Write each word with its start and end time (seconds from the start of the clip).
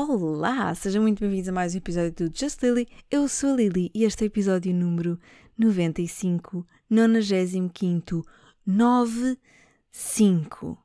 Olá, 0.00 0.72
sejam 0.76 1.02
muito 1.02 1.18
bem-vindos 1.18 1.48
a 1.48 1.52
mais 1.52 1.74
um 1.74 1.78
episódio 1.78 2.12
do 2.12 2.30
Just 2.32 2.62
Lily. 2.62 2.86
Eu 3.10 3.26
sou 3.26 3.50
a 3.50 3.56
Lily 3.56 3.90
e 3.92 4.04
este 4.04 4.22
é 4.22 4.26
o 4.26 4.28
episódio 4.28 4.72
número 4.72 5.18
95, 5.58 6.64
95, 6.88 8.24
95. 8.64 10.78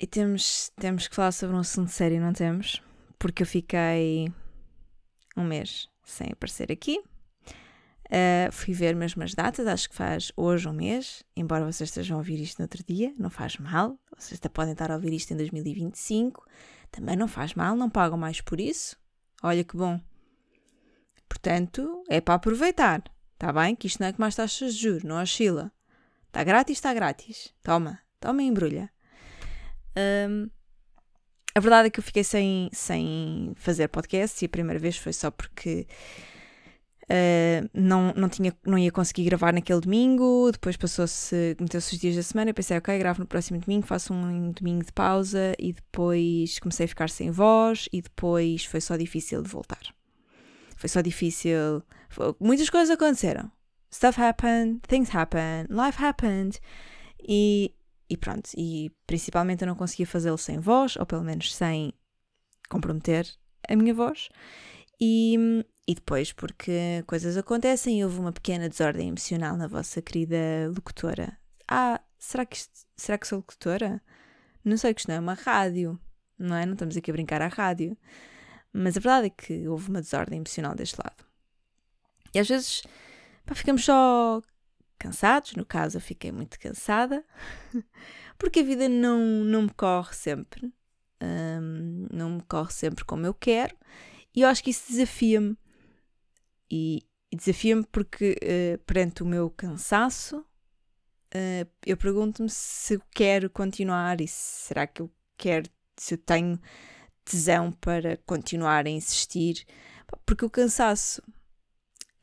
E 0.00 0.06
temos, 0.08 0.72
temos 0.74 1.06
que 1.06 1.14
falar 1.14 1.30
sobre 1.30 1.54
um 1.54 1.60
assunto 1.60 1.92
sério, 1.92 2.20
não 2.20 2.32
temos? 2.32 2.82
Porque 3.20 3.44
eu 3.44 3.46
fiquei 3.46 4.26
um 5.36 5.44
mês 5.44 5.88
sem 6.02 6.26
aparecer 6.32 6.72
aqui. 6.72 7.00
Uh, 8.08 8.50
fui 8.50 8.72
ver 8.72 8.96
mesmo 8.96 9.22
as 9.22 9.34
datas, 9.34 9.66
acho 9.66 9.90
que 9.90 9.94
faz 9.94 10.32
hoje 10.34 10.66
um 10.66 10.72
mês, 10.72 11.22
embora 11.36 11.70
vocês 11.70 11.90
estejam 11.90 12.16
a 12.16 12.18
ouvir 12.18 12.40
isto 12.40 12.58
no 12.58 12.64
outro 12.64 12.82
dia, 12.82 13.12
não 13.18 13.28
faz 13.28 13.58
mal. 13.58 13.98
Vocês 14.16 14.40
até 14.40 14.48
podem 14.48 14.72
estar 14.72 14.90
a 14.90 14.94
ouvir 14.94 15.12
isto 15.12 15.32
em 15.32 15.36
2025, 15.36 16.42
também 16.90 17.16
não 17.16 17.28
faz 17.28 17.52
mal, 17.52 17.76
não 17.76 17.90
pagam 17.90 18.16
mais 18.16 18.40
por 18.40 18.60
isso. 18.60 18.96
Olha 19.42 19.62
que 19.62 19.76
bom. 19.76 20.00
Portanto, 21.28 22.02
é 22.08 22.20
para 22.20 22.34
aproveitar, 22.34 23.02
está 23.34 23.52
bem? 23.52 23.76
Que 23.76 23.86
isto 23.86 24.00
não 24.00 24.08
é 24.08 24.12
que 24.12 24.20
mais 24.20 24.34
taxas 24.34 24.74
de 24.74 24.82
juros, 24.82 25.04
não 25.04 25.20
oscila. 25.20 25.70
Está 26.28 26.42
grátis, 26.42 26.78
está 26.78 26.94
grátis. 26.94 27.52
Toma, 27.62 28.00
toma 28.18 28.42
e 28.42 28.46
embrulha. 28.46 28.90
Um, 30.28 30.48
a 31.54 31.60
verdade 31.60 31.88
é 31.88 31.90
que 31.90 32.00
eu 32.00 32.04
fiquei 32.04 32.24
sem, 32.24 32.70
sem 32.72 33.52
fazer 33.56 33.88
podcast 33.88 34.42
e 34.42 34.46
a 34.46 34.48
primeira 34.48 34.78
vez 34.78 34.96
foi 34.96 35.12
só 35.12 35.30
porque 35.30 35.86
Uh, 37.10 37.66
não, 37.72 38.12
não, 38.14 38.28
tinha, 38.28 38.54
não 38.66 38.78
ia 38.78 38.92
conseguir 38.92 39.24
gravar 39.24 39.50
naquele 39.50 39.80
domingo, 39.80 40.50
depois 40.52 40.76
passou-se, 40.76 41.56
meteu-se 41.58 41.94
os 41.94 41.98
dias 41.98 42.14
da 42.14 42.22
semana, 42.22 42.50
eu 42.50 42.54
pensei, 42.54 42.76
ok, 42.76 42.98
gravo 42.98 43.20
no 43.20 43.26
próximo 43.26 43.58
domingo, 43.58 43.86
faço 43.86 44.12
um 44.12 44.52
domingo 44.52 44.84
de 44.84 44.92
pausa 44.92 45.54
e 45.58 45.72
depois 45.72 46.58
comecei 46.58 46.84
a 46.84 46.88
ficar 46.88 47.08
sem 47.08 47.30
voz 47.30 47.88
e 47.90 48.02
depois 48.02 48.66
foi 48.66 48.82
só 48.82 48.94
difícil 48.94 49.42
de 49.42 49.48
voltar. 49.48 49.80
Foi 50.76 50.88
só 50.88 51.00
difícil, 51.00 51.82
foi, 52.10 52.34
muitas 52.38 52.68
coisas 52.68 52.90
aconteceram. 52.90 53.50
Stuff 53.90 54.20
happened, 54.20 54.80
things 54.86 55.14
happened, 55.14 55.68
life 55.70 56.04
happened 56.04 56.60
e, 57.26 57.74
e 58.10 58.18
pronto, 58.18 58.50
e 58.54 58.92
principalmente 59.06 59.62
eu 59.62 59.66
não 59.66 59.74
conseguia 59.74 60.06
fazê-lo 60.06 60.36
sem 60.36 60.58
voz, 60.58 60.94
ou 60.96 61.06
pelo 61.06 61.24
menos 61.24 61.54
sem 61.54 61.90
comprometer 62.68 63.26
a 63.66 63.74
minha 63.74 63.94
voz. 63.94 64.28
E, 65.00 65.64
e 65.86 65.94
depois, 65.94 66.32
porque 66.32 67.04
coisas 67.06 67.36
acontecem, 67.36 68.04
houve 68.04 68.18
uma 68.18 68.32
pequena 68.32 68.68
desordem 68.68 69.08
emocional 69.08 69.56
na 69.56 69.66
vossa 69.66 70.02
querida 70.02 70.36
locutora. 70.74 71.38
Ah, 71.68 72.00
será 72.18 72.44
que, 72.44 72.56
isto, 72.56 72.86
será 72.96 73.16
que 73.16 73.26
sou 73.26 73.38
locutora? 73.38 74.02
Não 74.64 74.76
sei 74.76 74.92
que 74.92 75.00
isto 75.00 75.08
não 75.08 75.16
é 75.16 75.20
uma 75.20 75.34
rádio, 75.34 75.98
não 76.38 76.56
é? 76.56 76.66
Não 76.66 76.72
estamos 76.74 76.96
aqui 76.96 77.10
a 77.10 77.14
brincar 77.14 77.40
à 77.40 77.48
rádio. 77.48 77.96
Mas 78.72 78.96
a 78.96 79.00
verdade 79.00 79.26
é 79.28 79.30
que 79.30 79.68
houve 79.68 79.88
uma 79.88 80.00
desordem 80.00 80.38
emocional 80.38 80.74
deste 80.74 80.96
lado. 81.02 81.24
E 82.34 82.38
às 82.38 82.48
vezes 82.48 82.82
pá, 83.46 83.54
ficamos 83.54 83.84
só 83.84 84.42
cansados, 84.98 85.54
no 85.54 85.64
caso 85.64 85.96
eu 85.96 86.00
fiquei 86.00 86.32
muito 86.32 86.58
cansada, 86.58 87.24
porque 88.36 88.60
a 88.60 88.64
vida 88.64 88.88
não, 88.88 89.18
não 89.18 89.62
me 89.62 89.70
corre 89.70 90.14
sempre, 90.14 90.72
não 92.12 92.30
me 92.30 92.42
corre 92.42 92.72
sempre 92.72 93.04
como 93.04 93.24
eu 93.24 93.32
quero, 93.32 93.76
e 94.34 94.42
eu 94.42 94.48
acho 94.48 94.62
que 94.62 94.70
isso 94.70 94.90
desafia-me 94.90 95.56
e, 96.70 97.02
e 97.32 97.36
desafia-me 97.36 97.84
porque, 97.90 98.36
uh, 98.42 98.78
perante 98.84 99.22
o 99.22 99.26
meu 99.26 99.50
cansaço, 99.50 100.38
uh, 100.38 101.68
eu 101.84 101.96
pergunto-me 101.96 102.50
se 102.50 103.00
quero 103.10 103.48
continuar 103.50 104.20
e 104.20 104.28
será 104.28 104.86
que 104.86 105.02
eu 105.02 105.10
quero, 105.36 105.68
se 105.96 106.14
eu 106.14 106.18
tenho 106.18 106.60
tesão 107.24 107.72
para 107.72 108.16
continuar 108.18 108.86
a 108.86 108.90
insistir. 108.90 109.64
Porque 110.24 110.44
o 110.44 110.50
cansaço, 110.50 111.22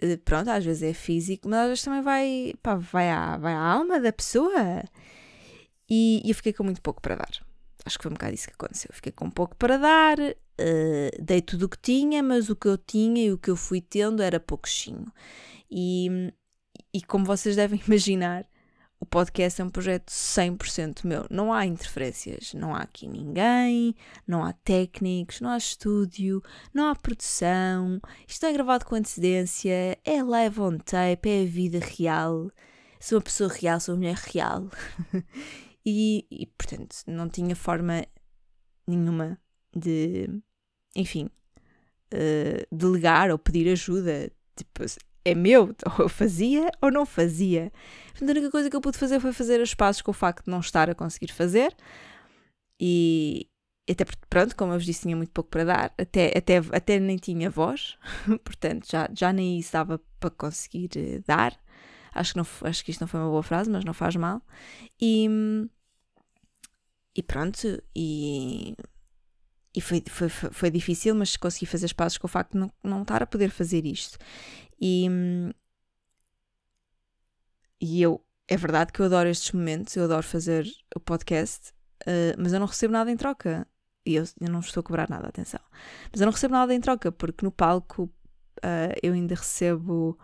uh, 0.03 0.17
pronto, 0.23 0.49
às 0.49 0.63
vezes 0.63 0.83
é 0.83 0.93
físico, 0.93 1.47
mas 1.49 1.59
às 1.59 1.67
vezes 1.67 1.83
também 1.83 2.01
vai, 2.01 2.53
pá, 2.61 2.75
vai, 2.75 3.09
à, 3.09 3.37
vai 3.37 3.53
à 3.53 3.59
alma 3.59 3.99
da 3.99 4.13
pessoa. 4.13 4.83
E, 5.89 6.22
e 6.25 6.29
eu 6.29 6.35
fiquei 6.35 6.53
com 6.53 6.63
muito 6.63 6.81
pouco 6.81 7.01
para 7.01 7.16
dar. 7.16 7.45
Acho 7.85 7.97
que 7.97 8.03
foi 8.03 8.11
um 8.11 8.16
bocado 8.16 8.33
isso 8.33 8.47
que 8.47 8.53
aconteceu. 8.53 8.89
Fiquei 8.91 9.11
com 9.11 9.29
pouco 9.29 9.55
para 9.55 9.77
dar, 9.77 10.17
uh, 10.59 11.23
dei 11.23 11.41
tudo 11.41 11.66
o 11.66 11.69
que 11.69 11.77
tinha, 11.77 12.21
mas 12.23 12.49
o 12.49 12.55
que 12.55 12.67
eu 12.67 12.77
tinha 12.77 13.25
e 13.25 13.31
o 13.31 13.38
que 13.38 13.49
eu 13.49 13.55
fui 13.55 13.81
tendo 13.81 14.21
era 14.21 14.39
pouquinho. 14.39 15.11
E, 15.69 16.31
e 16.93 17.01
como 17.01 17.25
vocês 17.25 17.55
devem 17.55 17.81
imaginar, 17.85 18.45
o 18.99 19.05
podcast 19.05 19.61
é 19.61 19.63
um 19.63 19.69
projeto 19.69 20.09
100% 20.09 21.05
meu. 21.05 21.25
Não 21.29 21.53
há 21.53 21.66
interferências, 21.66 22.53
não 22.53 22.73
há 22.73 22.81
aqui 22.81 23.07
ninguém, 23.07 23.95
não 24.25 24.43
há 24.43 24.53
técnicos, 24.53 25.41
não 25.41 25.49
há 25.49 25.57
estúdio, 25.57 26.41
não 26.73 26.87
há 26.87 26.95
produção. 26.95 27.99
Isto 28.27 28.45
é 28.45 28.53
gravado 28.53 28.85
com 28.85 28.95
antecedência, 28.95 29.97
é 30.03 30.23
live 30.23 30.59
on 30.61 30.77
tape, 30.77 31.29
é 31.29 31.43
a 31.43 31.45
vida 31.45 31.79
real. 31.79 32.49
Sou 32.99 33.17
uma 33.17 33.23
pessoa 33.23 33.49
real, 33.51 33.79
sou 33.79 33.93
uma 33.93 33.99
mulher 33.99 34.16
real. 34.16 34.69
e, 35.85 36.25
e, 36.31 36.47
portanto, 36.57 36.95
não 37.05 37.29
tinha 37.29 37.55
forma 37.55 38.05
nenhuma 38.87 39.37
de, 39.75 40.30
enfim, 40.96 41.30
uh, 42.13 42.75
delegar 42.75 43.31
ou 43.31 43.38
pedir 43.38 43.69
ajuda. 43.72 44.31
Tipo, 44.56 44.86
é 45.25 45.36
meu, 45.36 45.75
ou 45.97 46.06
eu 46.06 46.09
fazia 46.09 46.69
ou 46.81 46.91
não 46.91 47.06
fazia. 47.06 47.72
Portanto, 48.12 48.30
a 48.30 48.31
única 48.31 48.52
coisa 48.52 48.69
que 48.69 48.75
eu 48.75 48.81
pude 48.81 48.97
fazer 48.97 49.19
foi 49.19 49.34
fazer 49.34 49.59
as 49.62 49.74
pazes 49.74 50.02
com 50.02 50.12
o 50.12 50.14
facto 50.14 50.46
de 50.46 50.52
não 50.52 50.59
estar 50.59 50.90
a 50.90 50.96
conseguir 50.96 51.31
fazer. 51.31 51.75
E 52.80 53.50
até 53.90 54.03
porque, 54.06 54.22
pronto, 54.30 54.56
como 54.56 54.74
eu 54.74 54.78
vos 54.78 54.85
disse, 54.85 55.03
tinha 55.03 55.16
muito 55.16 55.31
pouco 55.31 55.50
para 55.50 55.64
dar, 55.64 55.94
até, 55.97 56.34
até, 56.35 56.58
até 56.58 57.00
nem 57.00 57.18
tinha 57.18 57.50
voz, 57.50 57.97
portanto, 58.44 58.88
já, 58.90 59.08
já 59.14 59.31
nem 59.31 59.59
isso 59.59 59.74
dava 59.74 60.02
para 60.19 60.30
conseguir 60.31 60.90
uh, 60.97 61.24
dar. 61.25 61.58
Acho 62.14 62.34
que, 62.34 62.38
não, 62.38 62.47
acho 62.62 62.85
que 62.85 62.91
isto 62.91 63.02
não 63.02 63.08
foi 63.08 63.19
uma 63.19 63.30
boa 63.30 63.44
frase, 63.44 63.69
mas 63.69 63.84
não 63.84 63.94
faz 63.94 64.16
mal. 64.16 64.41
E, 65.02 65.28
e 67.16 67.22
pronto, 67.22 67.81
e 67.96 68.75
e 69.75 69.81
foi, 69.81 70.02
foi, 70.08 70.30
foi 70.30 70.72
difícil, 70.72 71.13
mas 71.13 71.36
consegui 71.36 71.66
fazer 71.66 71.86
as 71.86 71.94
pazes 71.94 72.18
com 72.18 72.28
o 72.28 72.30
facto 72.30 72.53
de 72.53 72.59
não, 72.59 72.72
não 72.81 73.02
estar 73.02 73.22
a 73.22 73.28
poder 73.28 73.50
fazer 73.50 73.86
isto. 73.86 74.18
E, 74.80 75.08
e 77.81 78.02
eu, 78.02 78.24
é 78.47 78.56
verdade 78.56 78.94
que 78.94 79.02
eu 79.02 79.06
adoro 79.06 79.28
estes 79.28 79.52
momentos, 79.52 79.96
eu 79.96 80.06
adoro 80.06 80.24
fazer 80.24 80.66
o 80.96 81.00
podcast, 81.00 81.72
uh, 82.03 82.35
mas 82.38 82.53
eu 82.53 82.59
não 82.59 82.68
recebo 82.68 82.94
nada 82.94 83.12
em 83.12 83.18
troca. 83.18 83.68
E 84.06 84.16
eu, 84.16 84.24
eu, 84.40 84.50
não 84.50 84.59
estou 84.59 84.81
a 84.81 84.84
cobrar 84.84 85.09
nada, 85.09 85.28
atenção. 85.28 85.59
Mas 86.12 86.22
eu 86.22 86.25
não 86.25 86.31
recebo 86.31 86.53
nada 86.53 86.74
em 86.74 86.80
troca, 86.80 87.12
porque 87.12 87.44
no 87.44 87.52
palco 87.52 88.03
uh, 88.03 88.96
eu 89.02 89.14
ainda 89.14 89.35
recebo 89.35 90.18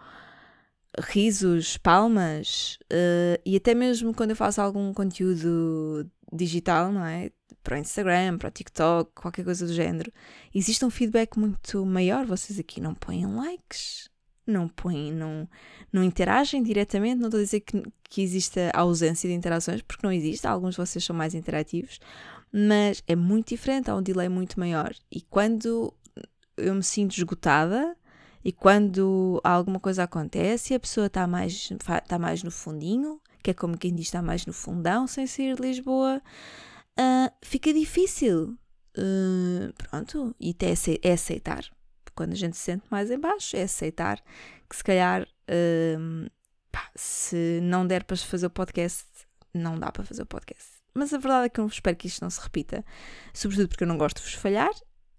risos, 0.99 1.77
palmas, 1.77 2.77
uh, 2.91 3.41
e 3.45 3.55
até 3.55 3.73
mesmo 3.73 4.13
quando 4.13 4.31
eu 4.31 4.35
faço 4.35 4.61
algum 4.61 4.93
conteúdo 4.93 6.09
digital, 6.31 6.91
não 6.91 7.05
é? 7.05 7.31
Para 7.63 7.75
o 7.75 7.79
Instagram, 7.79 8.37
para 8.37 8.49
o 8.49 8.51
TikTok, 8.51 9.11
qualquer 9.13 9.45
coisa 9.45 9.65
do 9.65 9.73
género, 9.73 10.11
existe 10.53 10.83
um 10.83 10.89
feedback 10.89 11.37
muito 11.37 11.85
maior. 11.85 12.25
Vocês 12.25 12.59
aqui 12.59 12.81
não 12.81 12.95
põem 12.95 13.25
likes, 13.25 14.09
não 14.47 14.67
põem, 14.67 15.11
não, 15.11 15.47
não 15.93 16.03
interagem 16.03 16.63
diretamente. 16.63 17.19
Não 17.19 17.27
estou 17.27 17.39
a 17.39 17.43
dizer 17.43 17.59
que, 17.61 17.83
que 18.09 18.21
exista 18.21 18.71
ausência 18.73 19.29
de 19.29 19.35
interações, 19.35 19.81
porque 19.81 20.05
não 20.05 20.11
existe. 20.11 20.47
Alguns 20.47 20.75
de 20.75 20.81
vocês 20.81 21.03
são 21.03 21.15
mais 21.15 21.35
interativos, 21.35 21.99
mas 22.51 23.03
é 23.07 23.15
muito 23.15 23.49
diferente, 23.49 23.89
há 23.89 23.95
um 23.95 24.01
delay 24.01 24.27
muito 24.27 24.59
maior. 24.59 24.93
E 25.11 25.21
quando 25.21 25.93
eu 26.57 26.75
me 26.75 26.83
sinto 26.83 27.15
esgotada, 27.15 27.95
e 28.43 28.51
quando 28.51 29.39
alguma 29.43 29.79
coisa 29.79 30.03
acontece, 30.03 30.73
a 30.73 30.79
pessoa 30.79 31.07
está 31.07 31.27
mais, 31.27 31.69
está 31.71 32.17
mais 32.17 32.43
no 32.43 32.49
fundinho, 32.49 33.21
que 33.43 33.51
é 33.51 33.53
como 33.53 33.77
quem 33.77 33.93
diz 33.93 34.07
está 34.07 34.21
mais 34.21 34.45
no 34.45 34.53
fundão, 34.53 35.05
sem 35.07 35.27
sair 35.27 35.55
de 35.55 35.61
Lisboa, 35.61 36.21
uh, 37.01 37.31
fica 37.41 37.73
difícil. 37.73 38.57
Uh, 38.97 39.73
pronto, 39.77 40.35
e 40.39 40.51
até 40.51 40.73
é 41.01 41.13
aceitar. 41.13 41.63
Quando 42.13 42.33
a 42.33 42.35
gente 42.35 42.57
se 42.57 42.63
sente 42.63 42.83
mais 42.91 43.09
em 43.09 43.19
baixo, 43.19 43.55
é 43.55 43.63
aceitar 43.63 44.21
que 44.69 44.75
se 44.75 44.83
calhar 44.83 45.23
uh, 45.23 46.29
pá, 46.71 46.91
se 46.95 47.59
não 47.61 47.87
der 47.87 48.03
para 48.03 48.17
fazer 48.17 48.47
o 48.47 48.49
podcast, 48.49 49.05
não 49.53 49.79
dá 49.79 49.91
para 49.91 50.03
fazer 50.03 50.23
o 50.23 50.25
podcast. 50.25 50.81
Mas 50.93 51.13
a 51.13 51.17
verdade 51.17 51.45
é 51.45 51.49
que 51.49 51.59
eu 51.59 51.67
espero 51.67 51.95
que 51.95 52.07
isto 52.07 52.21
não 52.21 52.29
se 52.29 52.41
repita, 52.41 52.85
sobretudo 53.33 53.69
porque 53.69 53.83
eu 53.83 53.87
não 53.87 53.97
gosto 53.97 54.17
de 54.17 54.23
vos 54.23 54.33
falhar 54.33 54.71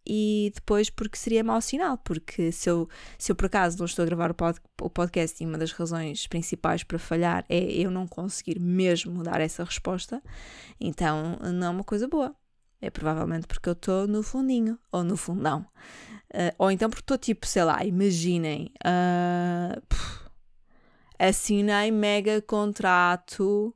e 0.07 0.51
depois 0.55 0.91
porque 0.91 1.17
seria 1.17 1.45
mau 1.45 1.61
sinal, 1.61 1.99
porque 1.99 2.51
se 2.51 2.69
eu, 2.69 2.89
se 3.19 3.31
eu 3.31 3.37
por 3.37 3.47
acaso 3.47 3.79
não 3.79 3.87
estou 3.87 4.03
a 4.03 4.07
gravar 4.07 4.31
o, 4.31 4.35
pod, 4.35 4.59
o 4.81 4.91
podcast 4.91 5.43
e 5.43 5.47
uma 5.47 5.59
das 5.59 5.73
razões 5.73 6.27
principais 6.27 6.83
para 6.83 6.99
falhar 6.99 7.45
é 7.49 7.59
eu 7.59 7.91
não 7.91 8.07
conseguir 8.07 8.59
mesmo 8.59 9.23
dar 9.23 9.41
essa 9.41 9.65
resposta, 9.65 10.23
então 10.81 11.39
não 11.41 11.67
é 11.67 11.71
uma 11.71 11.85
coisa 11.85 12.09
boa. 12.09 12.35
É 12.81 12.91
provavelmente 12.91 13.47
porque 13.47 13.69
eu 13.69 13.75
estou 13.75 14.09
no 14.09 14.25
fundinho 14.25 14.77
ou 14.91 15.05
no 15.05 15.17
fundão. 15.17 15.65
Uh, 16.35 16.53
ou 16.59 16.71
então 16.71 16.91
porque 16.91 17.03
estou 17.03 17.17
tipo, 17.17 17.47
sei 17.47 17.63
lá, 17.63 17.85
imaginem, 17.85 18.73
uh, 18.85 19.81
assinei 21.17 21.93
mega 21.93 22.43
contrato 22.43 23.73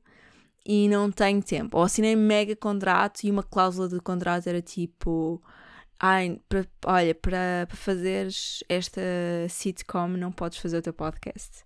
e 0.66 0.88
não 0.88 1.12
tenho 1.12 1.40
tempo. 1.40 1.78
Ou 1.78 1.84
assinei 1.84 2.16
mega 2.16 2.56
contrato 2.56 3.22
e 3.22 3.30
uma 3.30 3.44
cláusula 3.44 3.88
de 3.88 4.00
contrato 4.00 4.48
era 4.48 4.60
tipo. 4.60 5.40
Ai, 5.98 6.40
pra, 6.48 6.66
olha, 6.84 7.14
para, 7.14 7.66
fazeres 7.70 8.62
esta 8.68 9.00
sitcom 9.48 10.08
não 10.08 10.30
podes 10.30 10.58
fazer 10.58 10.78
o 10.78 10.82
teu 10.82 10.92
podcast 10.92 11.64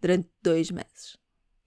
durante 0.00 0.28
dois 0.42 0.70
meses. 0.70 1.16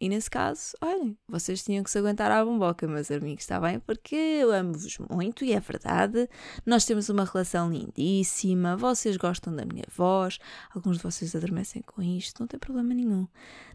E 0.02 0.08
nesse 0.08 0.30
caso, 0.30 0.78
olhem, 0.80 1.18
vocês 1.28 1.62
tinham 1.62 1.84
que 1.84 1.92
se 1.92 1.98
aguentar 1.98 2.32
à 2.32 2.46
bomboca, 2.46 2.88
meus 2.88 3.12
amigos, 3.12 3.44
está 3.44 3.60
bem? 3.60 3.82
Porque 3.82 4.16
eu 4.16 4.50
amo-vos 4.50 4.98
muito 5.10 5.44
e 5.44 5.52
é 5.52 5.60
verdade. 5.60 6.30
Nós 6.66 6.86
temos 6.86 7.10
uma 7.10 7.26
relação 7.26 7.70
lindíssima, 7.70 8.78
vocês 8.78 9.18
gostam 9.18 9.54
da 9.54 9.66
minha 9.66 9.84
voz, 9.94 10.40
alguns 10.74 10.98
de 10.98 11.04
vocês 11.04 11.36
adormecem 11.36 11.82
com 11.82 12.02
isto, 12.02 12.40
não 12.40 12.48
tem 12.48 12.58
problema 12.58 12.94
nenhum. 12.94 13.28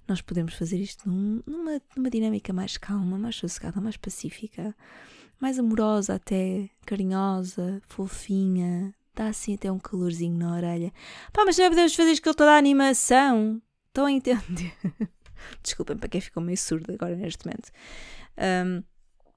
Nós 0.08 0.22
podemos 0.22 0.54
fazer 0.54 0.78
isto 0.78 1.06
num, 1.06 1.42
numa, 1.46 1.78
numa 1.94 2.08
dinâmica 2.08 2.54
mais 2.54 2.78
calma, 2.78 3.18
mais 3.18 3.36
sossegada, 3.36 3.78
mais 3.78 3.98
pacífica, 3.98 4.74
mais 5.44 5.58
amorosa 5.58 6.14
até, 6.14 6.70
carinhosa, 6.86 7.78
fofinha, 7.84 8.94
dá 9.14 9.26
assim 9.26 9.52
até 9.52 9.70
um 9.70 9.78
calorzinho 9.78 10.38
na 10.38 10.54
orelha. 10.54 10.90
Pá, 11.34 11.44
mas 11.44 11.56
já 11.56 11.68
podemos 11.68 11.94
fazer 11.94 12.18
com 12.22 12.32
toda 12.32 12.52
a 12.52 12.56
animação. 12.56 13.60
Estão 13.88 14.06
a 14.06 14.10
entender? 14.10 14.72
Desculpem 15.62 15.98
para 15.98 16.08
quem 16.08 16.22
ficou 16.22 16.42
meio 16.42 16.56
surdo 16.56 16.90
agora 16.94 17.14
neste 17.14 17.44
momento. 17.44 17.70
Um, 18.38 18.82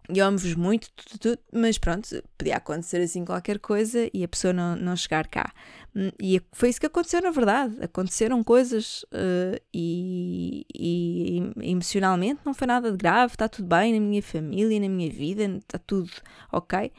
eu 0.09 0.25
amo-vos 0.25 0.55
muito, 0.55 0.89
tudo, 0.91 1.19
tudo, 1.19 1.39
mas 1.51 1.77
pronto, 1.77 2.07
podia 2.37 2.57
acontecer 2.57 3.01
assim 3.01 3.25
qualquer 3.25 3.59
coisa 3.59 4.09
e 4.13 4.23
a 4.23 4.27
pessoa 4.27 4.53
não, 4.53 4.75
não 4.75 4.95
chegar 4.95 5.27
cá. 5.27 5.53
Hum, 5.95 6.11
e 6.21 6.41
foi 6.51 6.69
isso 6.69 6.79
que 6.79 6.85
aconteceu 6.85 7.21
na 7.21 7.31
verdade. 7.31 7.77
Aconteceram 7.81 8.43
coisas 8.43 9.03
uh, 9.05 9.59
e, 9.73 10.65
e, 10.73 11.39
e, 11.57 11.71
emocionalmente 11.71 12.41
não 12.45 12.53
foi 12.53 12.67
nada 12.67 12.91
de 12.91 12.97
grave, 12.97 13.33
está 13.33 13.47
tudo 13.49 13.67
bem 13.67 13.93
na 13.93 13.99
minha 13.99 14.23
família, 14.23 14.79
na 14.79 14.89
minha 14.89 15.11
vida, 15.11 15.43
está 15.43 15.77
tudo 15.77 16.11
ok. 16.51 16.91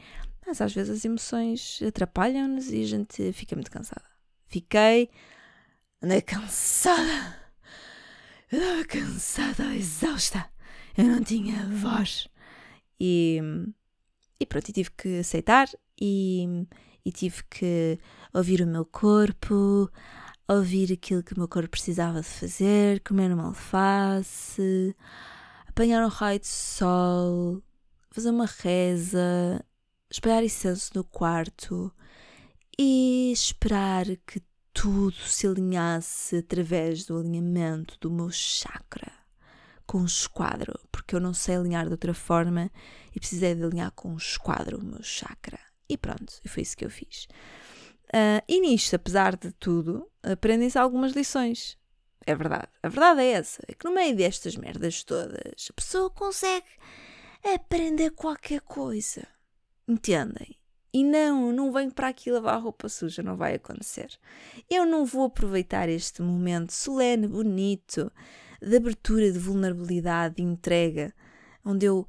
Mas 0.45 0.61
às 0.61 0.73
vezes 0.73 0.97
as 0.97 1.05
emoções 1.05 1.79
atrapalham-nos 1.87 2.71
e 2.71 2.81
a 2.81 2.85
gente 2.85 3.33
fica 3.33 3.55
muito 3.55 3.71
cansada. 3.71 4.05
Fiquei 4.47 5.09
andei 6.01 6.21
cansada 6.23 7.39
eu 8.51 8.83
cansada, 8.87 9.75
exausta. 9.75 10.49
Eu 10.97 11.05
não 11.05 11.23
tinha 11.23 11.67
voz. 11.67 12.27
E, 12.99 13.39
e 14.39 14.45
pronto, 14.45 14.69
e 14.69 14.73
tive 14.73 14.91
que 14.91 15.19
aceitar 15.19 15.69
e, 15.99 16.65
e 17.05 17.11
tive 17.11 17.43
que 17.49 17.99
ouvir 18.33 18.61
o 18.61 18.67
meu 18.67 18.85
corpo, 18.85 19.89
ouvir 20.47 20.93
aquilo 20.93 21.23
que 21.23 21.33
o 21.33 21.37
meu 21.37 21.47
corpo 21.47 21.69
precisava 21.69 22.21
de 22.21 22.27
fazer, 22.27 23.01
comer 23.01 23.31
uma 23.31 23.47
alface, 23.47 24.95
apanhar 25.67 26.03
um 26.05 26.09
raio 26.09 26.39
de 26.39 26.47
sol, 26.47 27.63
fazer 28.11 28.29
uma 28.31 28.45
reza, 28.45 29.63
espalhar 30.09 30.43
incenso 30.43 30.91
no 30.95 31.03
quarto 31.03 31.93
e 32.77 33.31
esperar 33.31 34.05
que 34.25 34.41
tudo 34.73 35.15
se 35.15 35.47
alinhasse 35.47 36.37
através 36.37 37.05
do 37.05 37.17
alinhamento 37.17 37.97
do 37.99 38.09
meu 38.09 38.31
chakra 38.31 39.18
com 39.89 40.05
esquadro, 40.05 40.79
porque 40.91 41.15
eu 41.15 41.19
não 41.19 41.33
sei 41.33 41.55
alinhar 41.55 41.87
de 41.87 41.91
outra 41.93 42.13
forma 42.13 42.69
e 43.11 43.19
precisei 43.19 43.55
de 43.55 43.63
alinhar 43.63 43.91
com 43.93 44.15
esquadro 44.15 44.77
o 44.77 44.85
meu 44.85 45.01
chakra. 45.01 45.57
E 45.89 45.97
pronto, 45.97 46.31
foi 46.47 46.61
isso 46.61 46.77
que 46.77 46.85
eu 46.85 46.91
fiz. 46.91 47.27
Uh, 48.09 48.37
e 48.47 48.61
nisto, 48.61 48.95
apesar 48.95 49.35
de 49.35 49.51
tudo, 49.53 50.07
aprendem-se 50.21 50.77
algumas 50.77 51.13
lições. 51.13 51.75
É 52.23 52.35
verdade. 52.35 52.67
A 52.83 52.87
verdade 52.87 53.21
é 53.21 53.31
essa: 53.31 53.63
é 53.67 53.73
que 53.73 53.83
no 53.83 53.91
meio 53.91 54.15
destas 54.15 54.55
merdas 54.55 55.03
todas, 55.03 55.67
a 55.67 55.73
pessoa 55.73 56.11
consegue 56.11 56.67
aprender 57.55 58.11
qualquer 58.11 58.61
coisa. 58.61 59.27
Entendem? 59.87 60.55
E 60.93 61.03
não, 61.03 61.51
não 61.51 61.71
venho 61.71 61.91
para 61.91 62.09
aqui 62.09 62.29
lavar 62.29 62.61
roupa 62.61 62.87
suja, 62.89 63.23
não 63.23 63.35
vai 63.35 63.55
acontecer. 63.55 64.19
Eu 64.69 64.85
não 64.85 65.03
vou 65.03 65.23
aproveitar 65.23 65.89
este 65.89 66.21
momento 66.21 66.73
solene, 66.73 67.27
bonito, 67.27 68.11
de 68.61 68.75
abertura, 68.75 69.31
de 69.31 69.39
vulnerabilidade, 69.39 70.35
de 70.35 70.43
entrega, 70.43 71.13
onde 71.63 71.85
eu 71.85 72.07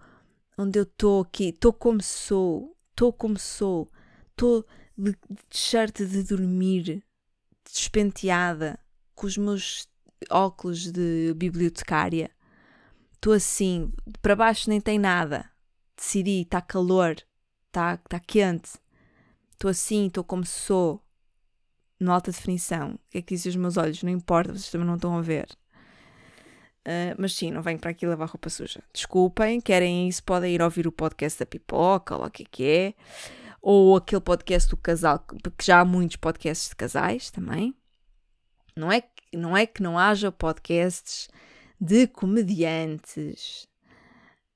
onde 0.59 0.79
eu 0.79 0.83
estou 0.83 1.23
aqui, 1.23 1.49
estou 1.49 1.73
como 1.73 2.03
sou, 2.03 2.77
estou 2.91 3.13
como 3.13 3.39
sou, 3.39 3.89
estou 4.31 4.67
de, 4.97 5.13
de 5.13 5.43
t-shirt 5.49 6.03
de 6.03 6.23
dormir, 6.23 7.03
despenteada, 7.65 8.79
com 9.15 9.27
os 9.27 9.39
meus 9.39 9.89
óculos 10.29 10.93
de 10.93 11.33
bibliotecária. 11.35 12.31
Estou 13.15 13.33
assim, 13.33 13.91
para 14.21 14.37
baixo 14.37 14.69
nem 14.69 14.81
tem 14.81 14.99
nada. 14.99 15.51
Decidi, 15.97 16.43
está 16.43 16.61
calor, 16.61 17.17
está 17.69 17.97
tá 17.97 18.21
quente, 18.21 18.79
estou 19.53 19.71
assim, 19.71 20.07
estou 20.07 20.25
como 20.25 20.45
sou, 20.45 21.03
no 21.99 22.13
alta 22.13 22.31
definição. 22.31 22.93
O 22.95 22.99
que 23.11 23.19
é 23.19 23.23
que 23.23 23.35
dizem 23.35 23.51
os 23.51 23.57
meus 23.57 23.77
olhos? 23.77 24.03
Não 24.03 24.11
importa, 24.11 24.53
vocês 24.53 24.71
também 24.71 24.87
não 24.87 24.97
estão 24.97 25.17
a 25.17 25.23
ver. 25.23 25.49
Uh, 26.87 27.15
mas 27.19 27.35
sim, 27.35 27.51
não 27.51 27.63
venho 27.63 27.79
para 27.79 27.91
aqui 27.91 28.07
lavar 28.07 28.29
roupa 28.29 28.49
suja. 28.49 28.83
Desculpem, 28.93 29.61
querem 29.61 30.09
isso, 30.09 30.23
podem 30.25 30.55
ir 30.55 30.63
ouvir 30.63 30.87
o 30.87 30.93
podcast 30.93 31.39
da 31.39 31.47
pipoca, 31.47 32.17
ou 32.17 32.25
o 32.25 32.31
que 32.31 32.43
é 32.43 32.47
que 32.51 32.65
é. 32.65 32.95
Ou 33.61 33.97
aquele 33.97 34.23
podcast 34.23 34.71
do 34.71 34.77
casal, 34.77 35.19
porque 35.43 35.65
já 35.65 35.81
há 35.81 35.85
muitos 35.85 36.17
podcasts 36.17 36.71
de 36.71 36.77
casais 36.77 37.31
também. 37.31 37.75
Não 38.75 38.91
é, 38.91 39.03
que, 39.03 39.37
não 39.37 39.55
é 39.57 39.67
que 39.67 39.83
não 39.83 39.99
haja 39.99 40.33
podcasts 40.33 41.29
de 41.79 42.07
comediantes 42.07 43.69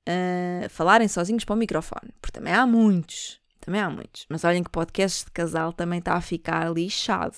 uh, 0.09 0.69
falarem 0.69 1.07
sozinhos 1.07 1.45
para 1.45 1.53
o 1.53 1.57
microfone, 1.57 2.11
porque 2.19 2.39
também 2.39 2.53
há 2.53 2.65
muitos, 2.65 3.39
também 3.59 3.81
há 3.81 3.89
muitos. 3.89 4.25
Mas 4.29 4.43
olhem 4.43 4.63
que 4.63 4.69
podcast 4.71 5.25
de 5.25 5.31
casal 5.31 5.73
também 5.73 5.99
está 5.99 6.15
a 6.15 6.21
ficar 6.21 6.71
lixado. 6.71 7.35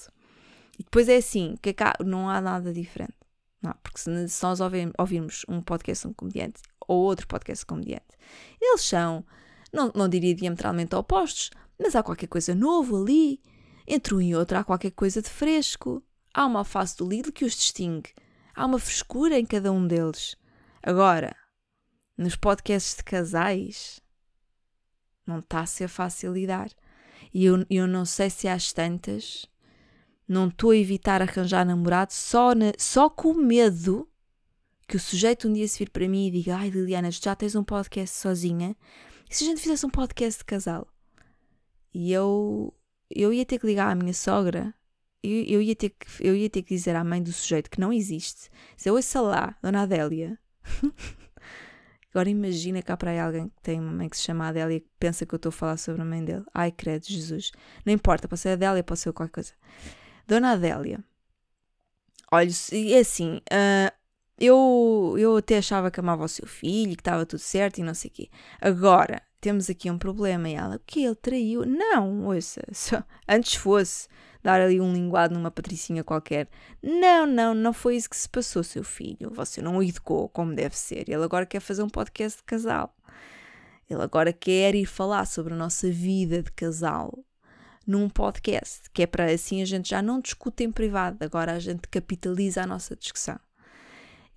E 0.80 0.84
depois 0.84 1.10
é 1.10 1.18
assim, 1.18 1.56
que 1.62 1.74
cá 1.74 1.94
não 2.06 2.30
há 2.30 2.40
nada 2.40 2.72
diferente. 2.72 3.17
Não, 3.62 3.74
porque 3.82 4.00
se, 4.00 4.30
se 4.30 4.44
nós 4.44 4.60
ouvir, 4.60 4.92
ouvirmos 4.98 5.46
um 5.48 5.62
podcast 5.62 6.04
de 6.06 6.12
um 6.12 6.14
comediante 6.14 6.62
ou 6.88 7.04
outro 7.04 7.28
podcast 7.28 7.64
de 7.64 7.66
comediante, 7.66 8.18
eles 8.62 8.82
são, 8.82 9.26
não, 9.74 9.92
não 9.96 10.08
diria 10.08 10.36
diametralmente 10.36 10.96
opostos, 10.96 11.52
mas 11.80 11.96
há 11.96 12.04
qualquer 12.04 12.28
coisa 12.28 12.56
novo 12.56 13.02
ali. 13.02 13.42
Entre 13.88 14.14
um 14.14 14.22
e 14.22 14.36
outro 14.36 14.58
há 14.58 14.64
qualquer 14.64 14.92
coisa 14.92 15.22
de 15.22 15.30
fresco. 15.30 16.04
Há 16.34 16.46
uma 16.46 16.64
face 16.64 16.98
do 16.98 17.08
Lidl 17.08 17.32
que 17.32 17.46
os 17.46 17.56
distingue. 17.56 18.14
Há 18.54 18.66
uma 18.66 18.80
frescura 18.80 19.40
em 19.40 19.46
cada 19.46 19.72
um 19.72 19.88
deles. 19.88 20.36
Agora, 20.84 21.36
nos 22.18 22.36
podcasts 22.36 22.98
de 22.98 23.04
casais, 23.04 24.02
não 25.26 25.40
está 25.40 25.62
a 25.62 25.66
ser 25.66 25.88
fácil 25.88 26.34
lidar. 26.34 26.70
E 27.34 27.46
eu, 27.46 27.66
eu 27.70 27.88
não 27.88 28.06
sei 28.06 28.30
se 28.30 28.48
às 28.48 28.74
tantas 28.74 29.46
não 30.28 30.48
estou 30.50 30.72
a 30.72 30.78
evitar 30.78 31.22
arranjar 31.22 31.66
namorado 31.66 32.12
só, 32.14 32.54
na, 32.54 32.74
só 32.78 33.10
com 33.10 33.34
medo 33.34 34.08
que 34.88 34.96
o 34.98 35.00
sujeito 35.00 35.48
um 35.48 35.54
dia 35.54 35.68
se 35.68 35.80
vir 35.80 35.90
para 35.90 36.08
mim 36.08 36.28
e 36.28 36.32
diga: 36.32 36.58
Ai 36.58 36.70
Liliana, 36.70 37.12
já 37.12 37.36
tens 37.36 37.56
um 37.56 37.64
podcast 37.64 38.18
sozinha. 38.18 38.76
E 39.30 39.36
se 39.36 39.44
a 39.44 39.48
gente 39.48 39.62
fizesse 39.62 39.86
um 39.86 39.90
podcast 39.90 40.40
de 40.40 40.46
casal? 40.46 40.88
E 41.94 42.12
eu, 42.12 42.74
eu 43.10 43.34
ia 43.34 43.46
ter 43.46 43.60
que 43.60 43.66
ligar 43.66 43.92
à 43.92 43.96
minha 43.96 44.14
sogra. 44.14 44.74
Eu, 45.24 45.44
eu, 45.46 45.62
ia 45.62 45.76
ter 45.76 45.90
que, 45.90 46.06
eu 46.22 46.36
ia 46.36 46.50
ter 46.50 46.62
que 46.62 46.76
dizer 46.76 46.96
à 46.96 47.04
mãe 47.04 47.22
do 47.22 47.34
sujeito 47.34 47.70
que 47.70 47.80
não 47.80 47.92
existe. 47.92 48.50
Se 48.78 48.90
eu 48.90 48.96
ouça 48.96 49.20
lá, 49.20 49.58
Dona 49.62 49.82
Adélia. 49.82 50.40
Agora 52.12 52.30
imagina 52.30 52.82
cá 52.82 52.96
para 52.96 53.12
aí 53.12 53.20
alguém 53.20 53.50
que 53.50 53.62
tem 53.62 53.80
uma 53.80 53.92
mãe 53.92 54.08
que 54.10 54.16
se 54.16 54.24
chama 54.24 54.48
Adélia 54.48 54.78
e 54.78 54.80
que 54.80 54.90
pensa 54.98 55.26
que 55.26 55.36
eu 55.36 55.38
estou 55.38 55.50
a 55.50 55.54
falar 55.54 55.78
sobre 55.78 56.02
a 56.02 56.06
mãe 56.06 56.24
dele. 56.24 56.46
Ai, 56.54 56.72
credo, 56.72 57.06
Jesus. 57.06 57.52
Não 57.86 57.92
importa, 57.92 58.28
pode 58.28 58.42
ser 58.42 58.50
Adélia, 58.50 58.84
pode 58.84 59.00
ser 59.00 59.12
qualquer 59.12 59.34
coisa. 59.34 59.54
Dona 60.28 60.52
Adélia. 60.52 61.04
Olha, 62.30 62.52
é 62.74 63.00
assim, 63.00 63.38
uh, 63.38 63.92
eu, 64.38 65.16
eu 65.18 65.38
até 65.38 65.58
achava 65.58 65.90
que 65.90 66.02
amava 66.02 66.26
o 66.26 66.28
seu 66.28 66.46
filho, 66.46 66.96
que 66.96 67.02
estava 67.02 67.26
tudo 67.26 67.40
certo 67.40 67.78
e 67.78 67.84
não 67.84 67.94
sei 67.94 68.12
o 68.12 68.14
quê. 68.14 68.30
Agora, 68.60 69.22
temos 69.40 69.70
aqui 69.70 69.90
um 69.90 69.98
problema. 69.98 70.50
E 70.50 70.56
ela, 70.56 70.76
o 70.76 70.82
que? 70.86 71.06
Ele 71.06 71.16
traiu? 71.16 71.66
Não, 71.66 72.26
ouça, 72.26 72.62
só, 72.74 73.02
antes 73.28 73.56
fosse 73.56 74.10
dar 74.44 74.60
ali 74.60 74.82
um 74.82 74.92
linguado 74.94 75.34
numa 75.34 75.50
patricinha 75.50 76.04
qualquer. 76.04 76.50
Não, 76.84 77.26
não, 77.26 77.54
não 77.54 77.72
foi 77.72 77.96
isso 77.96 78.10
que 78.10 78.18
se 78.18 78.28
passou, 78.28 78.64
seu 78.64 78.84
filho. 78.84 79.32
Você 79.34 79.62
não 79.62 79.78
o 79.78 79.84
educou 79.84 80.28
como 80.28 80.54
deve 80.54 80.78
ser. 80.78 81.10
Ele 81.10 81.24
agora 81.24 81.46
quer 81.46 81.62
fazer 81.62 81.84
um 81.84 81.90
podcast 81.90 82.40
de 82.40 82.44
casal. 82.44 82.94
Ele 83.90 84.02
agora 84.02 84.34
quer 84.34 84.76
ir 84.76 84.86
falar 84.86 85.26
sobre 85.26 85.54
a 85.54 85.58
nossa 85.58 85.90
vida 85.90 86.44
de 86.44 86.52
casal 86.52 87.18
num 87.88 88.10
podcast, 88.10 88.90
que 88.94 89.04
é 89.04 89.08
para 89.08 89.32
assim 89.32 89.62
a 89.62 89.66
gente 89.66 89.90
já 89.90 90.02
não 90.02 90.20
discute 90.20 90.66
em 90.66 90.72
privado, 90.72 91.24
agora 91.24 91.54
a 91.54 91.60
gente 91.60 91.88
capitaliza 91.88 92.62
a 92.62 92.68
nossa 92.68 92.98
discussão. 92.98 93.40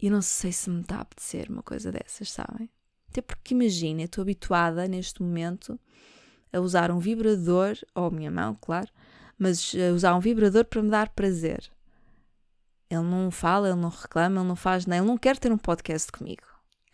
E 0.01 0.09
não 0.09 0.23
sei 0.23 0.53
se 0.53 0.71
me 0.71 0.83
está 0.83 0.99
a 0.99 1.01
apetecer 1.01 1.51
uma 1.51 1.63
coisa 1.63 1.91
dessas, 1.91 2.31
sabem? 2.31 2.71
Até 3.11 3.21
porque 3.21 3.53
imagina, 3.53 4.03
estou 4.03 4.23
habituada 4.23 4.87
neste 4.87 5.21
momento 5.21 5.79
a 6.53 6.61
usar 6.61 6.93
um 6.93 7.01
vibrador, 7.01 7.77
ou 7.93 8.07
a 8.07 8.11
minha 8.11 8.31
mão, 8.31 8.57
claro, 8.61 8.89
mas 9.37 9.75
uh, 9.75 9.93
usar 9.95 10.15
um 10.15 10.21
vibrador 10.21 10.65
para 10.65 10.83
me 10.83 10.91
dar 10.91 11.09
prazer. 11.09 11.71
Ele 12.89 13.03
não 13.03 13.31
fala, 13.31 13.69
ele 13.69 13.81
não 13.81 13.89
reclama, 13.89 14.41
ele 14.41 14.49
não 14.49 14.57
faz 14.57 14.87
nada, 14.87 15.01
ele 15.01 15.07
não 15.09 15.19
quer 15.19 15.37
ter 15.39 15.53
um 15.53 15.59
podcast 15.59 16.11
comigo. 16.13 16.43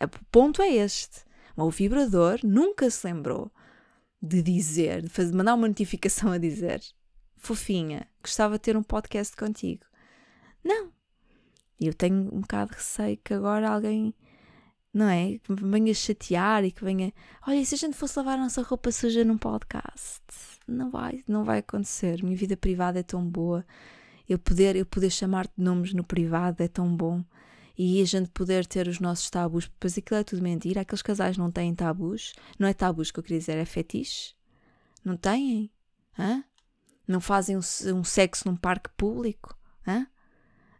O 0.01 0.25
ponto 0.31 0.61
é 0.61 0.69
este. 0.69 1.25
O 1.55 1.69
vibrador 1.69 2.39
nunca 2.43 2.89
se 2.89 3.05
lembrou 3.05 3.51
de 4.21 4.41
dizer, 4.41 5.03
de 5.03 5.09
fazer, 5.09 5.33
mandar 5.33 5.53
uma 5.53 5.67
notificação 5.67 6.31
a 6.33 6.37
dizer 6.37 6.81
fofinha, 7.37 8.05
gostava 8.21 8.55
de 8.55 8.59
ter 8.59 8.75
um 8.75 8.83
podcast 8.83 9.35
contigo. 9.35 9.85
Não. 10.63 10.91
Eu 11.79 11.93
tenho 11.93 12.33
um 12.33 12.41
bocado 12.41 12.71
de 12.71 12.77
receio 12.77 13.17
que 13.23 13.33
agora 13.33 13.69
alguém, 13.69 14.13
não 14.93 15.07
é? 15.07 15.37
Que 15.37 15.51
me 15.51 15.71
venha 15.71 15.93
chatear 15.93 16.65
e 16.65 16.71
que 16.71 16.83
venha. 16.83 17.13
Olha, 17.47 17.63
se 17.63 17.75
a 17.75 17.77
gente 17.77 17.95
fosse 17.95 18.17
lavar 18.17 18.37
a 18.37 18.41
nossa 18.41 18.63
roupa 18.63 18.91
suja 18.91 19.23
num 19.23 19.37
podcast? 19.37 20.23
Não 20.67 20.89
vai, 20.89 21.23
não 21.27 21.43
vai 21.43 21.59
acontecer. 21.59 22.23
Minha 22.23 22.35
vida 22.35 22.57
privada 22.57 22.99
é 22.99 23.03
tão 23.03 23.23
boa. 23.23 23.63
Eu 24.27 24.39
poder, 24.39 24.75
eu 24.75 24.85
poder 24.85 25.11
chamar-te 25.11 25.53
nomes 25.55 25.93
no 25.93 26.03
privado 26.03 26.61
é 26.61 26.67
tão 26.67 26.93
bom. 26.93 27.23
E 27.77 28.01
a 28.01 28.05
gente 28.05 28.29
poder 28.29 28.65
ter 28.65 28.87
os 28.87 28.99
nossos 28.99 29.29
tabus, 29.29 29.69
pois 29.79 29.97
aquilo 29.97 30.19
é 30.19 30.23
tudo 30.23 30.41
mentira. 30.41 30.81
Aqueles 30.81 31.03
casais 31.03 31.37
não 31.37 31.51
têm 31.51 31.75
tabus. 31.75 32.33
Não 32.57 32.67
é 32.67 32.73
tabus 32.73 33.11
que 33.11 33.19
eu 33.19 33.23
queria 33.23 33.39
dizer, 33.39 33.57
é 33.57 33.65
fetiche. 33.65 34.33
Não 35.05 35.15
têm? 35.15 35.71
Hã? 36.17 36.43
Não 37.07 37.21
fazem 37.21 37.55
um, 37.55 37.61
um 37.95 38.03
sexo 38.03 38.49
num 38.49 38.55
parque 38.55 38.89
público? 38.97 39.55
Hã? 39.87 40.07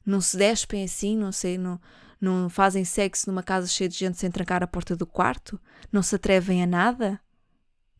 Não 0.03 0.19
se 0.19 0.37
despem 0.37 0.83
assim, 0.83 1.15
não 1.15 1.31
sei, 1.31 1.57
não, 1.57 1.79
não 2.19 2.49
fazem 2.49 2.83
sexo 2.83 3.29
numa 3.29 3.43
casa 3.43 3.67
cheia 3.67 3.89
de 3.89 3.95
gente 3.95 4.17
sem 4.17 4.31
trancar 4.31 4.63
a 4.63 4.67
porta 4.67 4.95
do 4.95 5.05
quarto? 5.05 5.59
Não 5.91 6.01
se 6.01 6.15
atrevem 6.15 6.63
a 6.63 6.67
nada? 6.67 7.19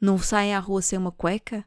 Não 0.01 0.17
saem 0.17 0.55
à 0.55 0.59
rua 0.59 0.81
sem 0.81 0.97
uma 0.97 1.11
cueca? 1.11 1.65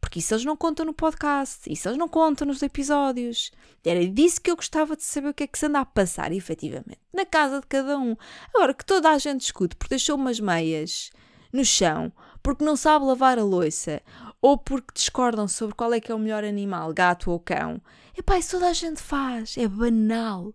Porque 0.00 0.20
isso 0.20 0.34
eles 0.34 0.44
não 0.44 0.56
contam 0.56 0.86
no 0.86 0.94
podcast, 0.94 1.70
isso 1.70 1.88
eles 1.88 1.98
não 1.98 2.08
contam 2.08 2.46
nos 2.46 2.62
episódios. 2.62 3.50
Era 3.84 4.06
disso 4.06 4.40
que 4.40 4.50
eu 4.50 4.56
gostava 4.56 4.96
de 4.96 5.02
saber 5.02 5.28
o 5.28 5.34
que 5.34 5.44
é 5.44 5.46
que 5.46 5.58
se 5.58 5.66
anda 5.66 5.80
a 5.80 5.84
passar, 5.84 6.32
efetivamente, 6.32 7.00
na 7.12 7.24
casa 7.24 7.60
de 7.60 7.66
cada 7.66 7.98
um. 7.98 8.16
Agora 8.54 8.72
que 8.74 8.84
toda 8.84 9.10
a 9.10 9.18
gente 9.18 9.42
escute 9.42 9.76
porque 9.76 9.90
deixou 9.90 10.16
umas 10.16 10.38
meias 10.38 11.10
no 11.52 11.64
chão, 11.64 12.12
porque 12.42 12.64
não 12.64 12.76
sabe 12.76 13.04
lavar 13.04 13.38
a 13.38 13.44
louça, 13.44 14.02
ou 14.40 14.56
porque 14.56 14.94
discordam 14.94 15.48
sobre 15.48 15.74
qual 15.74 15.92
é 15.92 16.00
que 16.00 16.12
é 16.12 16.14
o 16.14 16.18
melhor 16.18 16.44
animal, 16.44 16.92
gato 16.92 17.30
ou 17.30 17.40
cão. 17.40 17.80
Epá, 18.16 18.38
isso 18.38 18.52
toda 18.52 18.68
a 18.68 18.72
gente 18.72 19.02
faz, 19.02 19.56
é 19.56 19.66
banal. 19.66 20.54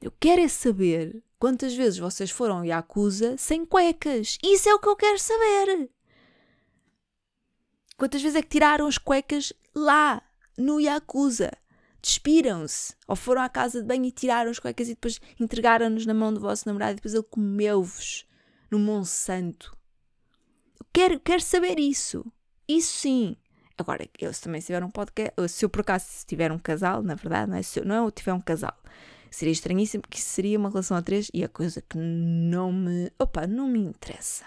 Eu 0.00 0.12
quero 0.20 0.42
é 0.42 0.48
saber 0.48 1.22
quantas 1.38 1.74
vezes 1.74 1.98
vocês 1.98 2.30
foram 2.30 2.58
ao 2.58 2.64
Yakuza 2.64 3.36
sem 3.38 3.64
cuecas. 3.64 4.36
Isso 4.44 4.68
é 4.68 4.74
o 4.74 4.78
que 4.78 4.88
eu 4.88 4.96
quero 4.96 5.18
saber. 5.18 5.90
Quantas 7.96 8.22
vezes 8.22 8.36
é 8.36 8.42
que 8.42 8.48
tiraram 8.48 8.86
as 8.86 8.98
cuecas 8.98 9.52
lá, 9.74 10.20
no 10.58 10.80
Yakuza? 10.80 11.52
Despiram-se. 12.02 12.94
Ou 13.06 13.14
foram 13.14 13.42
à 13.42 13.48
casa 13.48 13.80
de 13.80 13.86
banho 13.86 14.04
e 14.04 14.10
tiraram 14.10 14.50
as 14.50 14.58
cuecas 14.58 14.88
e 14.88 14.94
depois 14.94 15.20
entregaram-nos 15.38 16.04
na 16.04 16.12
mão 16.12 16.34
do 16.34 16.40
vosso 16.40 16.66
namorado 16.66 16.92
e 16.92 16.94
depois 16.96 17.14
ele 17.14 17.22
comeu-vos 17.22 18.26
no 18.70 18.78
Monsanto. 18.80 19.76
Eu 20.78 20.86
quero, 20.92 21.20
quero 21.20 21.40
saber 21.40 21.78
isso. 21.78 22.26
Isso 22.68 22.92
sim. 22.92 23.36
Agora, 23.78 24.08
eu 24.18 24.32
se 24.32 24.42
também 24.42 24.60
tiver 24.60 24.82
um 24.82 24.90
podcast, 24.90 25.48
se 25.48 25.64
eu 25.64 25.68
por 25.68 25.80
acaso 25.80 26.06
tiver 26.26 26.50
um 26.50 26.58
casal, 26.58 27.02
na 27.02 27.14
verdade, 27.14 27.50
não 27.50 27.56
é? 27.56 27.62
Se 27.62 27.80
eu 27.80 27.84
não 27.84 28.04
eu 28.04 28.10
tiver 28.10 28.32
um 28.32 28.40
casal, 28.40 28.76
seria 29.30 29.52
estranhíssimo 29.52 30.02
porque 30.02 30.18
isso 30.18 30.28
seria 30.28 30.58
uma 30.58 30.68
relação 30.68 30.96
a 30.96 31.02
três 31.02 31.30
e 31.32 31.44
a 31.44 31.48
coisa 31.48 31.80
que 31.80 31.96
não 31.96 32.72
me. 32.72 33.10
Opa, 33.18 33.46
não 33.46 33.68
me 33.68 33.80
interessa 33.80 34.44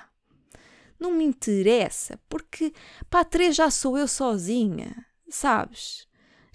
não 1.00 1.12
me 1.12 1.24
interessa, 1.24 2.20
porque 2.28 2.74
para 3.10 3.26
três 3.26 3.56
já 3.56 3.70
sou 3.70 3.98
eu 3.98 4.08
sozinha, 4.08 5.06
sabes? 5.30 6.08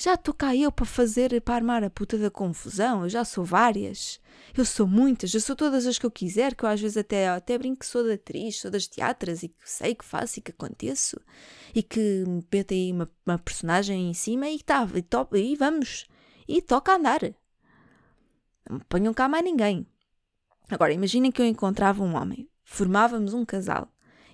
Já 0.03 0.15
estou 0.15 0.35
cá 0.35 0.57
eu 0.57 0.73
para 0.73 0.85
fazer, 0.85 1.41
para 1.43 1.55
armar 1.55 1.85
a 1.85 1.89
puta 1.89 2.19
da 2.19 2.29
confusão, 2.29 3.05
eu 3.05 3.09
já 3.09 3.25
sou 3.25 3.45
várias. 3.45 4.21
Eu 4.53 4.65
sou 4.65 4.85
muitas, 4.85 5.33
eu 5.33 5.41
sou 5.41 5.55
todas 5.55 5.87
as 5.87 5.97
que 5.97 6.05
eu 6.05 6.11
quiser, 6.11 6.57
que 6.57 6.65
eu 6.65 6.69
às 6.69 6.81
vezes 6.81 6.97
até, 6.97 7.29
até 7.29 7.57
brinco 7.57 7.79
que 7.81 7.87
sou 7.87 8.05
da 8.05 8.15
atriz, 8.15 8.61
sou 8.61 8.69
das 8.69 8.89
teatras 8.89 9.45
e 9.45 9.49
que 9.49 9.71
sei 9.71 9.95
que 9.95 10.05
faço 10.05 10.41
e 10.41 10.43
que 10.43 10.51
aconteço 10.51 11.21
e 11.73 11.85
que 11.85 12.25
me 12.27 12.45
mete 12.53 12.75
aí 12.75 12.91
uma, 12.91 13.09
uma 13.25 13.39
personagem 13.39 14.11
em 14.11 14.15
cima 14.15 14.49
e 14.49 14.61
tá, 14.61 14.89
e, 14.93 15.03
to, 15.03 15.29
e 15.35 15.55
vamos, 15.55 16.07
e 16.49 16.61
toca 16.61 16.97
andar. 16.97 17.21
Não 18.69 18.79
me 18.79 18.85
ponham 18.89 19.15
cá 19.15 19.29
mais 19.29 19.45
ninguém. 19.45 19.87
Agora, 20.69 20.93
imaginem 20.93 21.31
que 21.31 21.41
eu 21.41 21.47
encontrava 21.47 22.03
um 22.03 22.17
homem, 22.17 22.51
formávamos 22.65 23.35
um 23.35 23.45
casal 23.45 23.92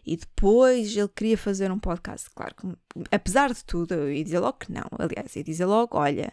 e 0.09 0.17
depois 0.17 0.97
ele 0.97 1.09
queria 1.09 1.37
fazer 1.37 1.71
um 1.71 1.79
podcast. 1.79 2.31
Claro 2.35 2.55
que, 2.55 2.67
apesar 3.13 3.53
de 3.53 3.63
tudo, 3.63 3.93
eu 3.93 4.13
ia 4.13 4.25
dizer 4.25 4.39
logo 4.39 4.59
que 4.59 4.73
não. 4.73 4.87
Aliás, 4.99 5.37
ia 5.37 5.45
dizer 5.45 5.67
logo: 5.67 5.99
olha, 5.99 6.33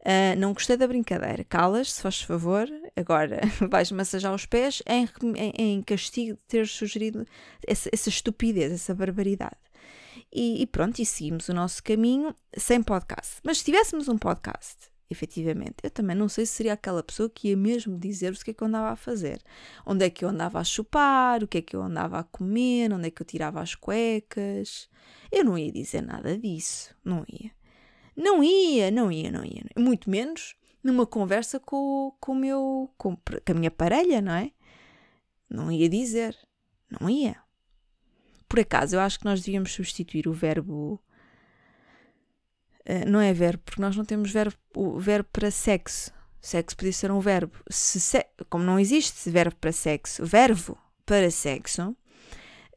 uh, 0.00 0.38
não 0.38 0.52
gostei 0.52 0.76
da 0.76 0.86
brincadeira, 0.86 1.42
calas, 1.42 1.92
se 1.94 2.02
faz 2.02 2.22
favor, 2.22 2.68
agora 2.94 3.40
vais 3.68 3.90
massajar 3.90 4.32
os 4.32 4.46
pés 4.46 4.82
em, 4.86 5.08
em, 5.36 5.52
em 5.56 5.82
castigo 5.82 6.34
de 6.34 6.42
ter 6.46 6.68
sugerido 6.68 7.26
essa, 7.66 7.90
essa 7.92 8.08
estupidez, 8.08 8.70
essa 8.70 8.94
barbaridade. 8.94 9.56
E, 10.32 10.62
e, 10.62 10.66
pronto, 10.66 10.98
e 11.00 11.04
seguimos 11.04 11.48
o 11.48 11.54
nosso 11.54 11.82
caminho 11.82 12.34
sem 12.56 12.82
podcast. 12.82 13.36
Mas 13.42 13.58
se 13.58 13.64
tivéssemos 13.64 14.08
um 14.08 14.16
podcast 14.16 14.91
efetivamente. 15.10 15.76
Eu 15.82 15.90
também 15.90 16.16
não 16.16 16.28
sei 16.28 16.46
se 16.46 16.52
seria 16.52 16.72
aquela 16.72 17.02
pessoa 17.02 17.28
que 17.28 17.48
ia 17.48 17.56
mesmo 17.56 17.98
dizer 17.98 18.32
o 18.32 18.44
que 18.44 18.50
é 18.50 18.54
que 18.54 18.62
eu 18.62 18.68
andava 18.68 18.90
a 18.90 18.96
fazer. 18.96 19.42
Onde 19.84 20.04
é 20.04 20.10
que 20.10 20.24
eu 20.24 20.28
andava 20.28 20.58
a 20.58 20.64
chupar, 20.64 21.42
o 21.42 21.48
que 21.48 21.58
é 21.58 21.62
que 21.62 21.76
eu 21.76 21.82
andava 21.82 22.18
a 22.18 22.24
comer, 22.24 22.92
onde 22.92 23.08
é 23.08 23.10
que 23.10 23.22
eu 23.22 23.26
tirava 23.26 23.60
as 23.60 23.74
cuecas. 23.74 24.88
Eu 25.30 25.44
não 25.44 25.58
ia 25.58 25.70
dizer 25.70 26.02
nada 26.02 26.36
disso. 26.36 26.94
Não 27.04 27.24
ia. 27.28 27.50
Não 28.16 28.42
ia, 28.42 28.90
não 28.90 29.10
ia, 29.10 29.30
não 29.30 29.44
ia. 29.44 29.64
Muito 29.78 30.10
menos 30.10 30.56
numa 30.82 31.06
conversa 31.06 31.60
com, 31.60 32.14
com, 32.20 32.34
meu, 32.34 32.90
com, 32.96 33.16
com 33.16 33.52
a 33.52 33.54
minha 33.54 33.70
parelha, 33.70 34.20
não 34.20 34.32
é? 34.32 34.52
Não 35.48 35.70
ia 35.70 35.88
dizer. 35.88 36.36
Não 36.90 37.08
ia. 37.08 37.36
Por 38.48 38.60
acaso, 38.60 38.96
eu 38.96 39.00
acho 39.00 39.18
que 39.18 39.24
nós 39.24 39.40
devíamos 39.40 39.72
substituir 39.72 40.28
o 40.28 40.32
verbo 40.32 41.02
Uh, 42.88 43.08
não 43.08 43.20
é 43.20 43.32
verbo, 43.32 43.62
porque 43.64 43.80
nós 43.80 43.96
não 43.96 44.04
temos 44.04 44.30
verbo, 44.30 44.56
o 44.74 44.98
verbo 44.98 45.28
para 45.32 45.50
sexo. 45.50 46.10
Sexo 46.40 46.76
podia 46.76 46.92
ser 46.92 47.10
um 47.12 47.20
verbo. 47.20 47.56
Se 47.70 48.00
se, 48.00 48.26
como 48.50 48.64
não 48.64 48.78
existe 48.78 49.30
verbo 49.30 49.54
para 49.56 49.70
sexo, 49.70 50.24
verbo 50.26 50.76
para 51.06 51.30
sexo, 51.30 51.96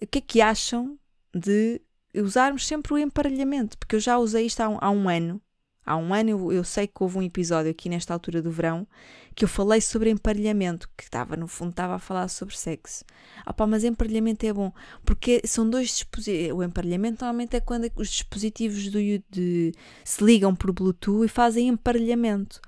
o 0.02 0.08
que 0.08 0.20
é 0.20 0.22
que 0.22 0.42
acham 0.42 1.00
de 1.34 1.82
usarmos 2.16 2.68
sempre 2.68 2.94
o 2.94 2.98
emparelhamento? 2.98 3.78
Porque 3.78 3.96
eu 3.96 4.00
já 4.00 4.18
usei 4.18 4.46
isto 4.46 4.62
há 4.62 4.70
um, 4.70 4.78
há 4.80 4.92
um 4.92 5.10
ano. 5.10 5.42
Há 5.86 5.96
um 5.98 6.14
ano 6.14 6.30
eu, 6.30 6.52
eu, 6.52 6.64
sei 6.64 6.88
que 6.88 6.96
houve 7.00 7.18
um 7.20 7.22
episódio 7.22 7.70
aqui 7.70 7.88
nesta 7.88 8.12
altura 8.14 8.42
do 8.42 8.50
verão 8.50 8.88
que 9.36 9.44
eu 9.44 9.50
falei 9.50 9.82
sobre 9.82 10.10
emparelhamento, 10.10 10.90
que 10.98 11.04
estava, 11.04 11.36
no 11.36 11.48
fundo, 11.48 11.72
estava 11.72 11.96
a 11.96 12.00
falar 12.00 12.28
sobre 12.30 12.58
sexo. 12.58 13.04
Ah 13.46 13.54
mas 13.68 13.84
emparelhamento 13.84 14.46
é 14.46 14.54
bom, 14.54 14.72
porque 15.04 15.42
são 15.46 15.70
dois 15.70 15.90
dispositivos. 15.90 16.58
O 16.58 16.64
emparelhamento 16.64 17.24
normalmente 17.24 17.56
é 17.56 17.60
quando 17.60 17.92
os 17.98 18.10
dispositivos 18.10 18.90
do, 18.90 19.00
de, 19.30 19.74
se 20.04 20.24
ligam 20.24 20.56
por 20.56 20.72
Bluetooth 20.72 21.26
e 21.26 21.28
fazem 21.28 21.68
emparelhamento. 21.68 22.62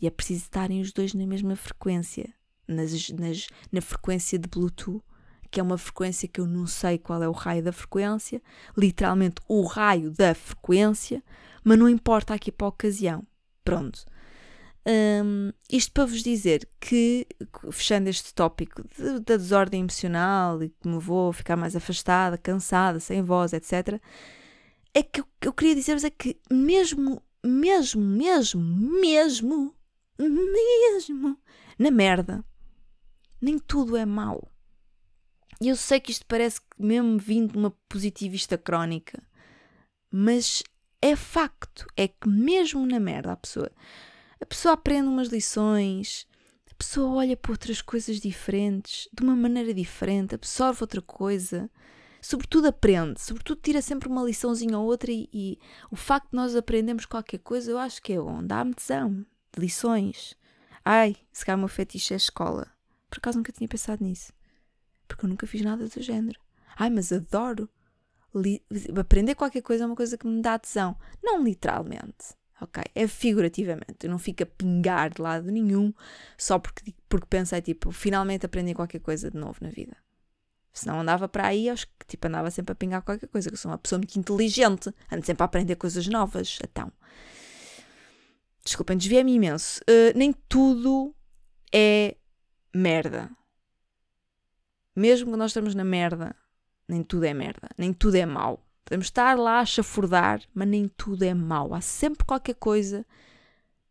E 0.00 0.06
é 0.06 0.10
preciso 0.10 0.44
estarem 0.44 0.80
os 0.80 0.92
dois 0.92 1.14
na 1.14 1.26
mesma 1.26 1.54
frequência, 1.56 2.32
nas, 2.66 3.10
nas, 3.10 3.46
na 3.70 3.80
frequência 3.80 4.38
de 4.38 4.48
Bluetooth, 4.48 5.02
que 5.50 5.60
é 5.60 5.62
uma 5.62 5.78
frequência 5.78 6.26
que 6.26 6.40
eu 6.40 6.46
não 6.46 6.66
sei 6.66 6.98
qual 6.98 7.22
é 7.22 7.28
o 7.28 7.32
raio 7.32 7.62
da 7.62 7.70
frequência, 7.70 8.42
literalmente 8.76 9.36
o 9.46 9.62
raio 9.62 10.10
da 10.10 10.34
frequência, 10.34 11.22
mas 11.64 11.78
não 11.78 11.88
importa 11.88 12.34
aqui 12.34 12.52
para 12.52 12.66
a 12.66 12.68
ocasião. 12.68 13.26
Pronto. 13.64 14.04
Um, 14.86 15.50
isto 15.72 15.92
para 15.92 16.04
vos 16.04 16.22
dizer 16.22 16.68
que, 16.78 17.26
fechando 17.72 18.10
este 18.10 18.34
tópico 18.34 18.86
de, 18.94 19.20
da 19.20 19.38
desordem 19.38 19.80
emocional 19.80 20.62
e 20.62 20.70
me 20.84 20.98
vou 20.98 21.32
ficar 21.32 21.56
mais 21.56 21.74
afastada, 21.74 22.36
cansada, 22.36 23.00
sem 23.00 23.22
voz, 23.22 23.54
etc., 23.54 23.98
é 24.92 25.02
que 25.02 25.20
eu, 25.20 25.26
eu 25.40 25.52
queria 25.54 25.74
dizer-vos 25.74 26.04
é 26.04 26.10
que 26.10 26.38
mesmo, 26.50 27.22
mesmo, 27.42 28.00
mesmo, 28.02 28.60
mesmo, 29.00 29.74
mesmo 30.18 31.38
na 31.78 31.90
merda, 31.90 32.44
nem 33.40 33.58
tudo 33.58 33.96
é 33.96 34.04
mau. 34.04 34.50
E 35.60 35.68
eu 35.68 35.76
sei 35.76 35.98
que 35.98 36.12
isto 36.12 36.26
parece 36.26 36.60
que 36.60 36.66
mesmo 36.78 37.18
vindo 37.18 37.52
de 37.52 37.58
uma 37.58 37.70
positivista 37.88 38.58
crónica, 38.58 39.22
mas 40.10 40.62
é 41.04 41.14
facto, 41.14 41.86
é 41.94 42.08
que 42.08 42.26
mesmo 42.26 42.86
na 42.86 42.98
merda 42.98 43.32
a 43.32 43.36
pessoa 43.36 43.70
a 44.40 44.46
pessoa 44.46 44.72
aprende 44.72 45.06
umas 45.06 45.28
lições, 45.28 46.26
a 46.70 46.74
pessoa 46.74 47.16
olha 47.16 47.36
para 47.36 47.52
outras 47.52 47.82
coisas 47.82 48.18
diferentes, 48.18 49.06
de 49.12 49.22
uma 49.22 49.36
maneira 49.36 49.74
diferente, 49.74 50.34
absorve 50.34 50.82
outra 50.82 51.02
coisa, 51.02 51.70
sobretudo 52.22 52.68
aprende, 52.68 53.20
sobretudo 53.20 53.60
tira 53.60 53.82
sempre 53.82 54.08
uma 54.08 54.22
liçãozinha 54.22 54.78
ou 54.78 54.86
outra 54.86 55.12
e, 55.12 55.28
e 55.30 55.58
o 55.90 55.96
facto 55.96 56.30
de 56.30 56.36
nós 56.36 56.56
aprendermos 56.56 57.04
qualquer 57.04 57.38
coisa 57.40 57.70
eu 57.70 57.76
acho 57.76 58.00
que 58.00 58.14
é 58.14 58.18
bom, 58.18 58.42
dá-me 58.42 58.72
tesão, 58.72 59.26
lições. 59.58 60.34
Ai, 60.82 61.16
se 61.30 61.44
calhar 61.44 61.58
o 61.58 61.60
meu 61.60 61.68
fetiche 61.68 62.14
é 62.14 62.16
a 62.16 62.18
escola. 62.18 62.66
Por 63.10 63.18
acaso 63.18 63.36
nunca 63.36 63.52
tinha 63.52 63.68
pensado 63.68 64.02
nisso. 64.02 64.32
Porque 65.06 65.26
eu 65.26 65.28
nunca 65.28 65.46
fiz 65.46 65.60
nada 65.60 65.86
do 65.86 66.02
género. 66.02 66.40
Ai, 66.78 66.88
mas 66.88 67.12
adoro. 67.12 67.68
Aprender 68.98 69.34
qualquer 69.34 69.62
coisa 69.62 69.84
é 69.84 69.86
uma 69.86 69.96
coisa 69.96 70.18
que 70.18 70.26
me 70.26 70.42
dá 70.42 70.58
tesão. 70.58 70.96
Não 71.22 71.42
literalmente 71.42 72.34
ok? 72.60 72.82
É 72.94 73.06
figurativamente, 73.06 74.08
não 74.08 74.18
fica 74.18 74.44
a 74.44 74.46
pingar 74.46 75.12
de 75.12 75.20
lado 75.20 75.50
nenhum 75.50 75.92
só 76.36 76.58
porque, 76.58 76.94
porque 77.08 77.26
pensei, 77.26 77.60
tipo, 77.62 77.90
finalmente 77.92 78.46
aprendi 78.46 78.74
qualquer 78.74 79.00
coisa 79.00 79.30
de 79.30 79.36
novo 79.36 79.58
na 79.60 79.70
vida. 79.70 79.96
Se 80.72 80.86
não 80.86 81.00
andava 81.00 81.28
para 81.28 81.46
aí, 81.46 81.68
acho 81.68 81.86
que 81.86 82.06
tipo, 82.08 82.26
andava 82.26 82.50
sempre 82.50 82.72
a 82.72 82.74
pingar 82.74 83.02
qualquer 83.02 83.28
coisa, 83.28 83.48
que 83.48 83.54
eu 83.54 83.58
sou 83.58 83.70
uma 83.70 83.78
pessoa 83.78 83.98
muito 83.98 84.16
inteligente, 84.18 84.92
ando 85.10 85.24
sempre 85.24 85.42
a 85.42 85.46
aprender 85.46 85.76
coisas 85.76 86.06
novas, 86.08 86.58
então. 86.64 86.92
Desculpem, 88.64 88.96
desviei-me 88.96 89.34
imenso. 89.34 89.80
Uh, 89.82 90.16
nem 90.16 90.32
tudo 90.48 91.14
é 91.72 92.16
merda. 92.74 93.30
Mesmo 94.96 95.30
quando 95.30 95.40
nós 95.40 95.50
estamos 95.50 95.74
na 95.74 95.84
merda, 95.84 96.34
nem 96.88 97.02
tudo 97.02 97.24
é 97.24 97.34
merda, 97.34 97.68
nem 97.76 97.92
tudo 97.92 98.16
é 98.16 98.26
mau. 98.26 98.64
Podemos 98.84 99.06
estar 99.06 99.38
lá 99.38 99.60
a 99.60 99.66
chafurdar, 99.66 100.42
mas 100.54 100.68
nem 100.68 100.88
tudo 100.88 101.24
é 101.24 101.32
mau. 101.32 101.72
Há 101.72 101.80
sempre 101.80 102.24
qualquer 102.24 102.54
coisa 102.54 103.06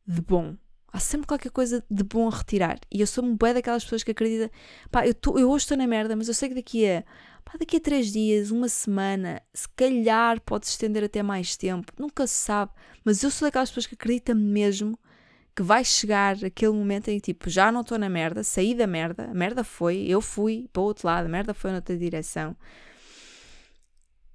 de 0.05 0.21
bom. 0.21 0.55
Há 0.91 0.99
sempre 0.99 1.25
qualquer 1.25 1.49
coisa 1.49 1.83
de 1.89 2.03
bom 2.03 2.27
a 2.27 2.37
retirar. 2.37 2.79
E 2.91 3.01
eu 3.01 3.07
sou 3.07 3.23
um 3.23 3.35
bué 3.35 3.53
daquelas 3.53 3.83
pessoas 3.83 4.03
que 4.03 4.11
acreditam, 4.11 4.49
pá, 4.91 5.07
eu, 5.07 5.15
tô, 5.15 5.39
eu 5.39 5.49
hoje 5.49 5.63
estou 5.63 5.75
na 5.75 5.87
merda, 5.87 6.15
mas 6.15 6.27
eu 6.27 6.33
sei 6.35 6.49
que 6.49 6.55
daqui 6.55 6.87
a, 6.87 7.03
pá, 7.43 7.53
daqui 7.57 7.77
a 7.77 7.79
três 7.79 8.11
dias, 8.11 8.51
uma 8.51 8.69
semana, 8.69 9.41
se 9.51 9.67
calhar 9.69 10.39
pode 10.41 10.67
se 10.67 10.73
estender 10.73 11.03
até 11.03 11.23
mais 11.23 11.57
tempo, 11.57 11.91
nunca 11.97 12.27
se 12.27 12.35
sabe. 12.35 12.71
Mas 13.03 13.23
eu 13.23 13.31
sou 13.31 13.47
daquelas 13.47 13.69
pessoas 13.71 13.87
que 13.87 13.95
acreditam 13.95 14.35
mesmo 14.35 14.95
que 15.55 15.61
vai 15.61 15.83
chegar 15.85 16.43
aquele 16.43 16.71
momento 16.71 17.09
em 17.09 17.19
que, 17.19 17.33
tipo, 17.33 17.49
já 17.49 17.71
não 17.71 17.81
estou 17.81 17.97
na 17.97 18.09
merda, 18.09 18.43
saí 18.43 18.73
da 18.73 18.87
merda, 18.87 19.29
a 19.29 19.33
merda 19.33 19.63
foi, 19.63 20.05
eu 20.07 20.19
fui 20.19 20.67
para 20.73 20.81
o 20.81 20.85
outro 20.85 21.07
lado, 21.07 21.25
a 21.25 21.29
merda 21.29 21.53
foi 21.53 21.71
noutra 21.71 21.97
direção. 21.97 22.55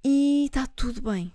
E 0.03 0.45
está 0.45 0.65
tudo 0.65 1.01
bem. 1.01 1.31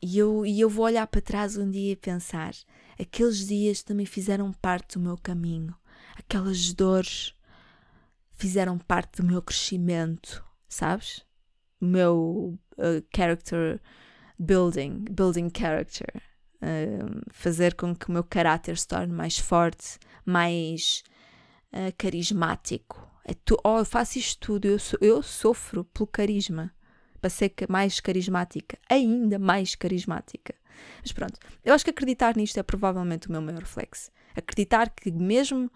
E 0.00 0.18
eu, 0.18 0.46
e 0.46 0.60
eu 0.60 0.70
vou 0.70 0.84
olhar 0.84 1.06
para 1.06 1.20
trás 1.20 1.56
um 1.56 1.70
dia 1.70 1.92
e 1.92 1.96
pensar: 1.96 2.54
aqueles 2.98 3.46
dias 3.46 3.82
também 3.82 4.06
fizeram 4.06 4.52
parte 4.52 4.94
do 4.94 5.00
meu 5.00 5.18
caminho, 5.18 5.74
aquelas 6.16 6.72
dores 6.72 7.34
fizeram 8.34 8.78
parte 8.78 9.20
do 9.20 9.26
meu 9.26 9.42
crescimento, 9.42 10.44
sabes? 10.68 11.24
O 11.80 11.86
meu 11.86 12.58
uh, 12.78 13.04
character 13.14 13.80
building, 14.38 15.04
building 15.10 15.50
character. 15.54 16.22
Fazer 17.30 17.74
com 17.74 17.94
que 17.94 18.08
o 18.08 18.12
meu 18.12 18.24
caráter 18.24 18.76
se 18.78 18.88
torne 18.88 19.12
mais 19.12 19.38
forte, 19.38 19.98
mais 20.24 21.02
uh, 21.72 21.92
carismático. 21.96 23.06
É 23.24 23.34
tu, 23.34 23.58
oh, 23.64 23.78
eu 23.78 23.84
faço 23.84 24.18
isto 24.18 24.38
tudo, 24.40 24.66
eu, 24.66 24.78
so, 24.78 24.96
eu 25.00 25.22
sofro 25.22 25.84
pelo 25.84 26.06
carisma 26.06 26.72
para 27.20 27.30
ser 27.30 27.52
mais 27.68 27.98
carismática, 28.00 28.78
ainda 28.88 29.38
mais 29.38 29.74
carismática. 29.74 30.54
Mas 31.02 31.12
pronto, 31.12 31.38
eu 31.64 31.74
acho 31.74 31.84
que 31.84 31.90
acreditar 31.90 32.36
nisto 32.36 32.58
é 32.58 32.62
provavelmente 32.62 33.28
o 33.28 33.32
meu 33.32 33.40
maior 33.40 33.60
reflexo. 33.60 34.10
Acreditar 34.34 34.90
que 34.90 35.10
mesmo, 35.10 35.70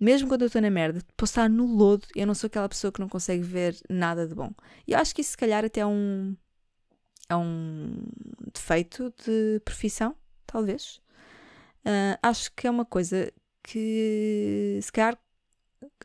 mesmo 0.00 0.28
quando 0.28 0.42
eu 0.42 0.46
estou 0.46 0.62
na 0.62 0.70
merda, 0.70 1.00
posso 1.16 1.32
estar 1.32 1.50
no 1.50 1.66
lodo, 1.66 2.06
eu 2.14 2.26
não 2.26 2.34
sou 2.34 2.46
aquela 2.46 2.68
pessoa 2.68 2.92
que 2.92 3.00
não 3.00 3.08
consegue 3.08 3.42
ver 3.42 3.76
nada 3.90 4.26
de 4.26 4.34
bom. 4.34 4.52
E 4.86 4.92
eu 4.92 4.98
acho 4.98 5.14
que 5.14 5.20
isso 5.20 5.32
se 5.32 5.36
calhar 5.36 5.64
até 5.64 5.80
é 5.80 5.86
um, 5.86 6.34
é 7.28 7.36
um 7.36 8.06
defeito 8.52 9.12
de 9.26 9.60
profissão, 9.64 10.16
talvez. 10.54 11.00
Uh, 11.84 12.16
acho 12.22 12.52
que 12.54 12.68
é 12.68 12.70
uma 12.70 12.84
coisa 12.84 13.32
que 13.60 14.78
se 14.80 14.92
calhar 14.92 15.18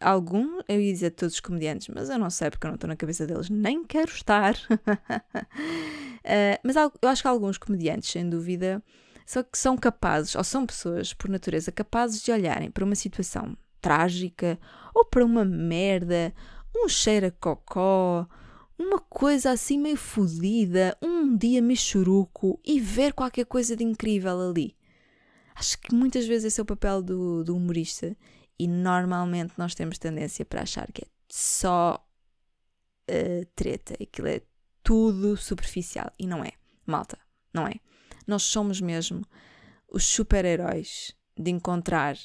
algum, 0.02 0.60
eu 0.68 0.82
ia 0.82 0.92
dizer 0.92 1.12
todos 1.12 1.36
os 1.36 1.40
comediantes, 1.40 1.88
mas 1.90 2.10
eu 2.10 2.18
não 2.18 2.32
sei 2.32 2.50
porque 2.50 2.66
eu 2.66 2.70
não 2.70 2.76
estou 2.76 2.88
na 2.88 2.96
cabeça 2.96 3.28
deles, 3.28 3.50
nem 3.50 3.86
quero 3.86 4.12
estar. 4.12 4.56
uh, 4.56 6.60
mas 6.66 6.76
eu 6.76 7.10
acho 7.10 7.22
que 7.22 7.28
alguns 7.28 7.60
comediantes, 7.60 8.10
sem 8.10 8.28
dúvida, 8.28 8.82
são, 9.24 9.46
são 9.54 9.78
capazes, 9.78 10.34
ou 10.34 10.44
são 10.44 10.66
pessoas 10.66 11.14
por 11.14 11.30
natureza 11.30 11.72
capazes 11.72 12.24
de 12.24 12.32
olharem 12.32 12.72
para 12.72 12.84
uma 12.84 12.96
situação 12.96 13.56
trágica 13.80 14.60
ou 14.96 15.06
para 15.06 15.24
uma 15.24 15.46
merda, 15.46 16.34
um 16.76 16.90
cheiro 16.90 17.28
a 17.28 17.32
cocó, 17.32 18.28
uma 18.80 19.00
coisa 19.00 19.52
assim 19.52 19.78
meio 19.78 19.98
fodida, 19.98 20.98
um 21.02 21.36
dia 21.36 21.62
michuruco 21.62 22.60
e 22.66 22.80
ver 22.80 23.12
qualquer 23.14 23.46
coisa 23.46 23.76
de 23.76 23.84
incrível 23.84 24.40
ali. 24.40 24.76
Acho 25.54 25.78
que 25.80 25.94
muitas 25.94 26.26
vezes 26.26 26.46
esse 26.46 26.62
é 26.62 26.64
o 26.64 26.66
papel 26.66 27.02
do, 27.02 27.44
do 27.44 27.56
humorista 27.58 28.16
e 28.58 28.66
normalmente 28.68 29.54
nós 29.58 29.76
temos 29.76 29.98
tendência 29.98 30.46
para 30.46 30.62
achar 30.62 30.90
que 30.94 31.04
é 31.04 31.08
só 31.28 32.02
uh, 33.10 33.46
treta, 33.54 33.96
aquilo 34.02 34.30
é 34.30 34.42
tudo 34.82 35.36
superficial. 35.36 36.10
E 36.18 36.26
não 36.26 36.42
é, 36.44 36.54
malta, 36.86 37.20
não 37.54 37.68
é. 37.68 37.76
Nós 38.26 38.44
somos 38.44 38.80
mesmo 38.80 39.26
os 39.90 40.06
super-heróis 40.06 41.14
de 41.38 41.52
encontrar 41.52 42.18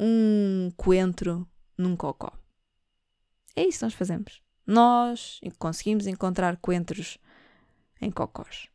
um 0.00 0.72
coentro 0.76 1.48
num 1.76 1.94
cocó. 1.94 2.32
É 3.54 3.64
isso 3.64 3.78
que 3.78 3.84
nós 3.84 3.94
fazemos. 3.94 4.47
Nós 4.68 5.40
conseguimos 5.58 6.06
encontrar 6.06 6.58
coentros 6.58 7.16
em 8.02 8.10
cocós. 8.10 8.68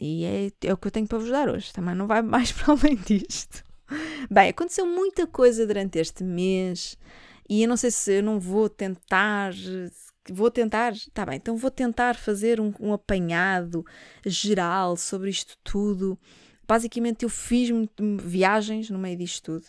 E 0.00 0.24
é, 0.24 0.68
é 0.68 0.72
o 0.72 0.76
que 0.78 0.86
eu 0.86 0.90
tenho 0.90 1.06
para 1.06 1.18
vos 1.18 1.28
dar 1.28 1.46
hoje. 1.50 1.70
Também 1.70 1.94
não 1.94 2.06
vai 2.06 2.22
mais 2.24 2.50
para 2.50 2.72
além 2.72 2.96
disto. 2.96 3.62
Bem, 4.30 4.48
aconteceu 4.48 4.86
muita 4.86 5.26
coisa 5.26 5.66
durante 5.66 5.98
este 5.98 6.24
mês 6.24 6.96
e 7.46 7.62
eu 7.62 7.68
não 7.68 7.76
sei 7.76 7.90
se 7.90 8.14
eu 8.14 8.22
não 8.22 8.40
vou 8.40 8.70
tentar. 8.70 9.52
Vou 10.30 10.50
tentar, 10.50 10.94
tá 11.12 11.26
bem, 11.26 11.36
então 11.36 11.58
vou 11.58 11.70
tentar 11.70 12.16
fazer 12.16 12.58
um, 12.58 12.72
um 12.80 12.94
apanhado 12.94 13.84
geral 14.24 14.96
sobre 14.96 15.28
isto 15.28 15.58
tudo. 15.62 16.18
Basicamente, 16.66 17.22
eu 17.22 17.28
fiz 17.28 17.68
viagens 18.18 18.88
no 18.88 18.98
meio 18.98 19.18
disto 19.18 19.44
tudo. 19.44 19.66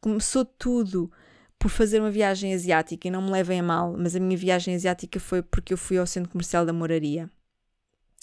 Começou 0.00 0.42
tudo 0.44 1.12
por 1.60 1.70
fazer 1.70 2.00
uma 2.00 2.10
viagem 2.10 2.52
asiática 2.52 3.06
e 3.06 3.10
não 3.10 3.22
me 3.22 3.30
levem 3.30 3.60
a 3.60 3.62
mal, 3.62 3.94
mas 3.96 4.16
a 4.16 4.20
minha 4.20 4.36
viagem 4.36 4.74
asiática 4.74 5.20
foi 5.20 5.42
porque 5.42 5.72
eu 5.72 5.78
fui 5.78 5.96
ao 5.98 6.06
centro 6.06 6.30
comercial 6.30 6.66
da 6.66 6.72
Moraria 6.72 7.30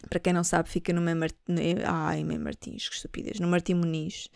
para 0.09 0.19
quem 0.19 0.31
não 0.31 0.43
sabe, 0.43 0.69
fica 0.69 0.93
no 0.93 1.01
Mem 1.01 1.15
Martins. 1.15 1.83
Ai, 1.85 2.23
Mem 2.23 2.37
Martins, 2.37 2.87
que 2.87 2.95
estupidez. 2.95 3.39
No 3.39 3.47
Martim 3.47 3.73
Muniz. 3.73 4.29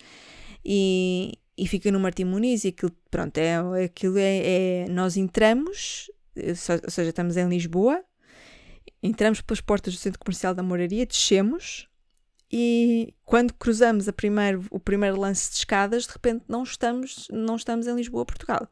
E, 0.65 1.33
e 1.57 1.67
fica 1.67 1.91
no 1.91 1.99
Martim 1.99 2.25
Muniz 2.25 2.63
e 2.63 2.69
aquilo, 2.69 2.91
pronto, 3.09 3.37
é, 3.37 3.57
aquilo 3.85 4.17
é, 4.17 4.83
é 4.83 4.85
nós 4.89 5.17
entramos, 5.17 6.09
ou 6.35 6.55
seja, 6.55 7.09
estamos 7.09 7.37
em 7.37 7.47
Lisboa, 7.47 8.03
entramos 9.01 9.41
pelas 9.41 9.61
portas 9.61 9.93
do 9.93 9.99
centro 9.99 10.19
comercial 10.19 10.53
da 10.53 10.61
Moraria, 10.61 11.05
descemos 11.05 11.87
e 12.51 13.13
quando 13.23 13.53
cruzamos 13.53 14.09
primeiro, 14.11 14.65
o 14.69 14.79
primeiro 14.79 15.19
lance 15.19 15.49
de 15.49 15.57
escadas, 15.57 16.05
de 16.05 16.11
repente 16.11 16.43
não 16.47 16.63
estamos, 16.63 17.27
não 17.31 17.55
estamos 17.55 17.87
em 17.87 17.95
Lisboa, 17.95 18.25
Portugal. 18.25 18.67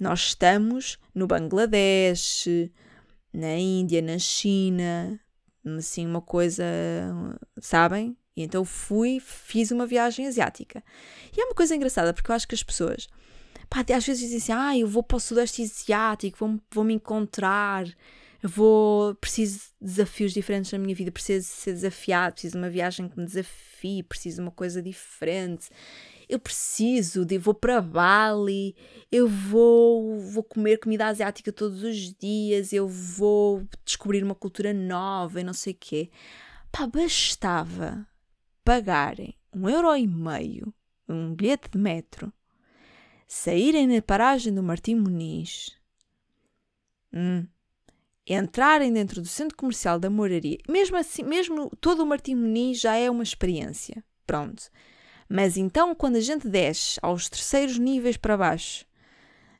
Nós 0.00 0.20
estamos 0.20 0.98
no 1.14 1.26
Bangladesh, 1.26 2.48
na 3.32 3.54
Índia, 3.56 4.00
na 4.00 4.18
China, 4.18 5.20
assim, 5.76 6.06
uma 6.06 6.22
coisa, 6.22 6.64
sabem? 7.60 8.16
E 8.34 8.42
então 8.42 8.64
fui, 8.64 9.20
fiz 9.20 9.70
uma 9.70 9.86
viagem 9.86 10.26
asiática. 10.26 10.82
E 11.36 11.40
é 11.40 11.44
uma 11.44 11.54
coisa 11.54 11.74
engraçada, 11.74 12.14
porque 12.14 12.30
eu 12.30 12.34
acho 12.34 12.48
que 12.48 12.54
as 12.54 12.62
pessoas, 12.62 13.08
pá, 13.68 13.84
às 13.94 14.06
vezes 14.06 14.22
dizem 14.22 14.38
assim, 14.38 14.52
ah, 14.52 14.78
eu 14.78 14.86
vou 14.86 15.02
para 15.02 15.16
o 15.16 15.20
Sudeste 15.20 15.62
Asiático, 15.62 16.38
vou, 16.38 16.60
vou 16.70 16.84
me 16.84 16.94
encontrar, 16.94 17.86
vou, 18.46 19.14
preciso 19.16 19.58
de 19.80 19.86
desafios 19.88 20.32
diferentes 20.32 20.72
na 20.72 20.78
minha 20.78 20.94
vida, 20.94 21.10
preciso 21.10 21.46
ser 21.46 21.72
desafiado, 21.72 22.34
preciso 22.34 22.52
de 22.52 22.58
uma 22.58 22.70
viagem 22.70 23.08
que 23.08 23.18
me 23.18 23.24
desafie, 23.24 24.02
preciso 24.02 24.36
de 24.36 24.42
uma 24.42 24.50
coisa 24.50 24.82
diferente. 24.82 25.68
Eu 26.28 26.38
preciso 26.38 27.24
de 27.24 27.38
vou 27.38 27.54
para 27.54 27.80
Bali, 27.80 28.74
eu 29.12 29.28
vou 29.28 30.18
vou 30.20 30.42
comer 30.42 30.78
comida 30.78 31.06
asiática 31.06 31.52
todos 31.52 31.82
os 31.82 32.12
dias, 32.14 32.72
eu 32.72 32.88
vou 32.88 33.66
descobrir 33.84 34.24
uma 34.24 34.34
cultura 34.34 34.74
nova 34.74 35.40
e 35.40 35.44
não 35.44 35.52
sei 35.52 35.72
quê. 35.74 36.10
Pá, 36.72 36.86
bastava 36.86 38.06
pagarem 38.64 39.34
um 39.54 39.68
euro 39.68 39.96
e 39.96 40.06
meio 40.06 40.74
um 41.08 41.34
bilhete 41.34 41.70
de 41.70 41.78
metro, 41.78 42.32
saírem 43.26 43.86
na 43.86 44.02
paragem 44.02 44.52
do 44.52 44.62
Martim 44.62 44.96
Muniz, 44.96 45.76
hum, 47.12 47.46
entrarem 48.34 48.92
dentro 48.92 49.20
do 49.20 49.28
centro 49.28 49.56
comercial 49.56 49.98
da 49.98 50.10
Moraria, 50.10 50.58
mesmo 50.68 50.96
assim, 50.96 51.22
mesmo 51.22 51.70
todo 51.80 52.02
o 52.02 52.06
Martim 52.06 52.34
Muniz 52.34 52.80
já 52.80 52.96
é 52.96 53.10
uma 53.10 53.22
experiência. 53.22 54.02
Pronto. 54.26 54.64
Mas 55.28 55.56
então, 55.56 55.94
quando 55.94 56.16
a 56.16 56.20
gente 56.20 56.48
desce 56.48 56.98
aos 57.02 57.28
terceiros 57.28 57.78
níveis 57.78 58.16
para 58.16 58.36
baixo, 58.36 58.84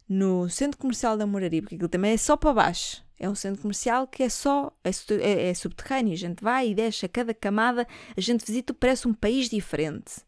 no 0.08 0.48
centro 0.48 0.78
comercial 0.78 1.16
da 1.16 1.26
Moraria, 1.26 1.60
porque 1.60 1.74
aquilo 1.74 1.88
também 1.88 2.12
é 2.12 2.16
só 2.16 2.36
para 2.36 2.52
baixo, 2.52 3.04
é 3.18 3.28
um 3.28 3.34
centro 3.34 3.62
comercial 3.62 4.06
que 4.06 4.22
é 4.22 4.28
só, 4.28 4.72
é, 4.84 4.90
é, 5.20 5.48
é 5.48 5.54
subterrâneo, 5.54 6.12
a 6.12 6.16
gente 6.16 6.42
vai 6.42 6.70
e 6.70 6.74
desce 6.74 7.06
a 7.06 7.08
cada 7.08 7.32
camada, 7.32 7.86
a 8.16 8.20
gente 8.20 8.44
visita, 8.44 8.74
parece 8.74 9.08
um 9.08 9.14
país 9.14 9.48
diferente. 9.48 10.24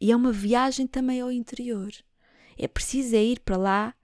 E 0.00 0.10
é 0.10 0.16
uma 0.16 0.32
viagem 0.32 0.86
também 0.86 1.20
ao 1.20 1.30
interior. 1.30 1.90
É 2.58 2.66
preciso 2.66 3.14
é 3.14 3.22
ir 3.22 3.40
para 3.40 3.56
lá 3.56 3.94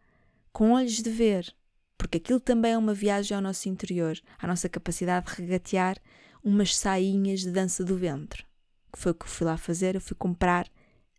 com 0.52 0.72
olhos 0.72 1.02
de 1.02 1.10
ver, 1.10 1.54
porque 2.02 2.18
aquilo 2.18 2.40
também 2.40 2.72
é 2.72 2.76
uma 2.76 2.92
viagem 2.92 3.36
ao 3.36 3.40
nosso 3.40 3.68
interior, 3.68 4.18
à 4.36 4.44
nossa 4.44 4.68
capacidade 4.68 5.26
de 5.26 5.40
regatear 5.40 5.96
umas 6.42 6.74
sainhas 6.74 7.42
de 7.42 7.52
dança 7.52 7.84
do 7.84 7.96
ventre. 7.96 8.44
Que 8.92 8.98
foi 8.98 9.12
o 9.12 9.14
que 9.14 9.24
eu 9.24 9.28
fui 9.28 9.46
lá 9.46 9.56
fazer. 9.56 9.94
Eu 9.94 10.00
fui 10.00 10.16
comprar 10.16 10.68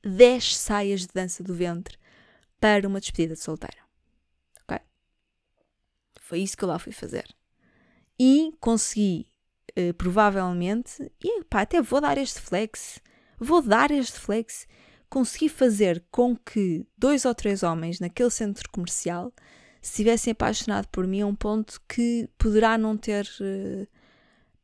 10 0.04 0.58
saias 0.58 1.00
de 1.00 1.08
dança 1.14 1.42
do 1.42 1.56
ventre 1.56 1.98
para 2.60 2.86
uma 2.86 3.00
despedida 3.00 3.34
de 3.34 3.40
solteira. 3.40 3.78
Ok? 4.64 4.78
Foi 6.20 6.40
isso 6.40 6.58
que 6.58 6.66
eu 6.66 6.68
lá 6.68 6.78
fui 6.78 6.92
fazer. 6.92 7.34
E 8.20 8.52
consegui, 8.60 9.32
uh, 9.80 9.94
provavelmente, 9.94 11.10
e 11.24 11.46
pá, 11.46 11.62
até 11.62 11.82
vou 11.82 12.02
dar 12.02 12.18
este 12.18 12.42
flex. 12.42 13.00
Vou 13.40 13.62
dar 13.62 13.90
este 13.90 14.20
flex. 14.20 14.68
Consegui 15.10 15.48
fazer 15.48 16.04
com 16.12 16.36
que 16.36 16.86
dois 16.98 17.24
ou 17.24 17.34
três 17.34 17.64
homens 17.64 18.02
naquele 18.02 18.30
centro 18.30 18.70
comercial 18.70 19.34
se 19.84 19.98
tivessem 19.98 20.32
apaixonado 20.32 20.88
por 20.88 21.06
mim 21.06 21.22
a 21.22 21.28
um 21.28 21.36
ponto 21.36 21.80
que 21.90 22.30
poderá 22.38 22.78
não 22.78 22.96
ter. 22.96 23.30
Uh, 23.42 23.86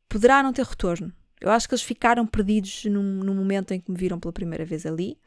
poderá 0.08 0.42
não 0.42 0.50
ter 0.50 0.64
retorno. 0.64 1.12
Eu 1.38 1.50
acho 1.50 1.68
que 1.68 1.74
eles 1.74 1.82
ficaram 1.82 2.26
perdidos 2.26 2.86
no, 2.86 3.02
no, 3.02 3.34
momento 3.34 3.72
em 3.72 3.80
que 3.80 3.90
me 3.90 3.98
viram 3.98 4.18
pela 4.18 4.32
primeira 4.32 4.64
vez 4.64 4.86
ali. 4.86 5.18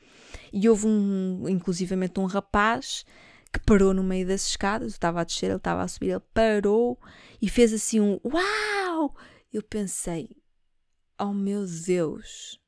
E 0.51 0.67
houve 0.67 0.87
um, 0.87 1.47
inclusivamente 1.47 2.19
um 2.19 2.25
rapaz 2.25 3.05
que 3.51 3.59
parou 3.59 3.93
no 3.93 4.03
meio 4.03 4.27
das 4.27 4.47
escadas. 4.47 4.93
Eu 4.93 4.95
estava 4.95 5.21
a 5.21 5.23
descer, 5.23 5.45
ele 5.45 5.57
estava 5.57 5.83
a 5.83 5.87
subir, 5.87 6.09
ele 6.09 6.21
parou 6.33 6.99
e 7.39 7.47
fez 7.47 7.71
assim 7.71 7.99
um 7.99 8.19
uau! 8.25 9.15
Eu 9.51 9.61
pensei, 9.61 10.29
oh 11.19 11.33
meu 11.33 11.65
Deus, 11.67 12.59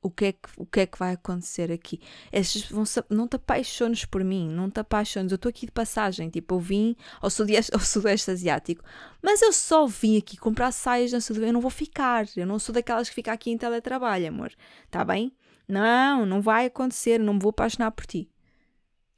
o 0.00 0.10
que 0.10 0.26
é 0.26 0.32
que, 0.32 0.48
o 0.56 0.64
que, 0.64 0.80
é 0.80 0.86
que 0.86 0.98
vai 0.98 1.12
acontecer 1.12 1.72
aqui? 1.72 2.00
Estes 2.32 2.70
vão 2.70 2.84
não 3.10 3.26
te 3.26 3.36
apaixones 3.36 4.04
por 4.04 4.22
mim, 4.22 4.48
não 4.48 4.70
te 4.70 4.78
apaixones. 4.78 5.32
Eu 5.32 5.36
estou 5.36 5.50
aqui 5.50 5.66
de 5.66 5.72
passagem, 5.72 6.30
tipo, 6.30 6.54
eu 6.54 6.60
vim 6.60 6.96
ao 7.20 7.28
sudeste, 7.30 7.72
ao 7.74 7.80
sudeste 7.80 8.30
asiático, 8.30 8.84
mas 9.22 9.42
eu 9.42 9.52
só 9.52 9.86
vim 9.86 10.16
aqui 10.16 10.36
comprar 10.36 10.72
saias 10.72 11.12
na 11.12 11.20
sudeste. 11.20 11.48
Eu 11.48 11.52
não 11.52 11.60
vou 11.60 11.70
ficar, 11.70 12.26
eu 12.36 12.46
não 12.46 12.58
sou 12.58 12.72
daquelas 12.72 13.08
que 13.08 13.14
fica 13.14 13.32
aqui 13.32 13.50
em 13.50 13.58
teletrabalho, 13.58 14.28
amor. 14.28 14.52
Está 14.84 15.04
bem? 15.04 15.32
Não, 15.66 16.24
não 16.24 16.40
vai 16.40 16.66
acontecer, 16.66 17.18
não 17.18 17.34
me 17.34 17.40
vou 17.40 17.50
apaixonar 17.50 17.90
por 17.90 18.06
ti. 18.06 18.30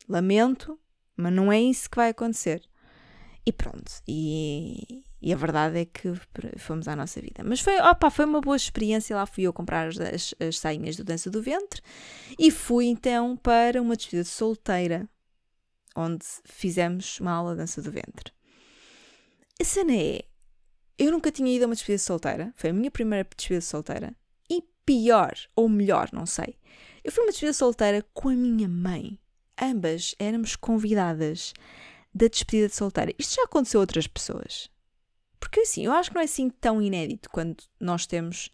Lamento, 0.08 0.78
mas 1.16 1.32
não 1.32 1.52
é 1.52 1.60
isso 1.60 1.88
que 1.88 1.96
vai 1.96 2.10
acontecer. 2.10 2.62
E 3.46 3.52
pronto, 3.52 3.90
e, 4.08 5.04
e 5.22 5.32
a 5.32 5.36
verdade 5.36 5.78
é 5.78 5.84
que 5.84 6.12
fomos 6.58 6.88
à 6.88 6.96
nossa 6.96 7.20
vida. 7.20 7.44
Mas 7.44 7.60
foi, 7.60 7.78
opa, 7.80 8.10
foi 8.10 8.24
uma 8.24 8.40
boa 8.40 8.56
experiência. 8.56 9.14
Lá 9.14 9.26
fui 9.26 9.44
eu 9.44 9.52
comprar 9.52 9.88
as, 9.88 10.00
as, 10.00 10.34
as 10.40 10.58
sainhas 10.58 10.96
do 10.96 11.04
Dança 11.04 11.30
do 11.30 11.42
Ventre 11.42 11.82
e 12.38 12.50
fui 12.50 12.86
então 12.86 13.36
para 13.36 13.82
uma 13.82 13.96
despedida 13.96 14.22
de 14.22 14.30
solteira, 14.30 15.08
onde 15.94 16.24
fizemos 16.44 17.20
uma 17.20 17.32
aula 17.32 17.52
de 17.52 17.58
Dança 17.58 17.82
do 17.82 17.90
Ventre. 17.90 18.32
A 19.60 19.64
cena 19.64 19.94
é, 19.94 20.24
eu 20.98 21.10
nunca 21.10 21.30
tinha 21.30 21.54
ido 21.54 21.64
a 21.64 21.66
uma 21.66 21.74
despedida 21.74 21.98
de 21.98 22.04
solteira, 22.04 22.52
foi 22.56 22.70
a 22.70 22.72
minha 22.72 22.90
primeira 22.90 23.24
despedida 23.24 23.60
de 23.60 23.66
solteira, 23.66 24.16
e 24.48 24.62
pior, 24.86 25.34
ou 25.54 25.68
melhor, 25.68 26.08
não 26.14 26.24
sei, 26.24 26.56
eu 27.04 27.12
fui 27.12 27.24
uma 27.24 27.30
despedida 27.30 27.52
de 27.52 27.58
solteira 27.58 28.06
com 28.14 28.30
a 28.30 28.34
minha 28.34 28.68
mãe. 28.68 29.18
Ambas 29.60 30.14
éramos 30.18 30.56
convidadas 30.56 31.52
da 32.14 32.26
despedida 32.26 32.68
de 32.68 32.74
solteira. 32.74 33.12
Isto 33.18 33.36
já 33.36 33.42
aconteceu 33.42 33.80
a 33.80 33.82
outras 33.82 34.06
pessoas. 34.06 34.70
Porque 35.40 35.60
assim, 35.60 35.86
eu 35.86 35.92
acho 35.92 36.10
que 36.10 36.14
não 36.14 36.20
é 36.20 36.26
assim 36.26 36.50
tão 36.50 36.80
inédito 36.82 37.30
quando 37.30 37.64
nós 37.80 38.06
temos 38.06 38.52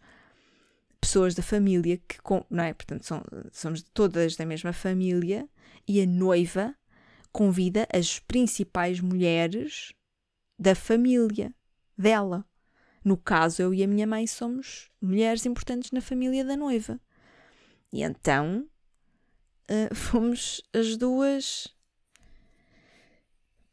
pessoas 0.99 1.35
da 1.35 1.43
família 1.43 1.97
que, 1.97 2.17
não 2.49 2.63
é? 2.63 2.73
Portanto, 2.73 3.05
são, 3.05 3.23
somos 3.51 3.83
todas 3.93 4.35
da 4.35 4.45
mesma 4.45 4.73
família 4.73 5.47
e 5.87 6.01
a 6.01 6.05
noiva 6.05 6.73
convida 7.31 7.87
as 7.93 8.19
principais 8.19 8.99
mulheres 8.99 9.93
da 10.57 10.73
família 10.73 11.53
dela. 11.97 12.45
No 13.03 13.15
caso, 13.15 13.61
eu 13.61 13.73
e 13.73 13.83
a 13.83 13.87
minha 13.87 14.07
mãe 14.07 14.25
somos 14.25 14.89
mulheres 14.99 15.45
importantes 15.45 15.91
na 15.91 16.01
família 16.01 16.43
da 16.43 16.57
noiva. 16.57 16.99
E 17.91 18.01
então 18.01 18.67
uh, 19.69 19.93
fomos 19.95 20.61
as 20.73 20.97
duas. 20.97 21.67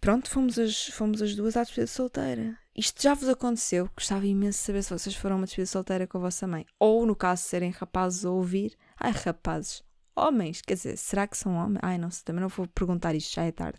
Pronto, 0.00 0.28
fomos 0.28 0.58
as, 0.58 0.88
fomos 0.88 1.22
as 1.22 1.34
duas 1.34 1.56
à 1.56 1.62
despedida 1.62 1.86
solteira. 1.86 2.63
Isto 2.76 3.02
já 3.02 3.14
vos 3.14 3.28
aconteceu? 3.28 3.88
Gostava 3.94 4.26
imenso 4.26 4.58
de 4.58 4.64
saber 4.64 4.82
se 4.82 4.92
vocês 4.92 5.14
foram 5.14 5.36
uma 5.36 5.46
despedida 5.46 5.70
solteira 5.70 6.06
com 6.08 6.18
a 6.18 6.22
vossa 6.22 6.44
mãe. 6.44 6.66
Ou, 6.78 7.06
no 7.06 7.14
caso, 7.14 7.42
serem 7.42 7.70
rapazes 7.70 8.24
a 8.24 8.30
ouvir. 8.30 8.76
Ai, 8.98 9.12
rapazes. 9.12 9.84
Homens, 10.16 10.60
quer 10.60 10.74
dizer, 10.74 10.96
será 10.96 11.26
que 11.26 11.36
são 11.36 11.54
homens? 11.54 11.80
Ai, 11.82 11.98
não 11.98 12.08
também 12.24 12.42
não 12.42 12.48
vou 12.48 12.66
perguntar 12.66 13.14
isto, 13.14 13.32
já 13.32 13.44
é 13.44 13.52
tarde. 13.52 13.78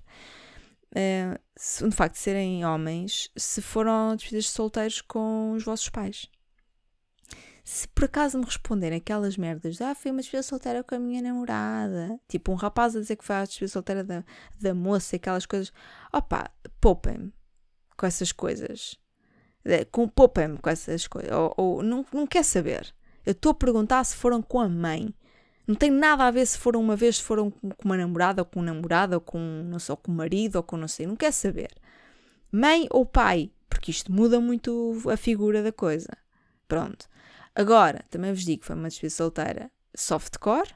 Uh, 0.91 1.37
se, 1.57 1.87
de 1.87 1.93
facto, 1.93 2.15
serem 2.15 2.65
homens, 2.65 3.29
se 3.35 3.61
foram 3.61 4.15
despedidas 4.15 4.45
de 4.45 4.51
solteiros 4.51 5.01
com 5.01 5.51
os 5.51 5.63
vossos 5.63 5.89
pais. 5.89 6.29
Se 7.65 7.87
por 7.89 8.05
acaso 8.05 8.37
me 8.37 8.45
responderem 8.45 8.99
aquelas 8.99 9.35
merdas, 9.37 9.81
ah, 9.81 9.95
fui 9.95 10.11
uma 10.11 10.21
despedida 10.21 10.43
solteira 10.43 10.83
com 10.83 10.95
a 10.95 10.99
minha 10.99 11.21
namorada, 11.21 12.17
tipo 12.29 12.51
um 12.51 12.55
rapaz 12.55 12.95
a 12.95 12.99
dizer 12.99 13.15
que 13.15 13.25
foi 13.25 13.35
a 13.35 13.43
despedida 13.43 13.73
solteira 13.73 14.03
da, 14.03 14.23
da 14.61 14.73
moça 14.73 15.15
e 15.15 15.17
aquelas 15.17 15.45
coisas, 15.45 15.73
opá, 16.13 16.51
poupem-me 16.79 17.33
com 17.97 18.05
essas 18.05 18.31
coisas. 18.31 18.95
Com, 19.91 20.07
Poupa-me 20.07 20.57
com 20.57 20.69
essas 20.69 21.07
coisas. 21.07 21.31
Ou, 21.31 21.53
ou, 21.57 21.83
não, 21.83 22.05
não 22.13 22.27
quer 22.27 22.43
saber. 22.43 22.93
Eu 23.25 23.31
estou 23.31 23.51
a 23.51 23.55
perguntar 23.55 24.03
se 24.03 24.15
foram 24.15 24.41
com 24.41 24.59
a 24.59 24.69
mãe. 24.69 25.13
Não 25.67 25.73
tem 25.73 25.89
nada 25.89 26.25
a 26.25 26.31
ver 26.31 26.45
se 26.45 26.57
foram 26.57 26.79
uma 26.79 26.95
vez, 26.95 27.17
se 27.17 27.23
foram 27.23 27.49
com 27.49 27.85
uma 27.85 27.97
namorada, 27.97 28.41
ou 28.41 28.45
com 28.45 28.59
um 28.59 28.63
namorado, 28.63 29.15
ou 29.15 29.21
com, 29.21 29.39
não 29.39 29.79
sei, 29.79 29.93
ou 29.93 29.97
com 29.97 30.11
um 30.11 30.15
marido, 30.15 30.57
ou 30.57 30.63
com 30.63 30.77
não 30.77 30.87
sei. 30.87 31.07
Não 31.07 31.15
quer 31.15 31.31
saber. 31.31 31.71
Mãe 32.51 32.87
ou 32.91 33.05
pai. 33.05 33.51
Porque 33.67 33.91
isto 33.91 34.11
muda 34.11 34.39
muito 34.39 35.01
a 35.11 35.17
figura 35.17 35.63
da 35.63 35.71
coisa. 35.71 36.09
Pronto. 36.67 37.07
Agora, 37.53 38.03
também 38.09 38.33
vos 38.33 38.43
digo 38.43 38.61
que 38.61 38.67
foi 38.67 38.75
uma 38.75 38.87
despedida 38.87 39.15
solteira 39.15 39.71
softcore. 39.95 40.75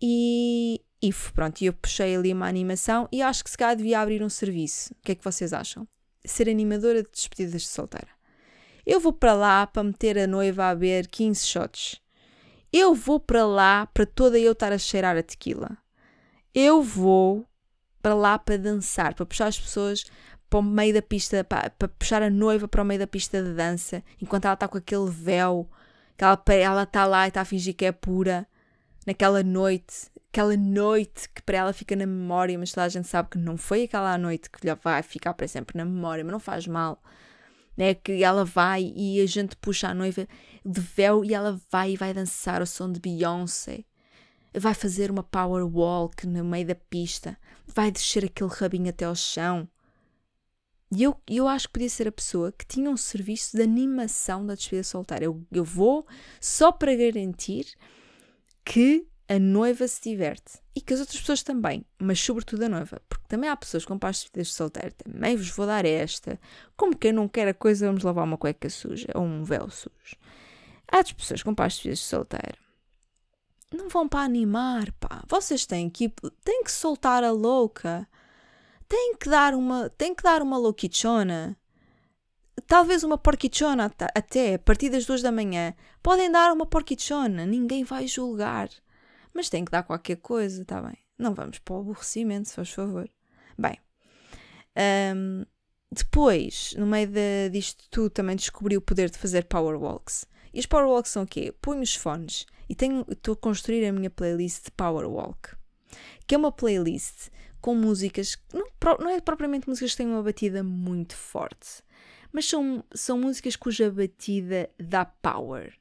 E, 0.00 0.80
e 1.02 1.10
pronto, 1.34 1.62
eu 1.64 1.72
puxei 1.72 2.14
ali 2.14 2.32
uma 2.32 2.46
animação 2.46 3.08
e 3.10 3.22
acho 3.22 3.42
que 3.42 3.50
se 3.50 3.56
calhar 3.56 3.76
devia 3.76 4.00
abrir 4.00 4.22
um 4.22 4.28
serviço. 4.28 4.92
O 4.92 5.02
que 5.02 5.12
é 5.12 5.14
que 5.14 5.24
vocês 5.24 5.52
acham? 5.52 5.88
Ser 6.24 6.48
animadora 6.48 7.02
de 7.02 7.08
despedidas 7.10 7.62
de 7.62 7.68
solteira. 7.68 8.08
Eu 8.86 9.00
vou 9.00 9.12
para 9.12 9.32
lá 9.32 9.66
para 9.66 9.82
meter 9.82 10.18
a 10.18 10.26
noiva 10.26 10.68
a 10.68 10.74
beber 10.74 11.06
15 11.06 11.46
shots. 11.46 12.00
Eu 12.72 12.94
vou 12.94 13.20
para 13.20 13.46
lá 13.46 13.86
para 13.86 14.04
toda 14.04 14.38
eu 14.38 14.52
estar 14.52 14.72
a 14.72 14.78
cheirar 14.78 15.16
a 15.16 15.22
tequila. 15.22 15.76
Eu 16.54 16.82
vou 16.82 17.46
para 18.02 18.14
lá 18.14 18.38
para 18.38 18.58
dançar, 18.58 19.14
para 19.14 19.24
puxar 19.24 19.46
as 19.46 19.58
pessoas 19.58 20.04
para 20.50 20.58
o 20.58 20.62
meio 20.62 20.92
da 20.92 21.02
pista, 21.02 21.42
para, 21.42 21.70
para 21.70 21.88
puxar 21.88 22.22
a 22.22 22.30
noiva 22.30 22.68
para 22.68 22.82
o 22.82 22.84
meio 22.84 23.00
da 23.00 23.06
pista 23.06 23.42
de 23.42 23.54
dança, 23.54 24.04
enquanto 24.20 24.44
ela 24.44 24.54
está 24.54 24.68
com 24.68 24.78
aquele 24.78 25.10
véu, 25.10 25.68
que 26.16 26.24
ela, 26.24 26.42
ela 26.48 26.82
está 26.82 27.06
lá 27.06 27.26
e 27.26 27.28
está 27.28 27.40
a 27.40 27.44
fingir 27.44 27.74
que 27.74 27.84
é 27.84 27.92
pura, 27.92 28.46
naquela 29.06 29.42
noite, 29.42 30.10
aquela 30.28 30.56
noite 30.56 31.28
que 31.34 31.42
para 31.42 31.58
ela 31.58 31.72
fica 31.72 31.94
na 31.94 32.06
memória, 32.06 32.58
mas 32.58 32.72
toda 32.72 32.84
a 32.84 32.88
gente 32.88 33.08
sabe 33.08 33.30
que 33.30 33.38
não 33.38 33.56
foi 33.56 33.84
aquela 33.84 34.16
noite 34.18 34.50
que 34.50 34.66
lhe 34.66 34.74
vai 34.74 35.02
ficar 35.02 35.34
para 35.34 35.46
sempre 35.46 35.76
na 35.76 35.84
memória, 35.84 36.24
mas 36.24 36.32
não 36.32 36.40
faz 36.40 36.66
mal. 36.66 37.02
É 37.76 37.94
que 37.94 38.22
ela 38.22 38.44
vai 38.44 38.92
e 38.94 39.20
a 39.20 39.26
gente 39.26 39.56
puxa 39.56 39.88
a 39.88 39.94
noiva 39.94 40.28
de 40.64 40.80
véu 40.80 41.24
e 41.24 41.34
ela 41.34 41.60
vai 41.70 41.92
e 41.92 41.96
vai 41.96 42.14
dançar 42.14 42.62
o 42.62 42.66
som 42.66 42.90
de 42.90 43.00
Beyoncé. 43.00 43.84
Vai 44.56 44.74
fazer 44.74 45.10
uma 45.10 45.24
power 45.24 45.64
walk 45.66 46.24
no 46.26 46.44
meio 46.44 46.68
da 46.68 46.76
pista. 46.76 47.36
Vai 47.66 47.90
descer 47.90 48.24
aquele 48.24 48.50
rabinho 48.50 48.88
até 48.88 49.04
ao 49.04 49.16
chão. 49.16 49.68
E 50.96 51.02
eu, 51.02 51.16
eu 51.28 51.48
acho 51.48 51.66
que 51.66 51.72
podia 51.72 51.88
ser 51.88 52.06
a 52.06 52.12
pessoa 52.12 52.52
que 52.52 52.64
tinha 52.64 52.88
um 52.88 52.96
serviço 52.96 53.56
de 53.56 53.62
animação 53.64 54.46
da 54.46 54.54
despedida 54.54 54.84
solteira. 54.84 55.24
Eu, 55.24 55.44
eu 55.50 55.64
vou 55.64 56.06
só 56.40 56.70
para 56.70 56.94
garantir 56.94 57.66
que 58.64 59.06
a 59.28 59.38
noiva 59.38 59.86
se 59.88 60.00
diverte 60.02 60.58
e 60.74 60.80
que 60.80 60.92
as 60.92 61.00
outras 61.00 61.20
pessoas 61.20 61.42
também, 61.42 61.84
mas 61.98 62.20
sobretudo 62.20 62.64
a 62.64 62.68
noiva, 62.68 63.00
porque 63.08 63.24
também 63.28 63.48
há 63.48 63.56
pessoas 63.56 63.84
com 63.84 63.98
pais 63.98 64.28
de 64.32 64.44
solteiro, 64.44 64.94
também 64.94 65.36
vos 65.36 65.48
vou 65.50 65.66
dar 65.66 65.84
esta, 65.84 66.38
como 66.76 66.96
quem 66.96 67.12
não 67.12 67.28
quer 67.28 67.48
a 67.48 67.54
coisa, 67.54 67.86
vamos 67.86 68.02
lavar 68.02 68.24
uma 68.24 68.38
cueca 68.38 68.68
suja 68.68 69.08
ou 69.14 69.22
um 69.22 69.44
véu 69.44 69.70
sujo. 69.70 70.16
Há 70.90 70.98
as 70.98 71.12
pessoas 71.12 71.42
com 71.42 71.54
pais 71.54 71.74
de 71.74 71.96
solteiro. 71.96 72.58
Não 73.72 73.88
vão 73.88 74.08
para 74.08 74.24
animar, 74.24 74.92
pá. 74.92 75.24
Vocês 75.28 75.66
têm 75.66 75.90
que, 75.90 76.12
têm 76.44 76.62
que 76.62 76.70
soltar 76.70 77.24
a 77.24 77.32
louca. 77.32 78.06
Têm 78.88 79.16
que 79.16 79.28
dar 79.28 79.54
uma, 79.54 79.90
têm 79.90 80.14
que 80.14 80.22
dar 80.22 80.42
uma 80.42 80.56
louquichona 80.56 81.56
talvez 82.66 83.02
uma 83.04 83.18
porquichona 83.18 83.92
até 84.14 84.54
a 84.54 84.58
partir 84.58 84.90
das 84.90 85.04
duas 85.06 85.22
da 85.22 85.32
manhã. 85.32 85.74
Podem 86.02 86.30
dar 86.30 86.52
uma 86.52 86.66
porquichona, 86.66 87.46
ninguém 87.46 87.84
vai 87.84 88.06
julgar 88.06 88.68
mas 89.34 89.50
tem 89.50 89.64
que 89.64 89.72
dar 89.72 89.82
qualquer 89.82 90.16
coisa, 90.16 90.62
está 90.62 90.80
bem? 90.80 90.96
Não 91.18 91.34
vamos 91.34 91.58
para 91.58 91.74
o 91.74 91.80
aborrecimento, 91.80 92.48
se 92.48 92.54
faz 92.54 92.70
favor. 92.70 93.10
Bem, 93.58 93.78
um, 95.14 95.44
depois, 95.90 96.74
no 96.78 96.86
meio 96.86 97.08
de, 97.08 97.50
disto 97.50 97.84
tudo, 97.90 98.10
também 98.10 98.36
descobri 98.36 98.76
o 98.76 98.80
poder 98.80 99.10
de 99.10 99.18
fazer 99.18 99.44
power 99.44 99.76
walks. 99.76 100.24
E 100.52 100.60
os 100.60 100.66
power 100.66 100.86
walks 100.86 101.10
são 101.10 101.24
o 101.24 101.26
quê? 101.26 101.52
Ponho 101.60 101.82
os 101.82 101.96
fones 101.96 102.46
e 102.68 102.76
estou 103.10 103.34
a 103.34 103.36
construir 103.36 103.84
a 103.86 103.92
minha 103.92 104.08
playlist 104.08 104.66
de 104.66 104.70
power 104.70 105.06
walk, 105.06 105.50
que 106.26 106.34
é 106.34 106.38
uma 106.38 106.52
playlist 106.52 107.28
com 107.60 107.74
músicas, 107.74 108.38
não, 108.52 108.66
não 109.00 109.10
é 109.10 109.20
propriamente 109.20 109.68
músicas 109.68 109.92
que 109.92 109.96
têm 109.96 110.06
uma 110.06 110.22
batida 110.22 110.62
muito 110.62 111.16
forte, 111.16 111.82
mas 112.34 112.46
são, 112.46 112.82
são 112.92 113.20
músicas 113.20 113.54
cuja 113.54 113.88
batida 113.88 114.68
dá 114.76 115.04
power. 115.04 115.72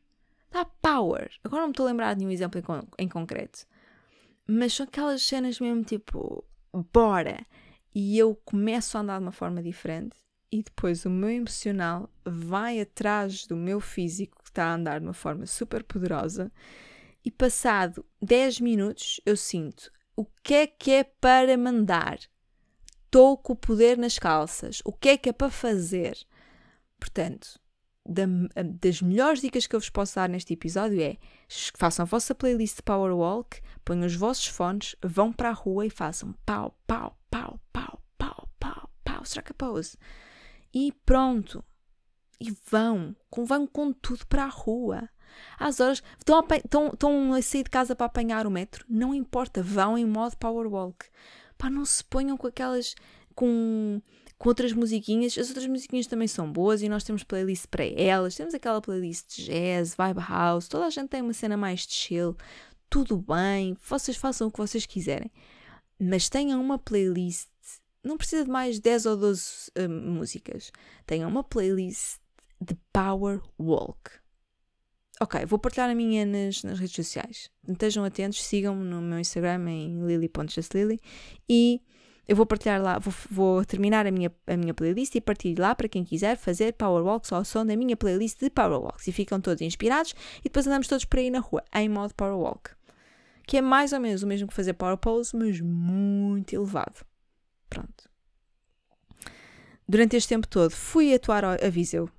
Dá 0.52 0.64
power. 0.64 1.32
Agora 1.44 1.62
não 1.62 1.70
me 1.70 1.72
estou 1.72 1.88
a 1.88 1.90
lembrar 1.90 2.14
de 2.14 2.20
nenhum 2.20 2.32
exemplo 2.32 2.62
em, 2.62 3.06
em 3.06 3.10
concreto. 3.10 3.66
Mas 4.46 4.74
são 4.74 4.84
aquelas 4.84 5.24
cenas 5.24 5.60
mesmo 5.60 5.84
tipo, 5.84 6.46
bora! 6.94 7.44
E 7.96 8.20
eu 8.20 8.36
começo 8.46 8.96
a 8.96 9.02
andar 9.02 9.18
de 9.18 9.26
uma 9.26 9.32
forma 9.32 9.64
diferente 9.64 10.16
e 10.52 10.62
depois 10.62 11.06
o 11.06 11.10
meu 11.10 11.32
emocional 11.32 12.08
vai 12.24 12.80
atrás 12.80 13.48
do 13.48 13.56
meu 13.56 13.80
físico 13.80 14.44
que 14.44 14.50
está 14.52 14.66
a 14.66 14.76
andar 14.76 15.00
de 15.00 15.08
uma 15.08 15.14
forma 15.14 15.48
super 15.48 15.84
poderosa 15.84 16.52
e 17.26 17.32
passado 17.32 18.06
10 18.22 18.60
minutos 18.60 19.20
eu 19.26 19.36
sinto 19.36 19.92
o 20.16 20.26
que 20.44 20.54
é 20.54 20.68
que 20.68 20.92
é 20.92 21.04
para 21.04 21.58
mandar? 21.58 22.20
Estou 23.06 23.38
com 23.38 23.54
o 23.54 23.56
poder 23.56 23.98
nas 23.98 24.18
calças. 24.20 24.82
O 24.86 24.92
que 24.92 25.10
é 25.10 25.18
que 25.18 25.30
é 25.30 25.34
para 25.34 25.50
fazer? 25.50 26.18
Portanto, 27.04 27.60
da, 28.08 28.24
das 28.80 29.02
melhores 29.02 29.42
dicas 29.42 29.68
que 29.68 29.76
eu 29.76 29.80
vos 29.82 29.90
posso 29.90 30.16
dar 30.16 30.30
neste 30.30 30.54
episódio 30.54 31.02
é 31.02 31.18
façam 31.76 32.04
a 32.04 32.06
vossa 32.06 32.34
playlist 32.34 32.78
de 32.78 32.82
Power 32.82 33.14
Walk, 33.14 33.60
ponham 33.84 34.06
os 34.06 34.16
vossos 34.16 34.48
fones, 34.48 34.96
vão 35.04 35.34
para 35.34 35.50
a 35.50 35.54
rua 35.54 35.86
e 35.86 35.90
façam 35.90 36.34
pau, 36.46 36.80
pau, 36.88 37.20
pau, 37.30 37.60
pau, 37.74 38.02
pau, 38.18 38.50
pau, 38.58 38.90
pau, 39.04 39.24
strike 39.24 39.52
a 39.52 39.54
pose. 39.54 39.98
E 40.74 40.94
pronto. 41.06 41.62
E 42.40 42.56
vão, 42.72 43.14
vão 43.46 43.68
com 43.68 43.92
tudo 43.92 44.26
para 44.26 44.46
a 44.46 44.50
rua. 44.50 45.10
Às 45.60 45.82
horas, 45.82 46.02
estão 46.18 46.40
a, 46.40 46.56
estão, 46.56 46.88
estão 46.88 47.34
a 47.34 47.42
sair 47.42 47.64
de 47.64 47.70
casa 47.70 47.98
para 47.98 48.06
apanhar 48.06 48.48
o 48.48 48.52
metro, 48.52 48.86
não 48.88 49.14
importa, 49.14 49.62
vão 49.62 49.98
em 49.98 50.06
modo 50.06 50.38
Power 50.38 50.68
Walk. 50.68 51.06
Pá, 51.58 51.70
não 51.70 51.84
se 51.84 52.02
ponham 52.02 52.38
com 52.38 52.48
aquelas. 52.48 52.96
com 53.36 54.02
com 54.44 54.50
outras 54.50 54.74
musiquinhas. 54.74 55.38
As 55.38 55.48
outras 55.48 55.66
musiquinhas 55.68 56.06
também 56.06 56.28
são 56.28 56.52
boas 56.52 56.82
e 56.82 56.90
nós 56.90 57.06
temos 57.06 57.24
playlist 57.24 57.66
para 57.68 57.86
elas. 57.86 58.36
Temos 58.36 58.54
aquela 58.54 58.82
playlist 58.82 59.38
de 59.38 59.46
jazz, 59.46 59.96
vibe 59.96 60.20
house, 60.20 60.68
toda 60.68 60.86
a 60.86 60.90
gente 60.90 61.08
tem 61.08 61.22
uma 61.22 61.32
cena 61.32 61.56
mais 61.56 61.88
de 61.88 61.94
chill. 61.94 62.36
Tudo 62.90 63.18
bem, 63.18 63.78
vocês 63.88 64.18
façam 64.18 64.50
o 64.50 64.52
que 64.52 64.58
vocês 64.58 64.86
quiserem. 64.86 65.32
Mas 65.98 66.28
tenham 66.28 66.60
uma 66.60 66.78
playlist, 66.78 67.48
não 68.04 68.18
precisa 68.18 68.44
de 68.44 68.52
mais 68.52 68.82
10 68.82 69.06
ou 69.06 69.16
12 69.16 69.72
uh, 69.80 69.90
músicas. 69.90 70.74
Tenham 71.06 71.30
uma 71.30 71.44
playlist 71.44 72.18
de 72.60 72.78
Power 72.92 73.40
Walk. 73.58 74.12
Ok, 75.22 75.46
vou 75.46 75.58
partilhar 75.58 75.90
a 75.90 75.96
minha 75.96 76.26
nas, 76.26 76.64
nas 76.64 76.80
redes 76.80 76.96
sociais. 76.98 77.50
Estejam 77.66 78.04
atentos, 78.04 78.44
sigam-me 78.44 78.84
no 78.84 79.02
meu 79.02 79.20
Instagram 79.20 79.70
em 79.70 80.06
lily.justlily 80.06 81.00
e 81.48 81.82
eu 82.28 82.36
vou 82.36 82.46
partilhar 82.46 82.82
lá, 82.82 83.00
vou, 83.00 83.14
vou, 83.30 83.66
terminar 83.66 84.08
a 84.08 84.12
minha, 84.12 84.32
a 84.48 84.56
minha 84.56 84.74
playlist 84.74 85.14
e 85.16 85.22
partilho 85.22 85.62
lá 85.62 85.76
para 85.76 85.90
quem 85.90 86.04
quiser 86.06 86.38
fazer 86.38 86.74
Power 86.74 87.04
Walks 87.04 87.32
ao 87.34 87.44
som 87.44 87.66
da 87.66 87.76
minha 87.76 87.98
playlist 87.98 88.40
de 88.40 88.50
Power 88.50 88.80
Walks. 88.80 89.08
E 89.08 89.12
ficam 89.12 89.42
todos 89.42 89.62
inspirados 89.62 90.16
e 90.40 90.44
depois 90.44 90.66
andamos 90.66 90.88
todos 90.88 91.04
por 91.04 91.20
aí 91.20 91.30
na 91.30 91.40
rua, 91.40 91.64
em 91.74 91.90
modo 91.90 92.14
Power 92.16 92.38
Walk. 92.38 92.72
Que 93.46 93.58
é 93.58 93.62
mais 93.62 93.92
ou 93.92 94.00
menos 94.00 94.24
o 94.24 94.28
mesmo 94.28 94.48
que 94.48 94.54
fazer 94.54 94.74
Power 94.74 94.98
Pose, 94.98 95.36
mas 95.36 95.60
muito 95.60 96.54
elevado. 96.54 97.06
Pronto. 97.70 98.10
Durante 99.88 100.16
este 100.16 100.30
tempo 100.30 100.48
todo 100.48 100.72
fui 100.72 101.14
atuar 101.14 101.44
a 101.44 101.70
Viseu, 101.70 102.10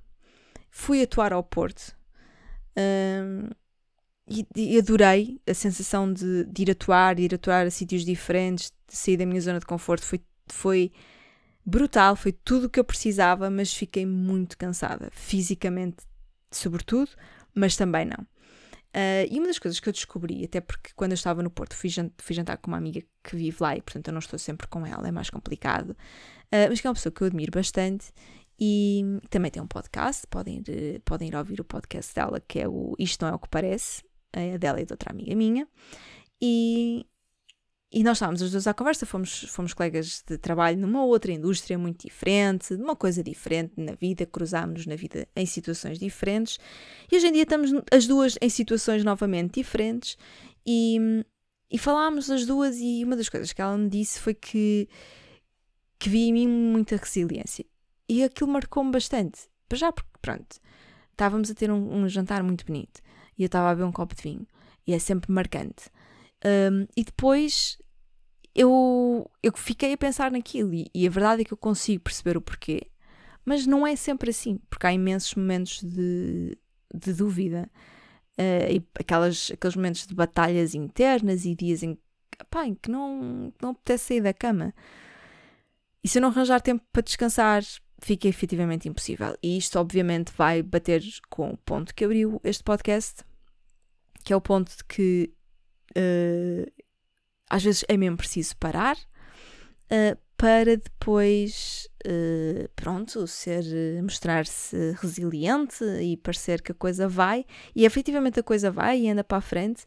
fui 0.71 1.03
atuar 1.03 1.33
ao 1.33 1.43
Porto. 1.43 1.97
Um, 2.77 3.49
e, 4.29 4.47
e, 4.57 4.79
adorei 4.79 5.41
a 5.47 5.53
sensação 5.53 6.11
de, 6.11 6.45
de, 6.45 6.63
ir 6.63 6.71
atuar, 6.71 7.15
de 7.15 7.23
ir 7.23 7.35
atuar 7.35 7.67
a 7.67 7.71
sítios 7.71 8.05
diferentes, 8.05 8.73
de 8.89 8.97
sair 8.97 9.17
da 9.17 9.27
minha 9.27 9.41
zona 9.41 9.61
de 9.61 9.67
conforto. 9.67 10.05
Foi, 10.05 10.21
foi 10.47 10.93
brutal, 11.65 12.17
foi 12.17 12.33
tudo 12.33 12.67
o 12.67 12.71
que 12.71 12.81
eu 12.81 12.85
precisava, 12.85 13.51
mas 13.51 13.73
fiquei 13.73 14.07
muito 14.07 14.57
cansada, 14.57 15.11
fisicamente, 15.13 15.99
sobretudo, 16.51 17.11
mas 17.55 17.77
também 17.77 18.07
não. 18.07 18.27
Uh, 18.95 19.27
e 19.29 19.39
uma 19.39 19.49
das 19.49 19.59
coisas 19.59 19.81
que 19.81 19.89
eu 19.89 19.93
descobri, 19.93 20.45
até 20.45 20.61
porque 20.61 20.91
quando 20.95 21.13
eu 21.13 21.17
estava 21.17 21.43
no 21.43 21.51
Porto 21.51 21.75
fui, 21.75 21.91
jant 21.91 22.13
fui 22.17 22.33
jantar 22.33 22.57
com 22.59 22.69
uma 22.69 22.77
amiga 22.77 23.03
que 23.25 23.35
vive 23.35 23.57
lá 23.59 23.77
e 23.77 23.83
portanto 23.83 24.07
eu 24.07 24.13
não 24.13 24.21
estou 24.21 24.39
sempre 24.39 24.69
com 24.69 24.87
ela, 24.87 25.09
é 25.09 25.11
mais 25.11 25.29
complicado, 25.31 25.91
uh, 25.91 26.69
mas 26.69 26.81
que 26.81 26.87
é 26.87 26.91
uma 26.91 26.95
pessoa 26.95 27.13
que 27.13 27.21
eu 27.23 27.27
admiro 27.27 27.51
bastante 27.51 28.13
e 28.59 29.03
também 29.31 29.51
tem 29.51 29.61
um 29.61 29.67
podcast, 29.67 30.27
podem 30.29 30.63
ir, 30.65 31.01
podem 31.05 31.27
ir 31.29 31.35
ouvir 31.35 31.61
o 31.61 31.65
podcast 31.65 32.15
dela, 32.15 32.41
que 32.41 32.61
é 32.61 32.69
o 32.69 32.95
Isto 32.97 33.25
Não 33.25 33.33
É 33.33 33.35
O 33.35 33.39
Que 33.41 33.49
Parece, 33.49 34.05
a 34.39 34.57
dela 34.57 34.81
e 34.81 34.85
de 34.85 34.93
outra 34.93 35.11
amiga 35.11 35.35
minha, 35.35 35.67
e, 36.41 37.07
e 37.93 38.03
nós 38.03 38.17
estávamos 38.17 38.43
as 38.43 38.51
duas 38.51 38.67
à 38.67 38.75
conversa, 38.75 39.07
fomos, 39.07 39.45
fomos 39.45 39.73
colegas 39.73 40.23
de 40.27 40.37
trabalho 40.37 40.77
numa 40.77 41.05
outra 41.05 41.33
indústria 41.33 41.79
muito 41.79 42.07
diferente, 42.07 42.77
numa 42.77 42.97
coisa 42.97 43.23
diferente 43.23 43.73
na 43.77 43.93
vida, 43.93 44.27
cruzámos-nos 44.27 44.87
na 44.87 44.97
vida 44.97 45.29
em 45.37 45.47
situações 45.47 45.99
diferentes, 45.99 46.59
e 47.11 47.17
hoje 47.17 47.29
em 47.29 47.33
dia 47.33 47.45
estamos 47.45 47.71
as 47.93 48.07
duas 48.07 48.37
em 48.41 48.49
situações 48.49 49.05
novamente 49.05 49.55
diferentes, 49.61 50.19
e, 50.67 51.25
e 51.71 51.79
falámos 51.79 52.31
as 52.31 52.45
duas, 52.45 52.79
e 52.79 53.05
uma 53.05 53.17
das 53.17 53.29
coisas 53.29 53.53
que 53.53 53.63
ela 53.63 53.79
me 53.79 53.89
disse 53.89 54.19
foi 54.19 54.35
que, 54.35 54.89
que 55.99 56.09
vi 56.09 56.29
em 56.29 56.33
mim 56.33 56.49
muita 56.49 56.97
resiliência, 56.97 57.65
e 58.09 58.25
aquilo 58.25 58.51
marcou-me 58.51 58.91
bastante, 58.91 59.43
para 59.69 59.79
já 59.79 59.93
porque, 59.93 60.11
pronto, 60.21 60.57
estávamos 61.13 61.49
a 61.49 61.55
ter 61.55 61.71
um, 61.71 62.03
um 62.03 62.09
jantar 62.09 62.43
muito 62.43 62.67
bonito, 62.67 63.01
e 63.39 63.43
eu 63.43 63.47
estava 63.47 63.71
a 63.71 63.75
beber 63.75 63.87
um 63.87 63.93
copo 63.93 64.15
de 64.15 64.23
vinho. 64.23 64.47
E 64.87 64.93
é 64.93 64.99
sempre 64.99 65.33
marcante. 65.33 65.91
Um, 66.45 66.87
e 66.97 67.05
depois 67.05 67.79
eu, 68.55 69.31
eu 69.43 69.53
fiquei 69.57 69.93
a 69.95 69.99
pensar 69.99 70.31
naquilo 70.31 70.73
e, 70.73 70.91
e, 70.95 71.07
a 71.07 71.11
verdade 71.11 71.43
é 71.43 71.45
que 71.45 71.53
eu 71.53 71.59
consigo 71.59 72.05
perceber 72.05 72.37
o 72.37 72.41
porquê, 72.41 72.89
mas 73.45 73.67
não 73.67 73.87
é 73.87 73.97
sempre 73.97 74.31
assim, 74.31 74.59
porque 74.71 74.87
há 74.87 74.93
imensos 74.93 75.35
momentos 75.35 75.83
de, 75.83 76.57
de 76.95 77.13
dúvida 77.13 77.69
uh, 78.39 78.73
e 78.73 78.87
aquelas, 78.99 79.51
aqueles 79.53 79.75
momentos 79.75 80.07
de 80.07 80.15
batalhas 80.15 80.75
internas 80.75 81.45
e 81.45 81.55
dias 81.55 81.83
em, 81.83 81.99
em 82.65 82.75
que 82.75 82.91
não, 82.91 83.53
não 83.61 83.71
apetece 83.71 84.05
sair 84.09 84.21
da 84.21 84.33
cama. 84.33 84.75
E 86.03 86.09
se 86.09 86.19
eu 86.19 86.23
não 86.23 86.29
arranjar 86.29 86.61
tempo 86.61 86.85
para 86.93 87.03
descansar, 87.03 87.63
fica 88.05 88.29
efetivamente 88.29 88.89
impossível. 88.89 89.37
E 89.43 89.57
isto, 89.57 89.79
obviamente, 89.79 90.33
vai 90.37 90.63
bater 90.63 91.03
com 91.31 91.51
o 91.51 91.57
ponto 91.57 91.95
que 91.95 92.05
abriu 92.05 92.41
este 92.45 92.63
podcast, 92.63 93.25
que 94.23 94.33
é 94.33 94.37
o 94.37 94.41
ponto 94.41 94.77
de 94.77 94.85
que 94.85 95.33
uh, 95.97 96.85
às 97.49 97.63
vezes 97.65 97.85
é 97.89 97.97
mesmo 97.97 98.17
preciso 98.17 98.57
parar 98.59 98.97
uh, 98.97 100.19
para 100.37 100.77
depois, 100.77 101.89
uh, 102.07 102.69
pronto, 102.77 103.27
ser, 103.27 103.65
mostrar-se 104.03 104.77
resiliente 105.01 105.83
e 106.03 106.17
parecer 106.19 106.61
que 106.61 106.73
a 106.73 106.75
coisa 106.75 107.09
vai, 107.09 107.47
e 107.75 107.87
efetivamente 107.87 108.41
a 108.41 108.43
coisa 108.43 108.71
vai 108.71 109.01
e 109.01 109.09
anda 109.09 109.25
para 109.25 109.39
a 109.39 109.41
frente, 109.41 109.85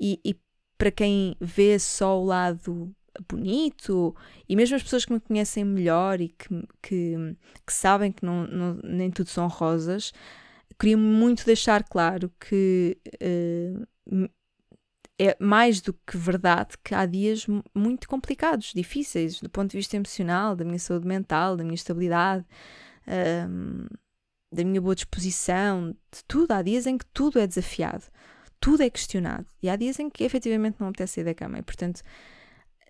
e, 0.00 0.18
e 0.24 0.40
para 0.78 0.90
quem 0.90 1.36
vê 1.40 1.78
só 1.78 2.18
o 2.18 2.24
lado 2.24 2.94
bonito 3.28 4.14
e 4.48 4.54
mesmo 4.54 4.76
as 4.76 4.82
pessoas 4.82 5.04
que 5.04 5.12
me 5.12 5.20
conhecem 5.20 5.64
melhor 5.64 6.20
e 6.20 6.28
que, 6.28 6.48
que, 6.82 7.36
que 7.66 7.72
sabem 7.72 8.12
que 8.12 8.24
não, 8.24 8.46
não, 8.46 8.74
nem 8.84 9.10
tudo 9.10 9.28
são 9.30 9.48
rosas, 9.48 10.12
queria 10.78 10.96
muito 10.96 11.44
deixar 11.44 11.82
claro 11.82 12.30
que 12.38 12.96
uh, 13.22 14.28
é 15.18 15.36
mais 15.40 15.80
do 15.80 15.92
que 15.92 16.16
verdade 16.16 16.76
que 16.82 16.94
há 16.94 17.04
dias 17.04 17.46
muito 17.74 18.08
complicados, 18.08 18.72
difíceis, 18.72 19.40
do 19.40 19.50
ponto 19.50 19.72
de 19.72 19.76
vista 19.76 19.96
emocional, 19.96 20.54
da 20.54 20.64
minha 20.64 20.78
saúde 20.78 21.06
mental, 21.06 21.56
da 21.56 21.64
minha 21.64 21.74
estabilidade, 21.74 22.46
ehm, 23.06 23.86
da 24.54 24.64
minha 24.64 24.80
boa 24.80 24.94
disposição, 24.94 25.90
de 25.90 26.24
tudo. 26.26 26.52
Há 26.52 26.62
dias 26.62 26.86
em 26.86 26.96
que 26.96 27.04
tudo 27.06 27.40
é 27.40 27.46
desafiado, 27.48 28.04
tudo 28.60 28.82
é 28.84 28.88
questionado, 28.88 29.46
e 29.60 29.68
há 29.68 29.74
dias 29.74 29.98
em 29.98 30.08
que 30.08 30.22
efetivamente 30.22 30.76
não 30.78 30.88
apetece 30.88 31.14
sair 31.14 31.24
da 31.24 31.34
cama. 31.34 31.58
E, 31.58 31.62
portanto, 31.62 32.00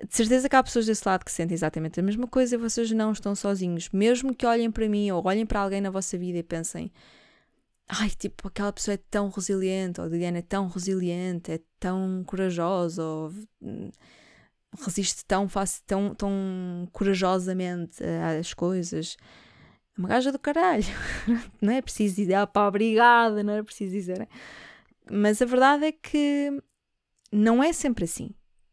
de 0.07 0.15
certeza 0.15 0.49
que 0.49 0.55
há 0.55 0.63
pessoas 0.63 0.87
desse 0.87 1.07
lado 1.07 1.25
que 1.25 1.33
sentem 1.33 1.55
exatamente 1.55 1.99
a 1.99 2.03
mesma 2.03 2.27
coisa 2.27 2.55
e 2.55 2.59
vocês 2.59 2.91
não 2.93 3.13
estão 3.13 3.35
sozinhos. 3.35 3.89
Mesmo 3.91 4.35
que 4.35 4.47
olhem 4.47 4.71
para 4.71 4.89
mim 4.89 5.11
ou 5.11 5.27
olhem 5.27 5.45
para 5.45 5.61
alguém 5.61 5.81
na 5.81 5.91
vossa 5.91 6.17
vida 6.17 6.39
e 6.39 6.43
pensem: 6.43 6.93
ai, 7.89 8.11
tipo, 8.11 8.49
aquela 8.49 8.73
pessoa 8.73 8.95
é 8.95 8.99
tão 9.11 9.29
resiliente, 9.29 10.01
ou 10.01 10.09
Diana 10.09 10.39
é 10.39 10.43
tão 10.43 10.69
resiliente, 10.69 11.53
é 11.53 11.61
tão 11.81 12.23
corajosa, 12.27 13.03
ou 13.03 13.33
hum, 13.61 13.91
resiste 14.85 15.25
tão 15.25 15.49
fácil, 15.49 15.83
tão, 15.87 16.15
tão 16.15 16.89
corajosamente 16.93 18.03
às 18.39 18.55
coisas. 18.55 19.17
É 19.97 20.01
uma 20.01 20.09
gaja 20.09 20.31
do 20.33 20.39
caralho. 20.39 20.85
não 21.61 21.73
é 21.73 21.83
preciso 21.83 22.17
dizer, 22.17 22.35
ah, 22.35 22.47
pá, 22.47 22.69
obrigada, 22.69 23.43
não 23.43 23.55
é 23.55 23.63
preciso 23.65 23.93
dizer. 23.93 24.29
Mas 25.11 25.43
a 25.43 25.47
verdade 25.47 25.87
é 25.87 25.93
que 25.93 26.63
não 27.33 27.63
é 27.63 27.73
sempre 27.73 28.05
assim. 28.05 28.31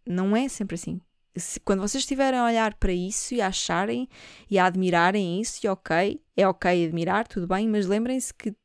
Não 0.08 0.38
é 0.38 0.48
sempre 0.48 0.76
assim 0.76 1.02
se, 1.36 1.60
quando 1.60 1.82
vocês 1.82 2.04
estiverem 2.04 2.40
a 2.40 2.46
olhar 2.46 2.74
para 2.76 2.94
isso 2.94 3.34
e 3.34 3.42
a 3.42 3.48
acharem 3.48 4.08
e 4.50 4.58
a 4.58 4.66
admirarem 4.66 5.42
isso, 5.42 5.66
e 5.66 5.70
ok, 5.70 6.22
é 6.36 6.48
ok 6.48 6.86
admirar, 6.86 7.28
tudo 7.28 7.48
bem, 7.48 7.68
mas 7.68 7.86
lembrem-se 7.86 8.34
que 8.34 8.56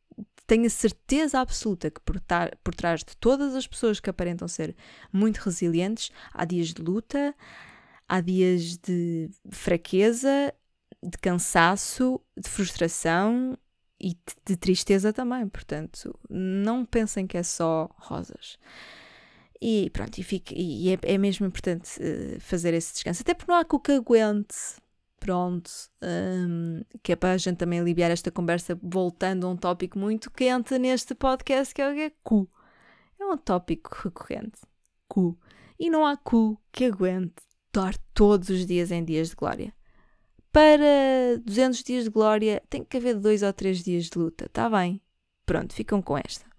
tenho 0.47 0.67
a 0.67 0.71
certeza 0.71 1.39
absoluta 1.39 1.91
que 1.91 2.01
por, 2.01 2.19
tar, 2.19 2.57
por 2.65 2.75
trás 2.75 3.05
de 3.05 3.17
todas 3.17 3.55
as 3.55 3.67
pessoas 3.67 4.01
que 4.01 4.11
aparentam 4.11 4.49
ser 4.49 4.75
muito 5.13 5.39
resilientes, 5.39 6.11
há 6.33 6.45
dias 6.45 6.75
de 6.75 6.83
luta, 6.83 7.35
há 8.09 8.21
dias 8.21 8.77
de 8.77 9.31
fraqueza, 9.49 10.53
de 11.01 11.17
cansaço, 11.19 12.21
de 12.37 12.49
frustração 12.49 13.57
e 14.01 14.17
de 14.45 14.57
tristeza 14.57 15.13
também. 15.13 15.49
Portanto, 15.49 16.19
não 16.29 16.85
pensem 16.85 17.27
que 17.27 17.37
é 17.37 17.43
só 17.45 17.89
rosas. 17.97 18.59
E 19.61 19.90
pronto, 19.90 20.16
e, 20.18 20.23
fique, 20.23 20.55
e 20.57 20.90
é, 20.94 20.99
é, 21.03 21.18
mesmo 21.18 21.46
importante 21.46 22.01
uh, 22.01 22.40
fazer 22.40 22.73
esse 22.73 22.94
descanso. 22.94 23.23
Até 23.23 23.35
porque 23.35 23.51
não 23.51 23.59
há 23.59 23.64
cu 23.64 23.79
que 23.79 23.92
aguente. 23.92 24.57
Pronto. 25.18 25.70
Um, 26.03 26.83
que 27.03 27.12
é 27.12 27.16
para 27.16 27.33
a 27.33 27.37
gente 27.37 27.59
também 27.59 27.79
aliviar 27.79 28.11
esta 28.11 28.31
conversa, 28.31 28.79
voltando 28.83 29.46
a 29.46 29.51
um 29.51 29.57
tópico 29.57 29.99
muito 29.99 30.31
quente 30.31 30.79
neste 30.79 31.14
podcast, 31.14 31.75
que 31.75 31.83
é 31.83 31.90
o 31.90 31.94
que 31.94 32.01
é 32.01 32.12
cu. 32.25 32.51
É 33.18 33.25
um 33.27 33.37
tópico 33.37 33.94
recorrente. 34.03 34.61
Cu. 35.07 35.38
E 35.79 35.90
não 35.90 36.07
há 36.07 36.16
cu 36.16 36.59
que 36.73 36.87
aguente 36.87 37.35
estar 37.66 37.96
todos 38.14 38.49
os 38.49 38.64
dias 38.64 38.90
em 38.90 39.05
dias 39.05 39.29
de 39.29 39.37
glória. 39.37 39.75
Para 40.51 41.38
200 41.44 41.83
dias 41.85 42.05
de 42.05 42.11
glória, 42.11 42.62
tem 42.68 42.83
que 42.83 42.96
haver 42.96 43.18
dois 43.18 43.42
ou 43.42 43.53
três 43.53 43.85
dias 43.85 44.07
de 44.07 44.18
luta. 44.18 44.46
Está 44.46 44.68
bem. 44.70 45.01
Pronto, 45.44 45.75
ficam 45.75 46.01
com 46.01 46.16
esta. 46.16 46.50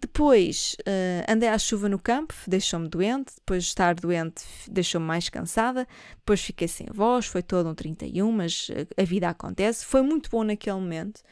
Depois 0.00 0.76
uh, 0.80 1.30
andei 1.30 1.48
à 1.48 1.58
chuva 1.58 1.88
no 1.88 1.98
campo, 1.98 2.34
deixou-me 2.46 2.88
doente. 2.88 3.34
Depois 3.36 3.64
de 3.64 3.68
estar 3.70 3.94
doente, 3.94 4.44
deixou-me 4.68 5.06
mais 5.06 5.28
cansada. 5.28 5.86
Depois 6.16 6.40
fiquei 6.40 6.68
sem 6.68 6.86
voz, 6.92 7.26
foi 7.26 7.42
todo 7.42 7.68
um 7.68 7.74
31, 7.74 8.30
mas 8.30 8.68
a, 8.98 9.02
a 9.02 9.04
vida 9.04 9.28
acontece. 9.28 9.84
Foi 9.86 10.02
muito 10.02 10.30
bom 10.30 10.44
naquele 10.44 10.76
momento. 10.76 11.22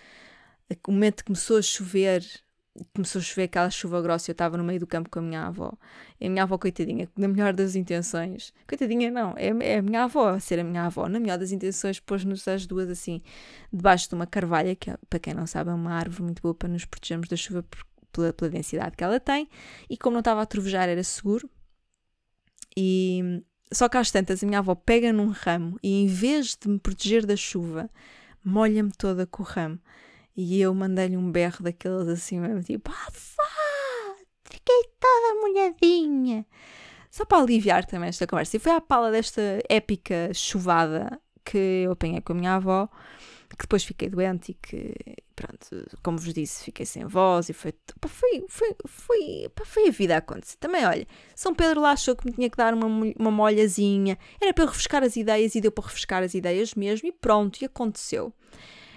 O 0.86 0.92
momento 0.92 1.18
que 1.18 1.24
começou 1.24 1.58
a 1.58 1.62
chover, 1.62 2.24
começou 2.94 3.20
a 3.20 3.22
chover 3.22 3.44
aquela 3.44 3.70
chuva 3.70 4.00
grossa, 4.00 4.30
eu 4.30 4.32
estava 4.32 4.56
no 4.56 4.64
meio 4.64 4.80
do 4.80 4.86
campo 4.86 5.10
com 5.10 5.18
a 5.18 5.22
minha 5.22 5.42
avó. 5.42 5.72
E 6.18 6.26
a 6.26 6.30
minha 6.30 6.42
avó, 6.42 6.56
coitadinha, 6.56 7.06
na 7.16 7.28
melhor 7.28 7.52
das 7.52 7.76
intenções, 7.76 8.52
coitadinha 8.66 9.10
não, 9.10 9.34
é, 9.36 9.48
é 9.60 9.78
a 9.78 9.82
minha 9.82 10.04
avó, 10.04 10.30
a 10.30 10.40
ser 10.40 10.58
a 10.58 10.64
minha 10.64 10.84
avó, 10.84 11.06
na 11.06 11.20
melhor 11.20 11.36
das 11.38 11.52
intenções, 11.52 12.00
pôs-nos 12.00 12.48
as 12.48 12.66
duas 12.66 12.88
assim, 12.88 13.20
debaixo 13.70 14.08
de 14.08 14.14
uma 14.14 14.26
carvalha, 14.26 14.74
que 14.74 14.90
para 15.10 15.18
quem 15.18 15.34
não 15.34 15.46
sabe 15.46 15.70
é 15.70 15.74
uma 15.74 15.92
árvore 15.92 16.22
muito 16.22 16.40
boa 16.40 16.54
para 16.54 16.68
nos 16.68 16.86
protegermos 16.86 17.28
da 17.28 17.36
chuva, 17.36 17.62
pela, 18.14 18.32
pela 18.32 18.50
densidade 18.50 18.96
que 18.96 19.04
ela 19.04 19.18
tem, 19.18 19.48
e 19.90 19.96
como 19.96 20.14
não 20.14 20.20
estava 20.20 20.40
a 20.40 20.46
trovejar 20.46 20.88
era 20.88 21.02
seguro. 21.02 21.50
E 22.76 23.42
só 23.72 23.88
que 23.88 23.96
às 23.96 24.10
tantas 24.10 24.42
a 24.42 24.46
minha 24.46 24.60
avó 24.60 24.74
pega 24.74 25.12
num 25.12 25.28
ramo 25.28 25.78
e 25.82 26.02
em 26.02 26.06
vez 26.06 26.56
de 26.56 26.68
me 26.68 26.78
proteger 26.78 27.26
da 27.26 27.36
chuva, 27.36 27.90
molha-me 28.44 28.92
toda 28.92 29.26
com 29.26 29.42
o 29.42 29.46
ramo. 29.46 29.78
E 30.36 30.60
eu 30.60 30.74
mandei-lhe 30.74 31.16
um 31.16 31.30
berro 31.30 31.62
daqueles 31.62 32.08
assim 32.08 32.40
mesmo, 32.40 32.62
tipo, 32.62 32.90
ah, 32.90 33.12
fiquei 34.44 34.84
toda 34.98 35.40
molhadinha. 35.40 36.46
Só 37.10 37.24
para 37.24 37.42
aliviar 37.42 37.84
também 37.84 38.08
esta 38.08 38.26
conversa. 38.26 38.56
E 38.56 38.60
foi 38.60 38.72
à 38.72 38.80
pala 38.80 39.10
desta 39.12 39.40
épica 39.68 40.30
chuvada 40.34 41.20
que 41.44 41.84
eu 41.84 41.92
apanhei 41.92 42.20
com 42.20 42.32
a 42.32 42.36
minha 42.36 42.54
avó 42.54 42.88
que 43.56 43.64
depois 43.64 43.84
fiquei 43.84 44.08
doente 44.08 44.50
e 44.50 44.54
que, 44.54 44.94
pronto, 45.34 45.86
como 46.02 46.18
vos 46.18 46.32
disse, 46.32 46.64
fiquei 46.64 46.86
sem 46.86 47.04
voz 47.06 47.48
e 47.48 47.52
foi, 47.52 47.72
pá, 48.00 48.08
foi, 48.08 48.44
foi, 48.48 48.76
foi, 48.86 49.48
pá, 49.54 49.64
foi 49.64 49.88
a 49.88 49.90
vida 49.90 50.14
a 50.14 50.18
acontecer. 50.18 50.56
Também, 50.58 50.84
olha, 50.84 51.06
São 51.34 51.54
Pedro 51.54 51.80
lá 51.80 51.92
achou 51.92 52.16
que 52.16 52.26
me 52.26 52.32
tinha 52.32 52.48
que 52.48 52.56
dar 52.56 52.74
uma, 52.74 52.86
uma 52.86 53.30
molhazinha, 53.30 54.18
era 54.40 54.52
para 54.52 54.64
eu 54.64 54.68
refrescar 54.68 55.02
as 55.02 55.16
ideias 55.16 55.54
e 55.54 55.60
deu 55.60 55.72
para 55.72 55.84
refrescar 55.84 56.22
as 56.22 56.34
ideias 56.34 56.74
mesmo 56.74 57.08
e 57.08 57.12
pronto, 57.12 57.60
e 57.60 57.64
aconteceu. 57.64 58.32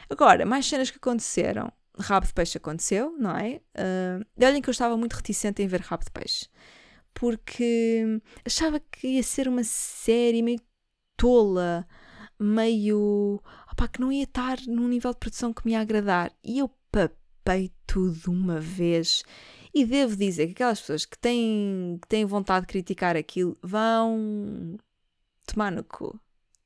Agora, 0.10 0.46
mais 0.46 0.66
cenas 0.66 0.90
que 0.90 0.98
aconteceram. 0.98 1.72
Rabo 2.00 2.28
de 2.28 2.34
peixe 2.34 2.58
aconteceu, 2.58 3.16
não 3.18 3.36
é? 3.36 3.60
Uh, 3.76 4.46
olhem 4.46 4.62
que 4.62 4.70
eu 4.70 4.72
estava 4.72 4.96
muito 4.96 5.14
reticente 5.14 5.64
em 5.64 5.68
ver 5.68 5.82
Rabo 5.82 6.06
de 6.06 6.12
Peixe. 6.12 6.48
Porque 7.12 8.22
achava 8.46 8.80
que 8.80 9.08
ia 9.08 9.24
ser 9.24 9.48
uma 9.48 9.64
série 9.64 10.44
meio 10.44 10.62
tola, 11.18 11.88
meio 12.40 13.42
pá, 13.78 13.88
que 13.88 14.02
não 14.02 14.12
ia 14.12 14.24
estar 14.24 14.58
num 14.68 14.88
nível 14.88 15.14
de 15.14 15.20
produção 15.20 15.54
que 15.54 15.66
me 15.66 15.72
ia 15.74 15.80
agradar. 15.80 16.34
E 16.44 16.60
eu 16.60 16.70
papei 16.92 17.72
tudo 17.86 18.32
uma 18.32 18.60
vez. 18.60 19.24
E 19.74 19.86
devo 19.86 20.16
dizer 20.18 20.48
que 20.48 20.54
aquelas 20.54 20.82
pessoas 20.82 21.06
que 21.06 21.18
têm, 21.18 22.00
que 22.02 22.08
têm 22.08 22.26
vontade 22.26 22.66
de 22.66 22.72
criticar 22.72 23.16
aquilo 23.16 23.58
vão 23.62 24.78
tomar 25.46 25.72
no 25.72 25.84
cu. 25.84 26.20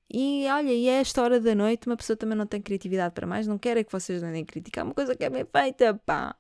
E 0.10 0.46
olha, 0.50 0.74
e 0.74 0.90
a 0.90 0.94
esta 0.94 1.22
hora 1.22 1.40
da 1.40 1.54
noite 1.54 1.88
uma 1.88 1.98
pessoa 1.98 2.18
também 2.18 2.38
não 2.38 2.46
tem 2.48 2.62
criatividade 2.62 3.14
para 3.14 3.28
mais, 3.28 3.48
não 3.48 3.58
quer 3.58 3.78
é 3.78 3.84
que 3.84 3.92
vocês 3.92 4.24
andem 4.24 4.44
a 4.44 4.46
criticar 4.46 4.86
uma 4.86 4.94
coisa 4.94 5.16
que 5.16 5.24
é 5.24 5.30
bem 5.30 5.46
feita, 5.46 5.94
pá. 6.06 6.36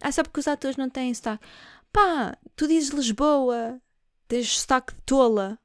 Ah, 0.00 0.12
só 0.12 0.22
porque 0.22 0.40
os 0.40 0.48
atores 0.48 0.76
não 0.76 0.88
têm 0.90 1.12
sotaque. 1.14 1.44
Pá, 1.92 2.36
tu 2.54 2.68
dizes 2.68 2.90
Lisboa, 2.90 3.80
tens 4.28 4.60
sotaque 4.60 4.94
de 4.94 5.00
tola, 5.02 5.58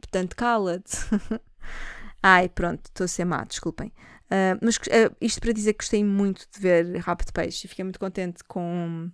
portanto 0.00 0.36
cala-te. 0.36 0.96
Ai, 2.22 2.48
pronto, 2.48 2.86
estou 2.86 3.04
a 3.04 3.08
ser 3.08 3.24
má, 3.24 3.44
desculpem. 3.44 3.88
Uh, 4.26 4.58
mas 4.62 4.76
uh, 4.76 5.14
isto 5.20 5.40
para 5.40 5.52
dizer 5.52 5.72
que 5.72 5.84
gostei 5.84 6.04
muito 6.04 6.46
de 6.52 6.60
ver 6.60 6.96
Rabo 6.98 7.24
de 7.24 7.32
Peixe 7.32 7.66
e 7.66 7.68
fiquei 7.68 7.84
muito 7.84 7.98
contente 7.98 8.44
com, 8.44 9.10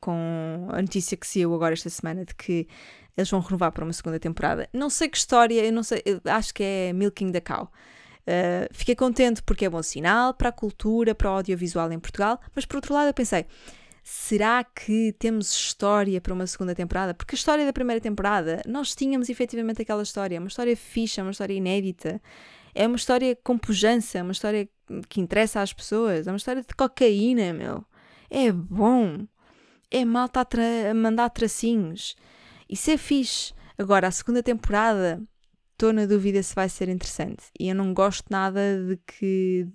com 0.00 0.68
a 0.70 0.80
notícia 0.80 1.16
que 1.16 1.26
saiu 1.26 1.54
agora 1.54 1.74
esta 1.74 1.90
semana 1.90 2.24
de 2.24 2.34
que 2.34 2.66
eles 3.16 3.30
vão 3.30 3.40
renovar 3.40 3.72
para 3.72 3.84
uma 3.84 3.92
segunda 3.92 4.18
temporada. 4.18 4.68
Não 4.72 4.88
sei 4.88 5.08
que 5.08 5.18
história, 5.18 5.64
eu 5.64 5.72
não 5.72 5.82
sei, 5.82 6.02
eu 6.06 6.20
acho 6.24 6.54
que 6.54 6.62
é 6.62 6.92
Milking 6.92 7.32
the 7.32 7.40
Cow. 7.40 7.70
Uh, 8.20 8.68
fiquei 8.72 8.94
contente 8.94 9.42
porque 9.42 9.64
é 9.64 9.70
bom 9.70 9.82
sinal 9.82 10.32
para 10.32 10.50
a 10.50 10.52
cultura, 10.52 11.14
para 11.14 11.30
o 11.30 11.34
audiovisual 11.34 11.90
em 11.92 11.98
Portugal, 11.98 12.40
mas 12.54 12.64
por 12.64 12.76
outro 12.76 12.94
lado 12.94 13.08
eu 13.08 13.14
pensei, 13.14 13.44
será 14.10 14.64
que 14.64 15.14
temos 15.20 15.52
história 15.52 16.20
para 16.20 16.34
uma 16.34 16.44
segunda 16.44 16.74
temporada? 16.74 17.14
Porque 17.14 17.36
a 17.36 17.38
história 17.38 17.64
da 17.64 17.72
primeira 17.72 18.00
temporada, 18.00 18.60
nós 18.66 18.92
tínhamos 18.92 19.28
efetivamente 19.28 19.82
aquela 19.82 20.02
história, 20.02 20.40
uma 20.40 20.48
história 20.48 20.76
fixa, 20.76 21.22
uma 21.22 21.30
história 21.30 21.54
inédita. 21.54 22.20
É 22.74 22.88
uma 22.88 22.96
história 22.96 23.38
com 23.44 23.56
pujança, 23.56 24.18
é 24.18 24.22
uma 24.22 24.32
história 24.32 24.68
que 25.08 25.20
interessa 25.20 25.60
às 25.60 25.72
pessoas, 25.72 26.26
é 26.26 26.30
uma 26.32 26.38
história 26.38 26.60
de 26.60 26.74
cocaína, 26.74 27.52
meu. 27.52 27.84
É 28.28 28.50
bom. 28.50 29.28
É 29.88 30.04
malta 30.04 30.40
a, 30.40 30.44
tra 30.44 30.90
a 30.90 30.94
mandar 30.94 31.30
tracinhos. 31.30 32.16
Isso 32.68 32.90
é 32.90 32.96
fixe. 32.96 33.54
Agora, 33.78 34.08
a 34.08 34.10
segunda 34.10 34.42
temporada, 34.42 35.22
estou 35.70 35.92
na 35.92 36.04
dúvida 36.04 36.42
se 36.42 36.52
vai 36.52 36.68
ser 36.68 36.88
interessante. 36.88 37.44
E 37.60 37.68
eu 37.68 37.76
não 37.76 37.94
gosto 37.94 38.24
nada 38.28 38.60
de 38.88 38.96
que 39.06 39.68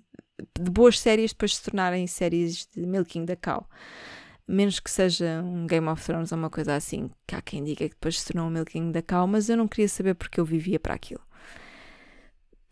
de 0.60 0.70
boas 0.70 1.00
séries 1.00 1.32
depois 1.32 1.56
se 1.56 1.62
tornarem 1.62 2.06
séries 2.06 2.66
de 2.66 2.86
milking 2.86 3.24
da 3.24 3.34
cow 3.34 3.66
menos 4.46 4.78
que 4.78 4.90
seja 4.90 5.42
um 5.42 5.66
Game 5.66 5.88
of 5.88 6.02
Thrones 6.04 6.32
ou 6.32 6.38
uma 6.38 6.50
coisa 6.50 6.74
assim, 6.74 7.10
que 7.26 7.34
há 7.34 7.42
quem 7.42 7.64
diga 7.64 7.88
que 7.88 7.94
depois 7.94 8.20
se 8.20 8.32
tornou 8.32 8.46
um 8.46 8.50
Milking 8.50 8.92
da 8.92 9.02
Cow, 9.02 9.26
mas 9.26 9.48
eu 9.48 9.56
não 9.56 9.66
queria 9.66 9.88
saber 9.88 10.14
porque 10.14 10.38
eu 10.38 10.44
vivia 10.44 10.78
para 10.78 10.94
aquilo. 10.94 11.20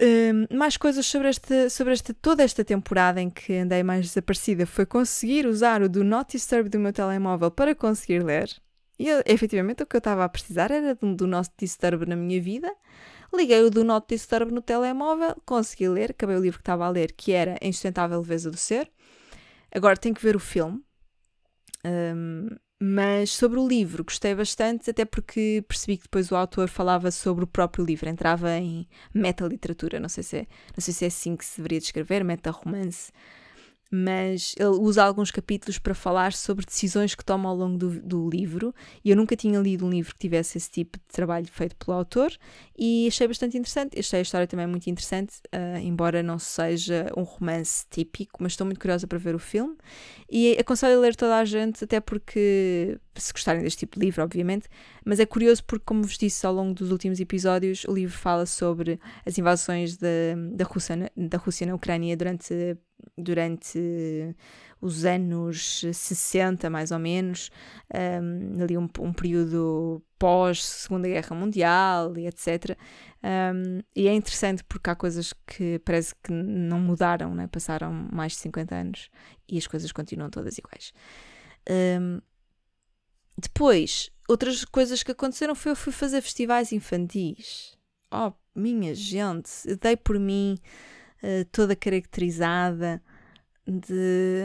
Um, 0.01 0.57
mais 0.57 0.77
coisas 0.77 1.07
sobre, 1.07 1.29
esta, 1.29 1.71
sobre 1.71 1.93
esta, 1.93 2.13
toda 2.13 2.43
esta 2.43 2.65
temporada 2.65 3.21
em 3.21 3.31
que 3.31 3.55
andei 3.55 3.83
mais 3.83 4.07
desaparecida 4.07 4.67
foi 4.67 4.85
conseguir 4.85 5.47
usar 5.47 5.83
o 5.83 5.89
Do 5.89 6.03
Not 6.03 6.33
Disturb 6.33 6.69
do 6.69 6.81
meu 6.81 6.93
telemóvel 6.93 7.51
para 7.51 7.75
conseguir 7.75 8.23
ler. 8.23 8.51
E 8.99 9.09
eu, 9.09 9.23
efetivamente 9.25 9.83
o 9.83 9.87
que 9.87 9.97
eu 9.97 9.99
estava 9.99 10.25
a 10.25 10.29
precisar 10.29 10.71
era 10.71 10.97
um 11.01 11.15
Do 11.15 11.27
Not 11.27 11.51
Disturb 11.59 12.07
na 12.07 12.17
minha 12.17 12.41
vida. 12.41 12.73
Liguei 13.33 13.63
o 13.63 13.71
Do 13.71 13.83
Not 13.85 14.07
Disturb 14.09 14.53
no 14.53 14.61
telemóvel, 14.61 15.37
consegui 15.45 15.89
ler, 15.89 16.11
acabei 16.11 16.37
o 16.37 16.41
livro 16.41 16.59
que 16.59 16.63
estava 16.63 16.87
a 16.87 16.89
ler, 16.89 17.13
que 17.13 17.33
era 17.33 17.57
A 17.61 17.67
Insustentável 17.67 18.21
Leveza 18.21 18.51
do 18.51 18.57
Ser. 18.57 18.91
Agora 19.73 19.97
tenho 19.97 20.15
que 20.15 20.23
ver 20.23 20.37
o 20.37 20.41
filme, 20.41 20.81
um, 21.85 22.49
mas 22.81 23.31
sobre 23.31 23.59
o 23.59 23.67
livro 23.67 24.05
gostei 24.05 24.35
bastante, 24.35 24.91
até 24.91 25.05
porque 25.05 25.65
percebi 25.67 25.97
que 25.97 26.05
depois 26.05 26.31
o 26.31 26.37
autor 26.37 26.69
falava 26.69 27.11
sobre 27.11 27.45
o 27.45 27.47
próprio 27.47 27.85
livro, 27.85 28.09
entrava 28.09 28.51
em 28.59 28.87
meta-literatura, 29.13 30.01
não 30.01 30.09
sei 30.09 30.23
se 30.23 30.37
é, 30.39 30.47
não 30.77 30.81
sei 30.81 30.93
se 30.93 31.05
é 31.05 31.09
assim 31.09 31.37
que 31.37 31.45
se 31.45 31.59
deveria 31.59 31.81
descrever, 31.81 32.25
meta-romance 32.25 33.13
mas 33.97 34.57
ele 34.59 34.71
usa 34.71 35.05
alguns 35.05 35.31
capítulos 35.31 35.79
para 35.79 35.95
falar 35.95 36.33
sobre 36.33 36.67
decisões 36.67 37.15
que 37.15 37.25
toma 37.25 37.49
ao 37.49 37.55
longo 37.55 37.79
do, 37.79 38.01
do, 38.03 38.29
livro. 38.29 38.75
E 39.05 39.11
eu 39.11 39.17
nunca 39.17 39.37
tinha 39.37 39.61
lido 39.61 39.87
um 39.87 39.91
livro 39.91 40.13
que 40.13 40.19
tivesse 40.19 40.59
esse 40.59 40.69
tipo 40.69 40.99
de 40.99 41.05
trabalho 41.15 41.47
feito 41.47 41.77
pelo 41.77 41.97
autor 41.97 42.33
e 42.77 43.07
achei 43.07 43.29
bastante 43.29 43.57
interessante. 43.57 43.97
Achei 43.97 44.19
a 44.19 44.23
história 44.23 44.49
também 44.49 44.67
muito 44.67 44.91
interessante, 44.91 45.37
uh, 45.55 45.79
embora 45.79 46.25
não 46.25 46.41
seja 46.41 47.07
um 47.17 47.23
romance 47.23 47.87
típico, 47.89 48.43
mas 48.43 48.53
estou 48.53 48.65
muito 48.65 48.81
curiosa 48.81 49.07
para 49.07 49.17
ver 49.17 49.37
o 49.37 49.39
filme. 49.39 49.77
E 50.29 50.57
aconselho 50.59 50.99
a 50.99 51.01
ler 51.01 51.15
toda 51.15 51.39
a 51.39 51.45
gente, 51.45 51.85
até 51.85 52.01
porque, 52.01 52.99
se 53.15 53.33
gostarem 53.33 53.63
deste 53.63 53.81
tipo 53.81 54.01
de 54.01 54.07
livro, 54.07 54.25
obviamente, 54.25 54.67
mas 55.05 55.21
é 55.21 55.27
curioso 55.27 55.63
porque, 55.63 55.85
como 55.87 56.03
vos 56.03 56.19
disse 56.19 56.45
ao 56.45 56.53
longo 56.53 56.75
dos 56.75 56.91
últimos 56.91 57.21
episódios, 57.21 57.85
o 57.85 57.95
livro 57.95 58.19
fala 58.19 58.45
sobre 58.45 58.99
as 59.25 59.39
invasões 59.39 59.97
da, 59.97 60.09
da, 60.53 60.65
Rússia, 60.65 61.13
da 61.17 61.39
Rússia 61.39 61.65
na 61.65 61.77
Ucrânia 61.77 62.17
durante 62.17 62.77
durante 63.17 64.35
os 64.81 65.05
anos 65.05 65.81
60, 65.93 66.69
mais 66.69 66.91
ou 66.91 66.99
menos, 66.99 67.51
um, 68.23 68.63
ali 68.63 68.77
um, 68.77 68.89
um 69.01 69.13
período 69.13 70.03
pós-Segunda 70.19 71.09
Guerra 71.09 71.35
Mundial 71.35 72.17
e 72.19 72.27
etc. 72.27 72.77
Um, 73.23 73.81
e 73.97 74.07
é 74.07 74.13
interessante 74.13 74.63
porque 74.65 74.91
há 74.91 74.95
coisas 74.95 75.33
que 75.47 75.79
parece 75.79 76.15
que 76.23 76.31
não 76.31 76.79
mudaram, 76.79 77.35
né? 77.35 77.47
passaram 77.47 77.93
mais 77.93 78.33
de 78.33 78.39
50 78.39 78.75
anos 78.75 79.11
e 79.49 79.57
as 79.57 79.67
coisas 79.67 79.91
continuam 79.91 80.31
todas 80.31 80.59
iguais. 80.59 80.93
Um, 81.69 82.21
depois, 83.39 84.11
outras 84.29 84.65
coisas 84.65 85.03
que 85.03 85.13
aconteceram 85.13 85.55
foi 85.55 85.73
eu 85.73 85.77
fui 85.77 85.93
fazer 85.93 86.21
festivais 86.21 86.73
infantis. 86.73 87.77
Oh 88.13 88.33
minha 88.55 88.95
gente, 88.95 89.51
dei 89.81 89.97
por 89.97 90.19
mim 90.19 90.57
uh, 91.25 91.45
toda 91.51 91.75
caracterizada 91.75 93.03
de, 93.67 94.45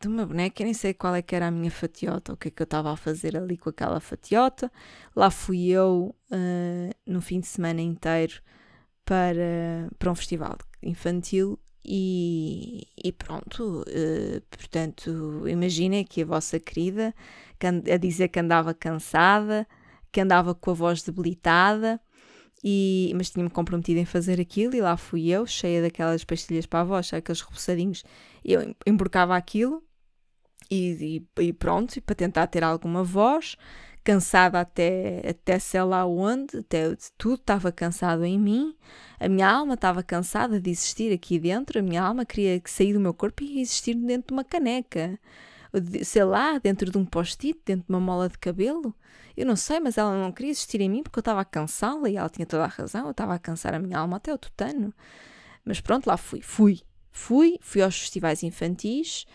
de 0.00 0.08
uma 0.08 0.24
boneca, 0.24 0.62
eu 0.62 0.66
nem 0.66 0.74
sei 0.74 0.94
qual 0.94 1.14
é 1.14 1.22
que 1.22 1.34
era 1.34 1.48
a 1.48 1.50
minha 1.50 1.70
fatiota, 1.70 2.32
o 2.32 2.36
que 2.36 2.48
é 2.48 2.50
que 2.50 2.62
eu 2.62 2.64
estava 2.64 2.92
a 2.92 2.96
fazer 2.96 3.36
ali 3.36 3.56
com 3.56 3.70
aquela 3.70 4.00
fatiota. 4.00 4.70
Lá 5.16 5.30
fui 5.30 5.68
eu 5.68 6.14
uh, 6.30 6.90
no 7.06 7.20
fim 7.20 7.40
de 7.40 7.46
semana 7.48 7.80
inteiro 7.80 8.40
para, 9.04 9.88
para 9.98 10.10
um 10.10 10.14
festival 10.14 10.56
infantil 10.82 11.58
e, 11.84 12.86
e 12.96 13.10
pronto, 13.10 13.82
uh, 13.82 14.40
portanto, 14.48 15.48
imaginem 15.48 16.04
que 16.04 16.22
a 16.22 16.26
vossa 16.26 16.60
querida 16.60 17.12
a 17.92 17.96
dizer 17.96 18.28
que 18.28 18.40
andava 18.40 18.74
cansada, 18.74 19.66
que 20.10 20.20
andava 20.20 20.54
com 20.54 20.70
a 20.70 20.74
voz 20.74 21.02
debilitada, 21.02 22.00
e, 22.62 23.12
mas 23.16 23.30
tinha-me 23.30 23.50
comprometido 23.50 23.98
em 23.98 24.04
fazer 24.04 24.40
aquilo 24.40 24.74
e 24.74 24.80
lá 24.80 24.96
fui 24.96 25.28
eu, 25.28 25.46
cheia 25.46 25.82
daquelas 25.82 26.24
pastilhas 26.24 26.66
para 26.66 26.80
a 26.80 26.84
voz, 26.84 27.12
aqueles 27.12 27.40
repousadinhos, 27.40 28.04
eu 28.44 28.74
emborcava 28.86 29.36
aquilo 29.36 29.82
e, 30.70 31.24
e, 31.38 31.42
e 31.42 31.52
pronto, 31.52 32.00
para 32.02 32.14
tentar 32.14 32.46
ter 32.46 32.62
alguma 32.62 33.02
voz, 33.02 33.56
cansada 34.04 34.60
até, 34.60 35.22
até 35.28 35.58
sei 35.58 35.82
lá 35.82 36.06
onde, 36.06 36.58
até 36.58 36.96
tudo 37.18 37.34
estava 37.34 37.72
cansado 37.72 38.24
em 38.24 38.38
mim, 38.38 38.76
a 39.18 39.28
minha 39.28 39.48
alma 39.48 39.74
estava 39.74 40.02
cansada 40.02 40.60
de 40.60 40.70
existir 40.70 41.12
aqui 41.12 41.38
dentro, 41.38 41.78
a 41.78 41.82
minha 41.82 42.02
alma 42.02 42.24
queria 42.24 42.60
sair 42.66 42.92
do 42.92 43.00
meu 43.00 43.14
corpo 43.14 43.42
e 43.42 43.60
existir 43.60 43.94
dentro 43.94 44.28
de 44.28 44.32
uma 44.34 44.44
caneca, 44.44 45.18
sei 46.04 46.24
lá, 46.24 46.58
dentro 46.58 46.90
de 46.90 46.98
um 46.98 47.04
post-it, 47.04 47.58
dentro 47.64 47.86
de 47.86 47.92
uma 47.92 48.00
mola 48.00 48.28
de 48.28 48.38
cabelo. 48.38 48.94
Eu 49.36 49.46
não 49.46 49.56
sei, 49.56 49.80
mas 49.80 49.96
ela 49.96 50.14
não 50.14 50.30
queria 50.32 50.50
existir 50.50 50.80
em 50.80 50.90
mim 50.90 51.02
porque 51.02 51.18
eu 51.18 51.22
estava 51.22 51.40
a 51.40 51.44
cansá-la 51.44 52.08
e 52.08 52.16
ela 52.16 52.28
tinha 52.28 52.46
toda 52.46 52.64
a 52.64 52.68
razão, 52.68 53.06
eu 53.06 53.12
estava 53.12 53.34
a 53.34 53.38
cansar 53.38 53.74
a 53.74 53.78
minha 53.78 53.98
alma 53.98 54.18
até 54.18 54.32
o 54.32 54.38
tutano. 54.38 54.92
Mas 55.64 55.80
pronto, 55.80 56.06
lá 56.06 56.16
fui, 56.16 56.42
fui. 56.42 56.80
Fui, 57.14 57.58
fui 57.60 57.82
aos 57.82 57.98
festivais 58.00 58.42
infantis, 58.42 59.26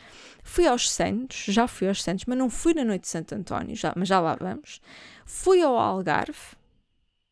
fui 0.43 0.65
aos 0.65 0.89
Santos, 0.89 1.45
já 1.47 1.67
fui 1.67 1.87
aos 1.87 2.01
Santos, 2.01 2.25
mas 2.25 2.35
não 2.35 2.49
fui 2.49 2.73
na 2.73 2.83
noite 2.83 3.03
de 3.03 3.07
Santo 3.07 3.35
António, 3.35 3.75
já, 3.75 3.93
mas 3.95 4.07
já 4.07 4.19
lá 4.19 4.35
vamos. 4.35 4.81
Fui 5.27 5.61
ao 5.61 5.77
Algarve, 5.77 6.57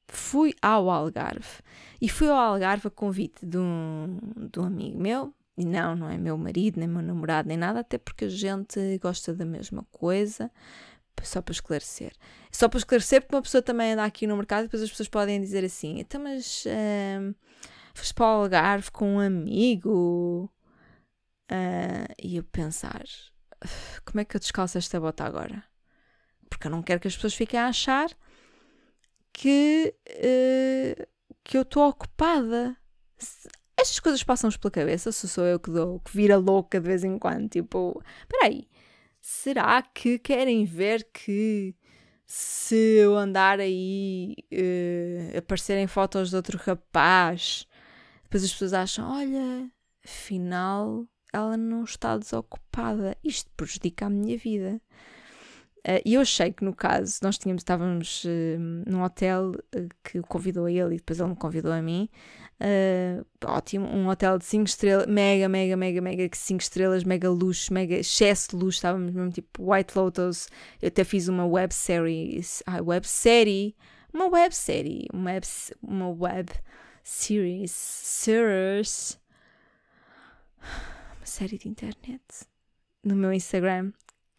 fui 0.08 0.54
ao 0.62 0.88
Algarve 0.88 1.64
e 2.00 2.08
fui 2.08 2.30
ao 2.30 2.38
Algarve 2.38 2.88
a 2.88 2.92
convite 2.92 3.44
de 3.44 3.58
um, 3.58 4.20
de 4.52 4.60
um 4.60 4.66
amigo 4.66 5.00
meu. 5.00 5.34
E 5.58 5.66
não, 5.66 5.96
não 5.96 6.10
é 6.10 6.18
meu 6.18 6.38
marido, 6.38 6.80
nem 6.80 6.88
meu 6.88 7.02
namorado, 7.02 7.48
nem 7.48 7.58
nada, 7.58 7.80
até 7.80 7.98
porque 7.98 8.26
a 8.26 8.30
gente 8.30 8.98
gosta 9.00 9.34
da 9.34 9.46
mesma 9.46 9.86
coisa, 9.92 10.52
só 11.24 11.42
para 11.42 11.54
esclarecer. 11.54 12.12
Só 12.52 12.68
para 12.68 12.78
esclarecer, 12.78 13.22
porque 13.22 13.36
uma 13.36 13.42
pessoa 13.42 13.62
também 13.62 13.94
anda 13.94 14.04
aqui 14.04 14.28
no 14.28 14.36
mercado 14.36 14.62
e 14.62 14.64
depois 14.64 14.84
as 14.84 14.90
pessoas 14.90 15.08
podem 15.08 15.40
dizer 15.40 15.64
assim: 15.64 16.00
então, 16.00 16.22
mas 16.22 16.66
uh, 16.66 17.36
para 18.14 18.26
o 18.26 18.28
Algarve 18.28 18.92
com 18.92 19.16
um 19.16 19.20
amigo? 19.20 20.52
Uh, 21.52 22.12
e 22.22 22.36
eu 22.38 22.44
pensar: 22.44 23.04
como 24.06 24.20
é 24.20 24.26
que 24.26 24.36
eu 24.36 24.40
descalço 24.40 24.78
esta 24.78 25.00
bota 25.00 25.24
agora? 25.24 25.64
Porque 26.50 26.68
eu 26.68 26.72
não 26.72 26.84
quero 26.84 27.00
que 27.00 27.08
as 27.08 27.16
pessoas 27.16 27.34
fiquem 27.34 27.60
a 27.60 27.68
achar 27.68 28.10
que, 29.32 29.96
uh, 30.10 31.08
que 31.44 31.58
eu 31.58 31.62
estou 31.62 31.88
ocupada. 31.88 32.76
Estas 33.86 34.00
coisas 34.00 34.24
passam-nos 34.24 34.58
pela 34.58 34.72
cabeça, 34.72 35.12
se 35.12 35.28
sou 35.28 35.46
eu 35.46 35.60
que 35.60 35.70
dou, 35.70 36.00
que 36.00 36.12
vira 36.12 36.38
louca 36.38 36.82
de 36.82 36.88
vez 36.88 37.04
em 37.04 37.20
quando. 37.20 37.48
Tipo, 37.48 38.02
peraí, 38.28 38.68
será 39.22 39.80
que 39.84 40.18
querem 40.18 40.66
ver 40.66 41.08
que 41.14 41.76
se 42.26 42.76
eu 42.76 43.16
andar 43.16 43.60
aí 43.60 44.36
uh, 44.52 45.38
aparecerem 45.38 45.86
fotos 45.86 46.32
de 46.32 46.36
outro 46.36 46.58
rapaz, 46.58 47.68
depois 48.24 48.44
as 48.44 48.52
pessoas 48.52 48.74
acham: 48.74 49.08
olha, 49.08 49.70
afinal 50.04 51.06
ela 51.32 51.56
não 51.56 51.84
está 51.84 52.18
desocupada, 52.18 53.16
isto 53.24 53.52
prejudica 53.56 54.08
a 54.08 54.10
minha 54.10 54.36
vida. 54.36 54.82
Uh, 55.86 56.02
e 56.04 56.16
eu 56.16 56.22
achei 56.22 56.52
que 56.52 56.66
no 56.66 56.74
caso, 56.74 57.20
nós 57.22 57.38
tínhamos, 57.38 57.62
estávamos 57.62 58.24
uh, 58.26 58.90
num 58.90 59.04
hotel 59.04 59.52
uh, 59.52 59.88
que 60.04 60.18
o 60.18 60.24
convidou 60.24 60.66
a 60.66 60.72
ele 60.72 60.96
e 60.96 60.98
depois 60.98 61.20
ele 61.20 61.30
me 61.30 61.36
convidou 61.36 61.72
a 61.72 61.80
mim. 61.80 62.10
ótimo, 63.46 63.86
um 63.86 64.08
hotel 64.08 64.40
de 64.40 64.46
5 64.46 64.64
estrelas, 64.66 65.06
mega, 65.06 65.48
mega, 65.48 65.78
mega, 65.78 66.02
mega 66.02 66.28
5 66.34 66.60
estrelas, 66.60 67.04
mega 67.04 67.30
luxo, 67.30 67.72
mega 67.72 67.94
excesso 67.98 68.50
de 68.50 68.56
luxo. 68.56 68.78
Estávamos 68.78 69.14
mesmo 69.14 69.30
tipo 69.30 69.72
White 69.72 69.96
Lotus. 69.96 70.48
Eu 70.82 70.88
até 70.88 71.04
fiz 71.04 71.28
uma 71.28 71.46
web 71.46 71.72
series, 71.72 72.64
ah, 72.66 72.82
web 72.82 73.08
série, 73.08 73.76
uma 74.12 74.28
web 74.28 74.56
série, 74.56 75.06
uma 75.14 75.34
web, 75.34 75.46
uma 75.84 76.10
web 76.10 76.52
series, 77.04 77.70
series, 77.70 79.20
uma 81.20 81.26
série 81.26 81.60
de 81.60 81.70
internet 81.70 82.24
no 83.04 83.16
meu 83.16 83.32
Instagram 83.32 83.92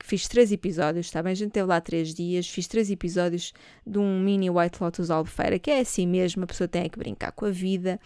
fiz 0.04 0.28
três 0.28 0.52
episódios, 0.52 1.06
está 1.06 1.22
bem? 1.22 1.32
A 1.32 1.36
gente 1.36 1.50
teve 1.50 1.66
lá 1.66 1.80
três 1.80 2.14
dias, 2.14 2.48
fiz 2.48 2.66
três 2.66 2.90
episódios 2.90 3.52
de 3.86 3.98
um 3.98 4.20
mini 4.20 4.50
White 4.50 4.82
Lotus 4.82 5.10
Albufeira, 5.10 5.58
que 5.58 5.70
é 5.70 5.80
assim 5.80 6.06
mesmo, 6.06 6.44
a 6.44 6.46
pessoa 6.46 6.68
tem 6.68 6.88
que 6.88 6.98
brincar 6.98 7.32
com 7.32 7.46
a 7.46 7.50
vida. 7.50 8.00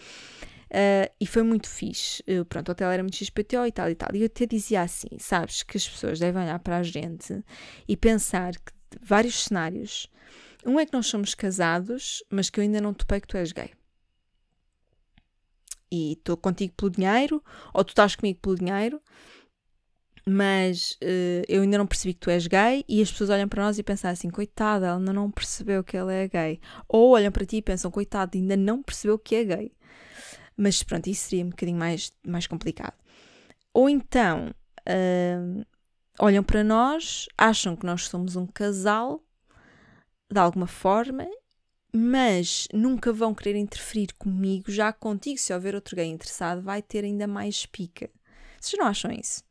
Uh, 0.71 1.11
e 1.19 1.27
foi 1.27 1.43
muito 1.43 1.69
fixe. 1.69 2.23
Uh, 2.23 2.45
pronto, 2.45 2.69
o 2.69 2.71
hotel 2.71 2.89
era 2.89 3.03
muito 3.03 3.17
XPTO 3.17 3.65
e 3.65 3.71
tal 3.73 3.89
e 3.89 3.95
tal. 3.95 4.09
E 4.15 4.21
eu 4.21 4.25
até 4.27 4.45
dizia 4.45 4.81
assim: 4.81 5.09
sabes, 5.19 5.63
que 5.63 5.75
as 5.75 5.87
pessoas 5.87 6.17
devem 6.17 6.41
olhar 6.41 6.59
para 6.59 6.77
a 6.77 6.83
gente 6.83 7.43
e 7.85 7.97
pensar 7.97 8.53
que 8.53 8.71
vários 9.01 9.43
cenários. 9.43 10.07
Um 10.65 10.79
é 10.79 10.85
que 10.85 10.93
nós 10.93 11.07
somos 11.07 11.35
casados, 11.35 12.23
mas 12.29 12.49
que 12.49 12.59
eu 12.59 12.63
ainda 12.63 12.79
não 12.79 12.93
topei 12.93 13.19
que 13.19 13.27
tu 13.27 13.35
és 13.35 13.51
gay. 13.51 13.71
E 15.91 16.13
estou 16.13 16.37
contigo 16.37 16.73
pelo 16.77 16.91
dinheiro, 16.91 17.43
ou 17.73 17.83
tu 17.83 17.89
estás 17.89 18.15
comigo 18.15 18.39
pelo 18.39 18.55
dinheiro, 18.55 19.01
mas 20.25 20.97
uh, 21.03 21.43
eu 21.47 21.63
ainda 21.63 21.77
não 21.77 21.87
percebi 21.87 22.13
que 22.13 22.19
tu 22.19 22.29
és 22.29 22.45
gay 22.47 22.85
e 22.87 23.01
as 23.01 23.11
pessoas 23.11 23.29
olham 23.29 23.47
para 23.47 23.63
nós 23.63 23.79
e 23.79 23.83
pensam 23.83 24.11
assim, 24.11 24.29
coitada, 24.29 24.87
ela 24.87 24.97
ainda 24.97 25.13
não 25.13 25.31
percebeu 25.31 25.83
que 25.83 25.97
ela 25.97 26.13
é 26.13 26.27
gay. 26.27 26.59
Ou 26.87 27.11
olham 27.11 27.31
para 27.31 27.45
ti 27.45 27.57
e 27.57 27.61
pensam, 27.61 27.89
coitado, 27.89 28.37
ainda 28.37 28.55
não 28.55 28.83
percebeu 28.83 29.17
que 29.17 29.35
é 29.35 29.43
gay. 29.43 29.71
Mas 30.55 30.83
pronto, 30.83 31.07
isso 31.07 31.29
seria 31.29 31.45
um 31.45 31.49
bocadinho 31.49 31.77
mais, 31.77 32.11
mais 32.25 32.45
complicado. 32.45 32.93
Ou 33.73 33.89
então, 33.89 34.53
uh, 34.87 35.65
olham 36.19 36.43
para 36.43 36.63
nós, 36.63 37.27
acham 37.37 37.75
que 37.75 37.85
nós 37.85 38.07
somos 38.07 38.35
um 38.35 38.45
casal, 38.45 39.23
de 40.31 40.39
alguma 40.39 40.67
forma, 40.67 41.27
mas 41.93 42.67
nunca 42.73 43.11
vão 43.11 43.33
querer 43.33 43.57
interferir 43.57 44.13
comigo, 44.17 44.71
já 44.71 44.93
contigo, 44.93 45.39
se 45.39 45.53
houver 45.53 45.73
outro 45.73 45.95
gay 45.95 46.05
interessado, 46.05 46.61
vai 46.61 46.81
ter 46.81 47.03
ainda 47.03 47.27
mais 47.27 47.65
pica. 47.65 48.09
Vocês 48.59 48.79
não 48.79 48.87
acham 48.87 49.11
isso? 49.11 49.43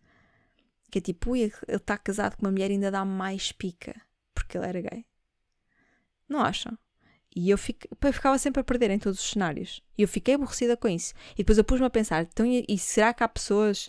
Que 0.91 0.99
é 0.99 1.01
tipo, 1.01 1.30
ui, 1.30 1.41
ele 1.41 1.53
está 1.68 1.97
casado 1.97 2.36
com 2.36 2.45
uma 2.45 2.51
mulher 2.51 2.70
e 2.70 2.74
ainda 2.74 2.91
dá 2.91 3.05
mais 3.05 3.53
pica 3.53 3.95
porque 4.34 4.59
ele 4.59 4.66
era 4.66 4.80
gay. 4.80 5.07
Não 6.28 6.41
acham? 6.41 6.76
E 7.34 7.49
eu, 7.49 7.57
fico, 7.57 7.86
eu 7.88 8.12
ficava 8.12 8.36
sempre 8.38 8.61
a 8.61 8.64
perder 8.64 8.91
em 8.91 8.99
todos 8.99 9.20
os 9.20 9.30
cenários. 9.30 9.82
E 9.97 10.03
eu 10.03 10.09
fiquei 10.09 10.34
aborrecida 10.34 10.76
com 10.76 10.88
isso. 10.88 11.14
E 11.34 11.38
depois 11.38 11.59
eu 11.59 11.64
pus-me 11.64 11.86
a 11.86 11.91
pensar: 11.91 12.22
então, 12.22 12.45
e 12.47 12.78
será 12.78 13.14
que 13.14 13.22
há 13.22 13.28
pessoas 13.28 13.88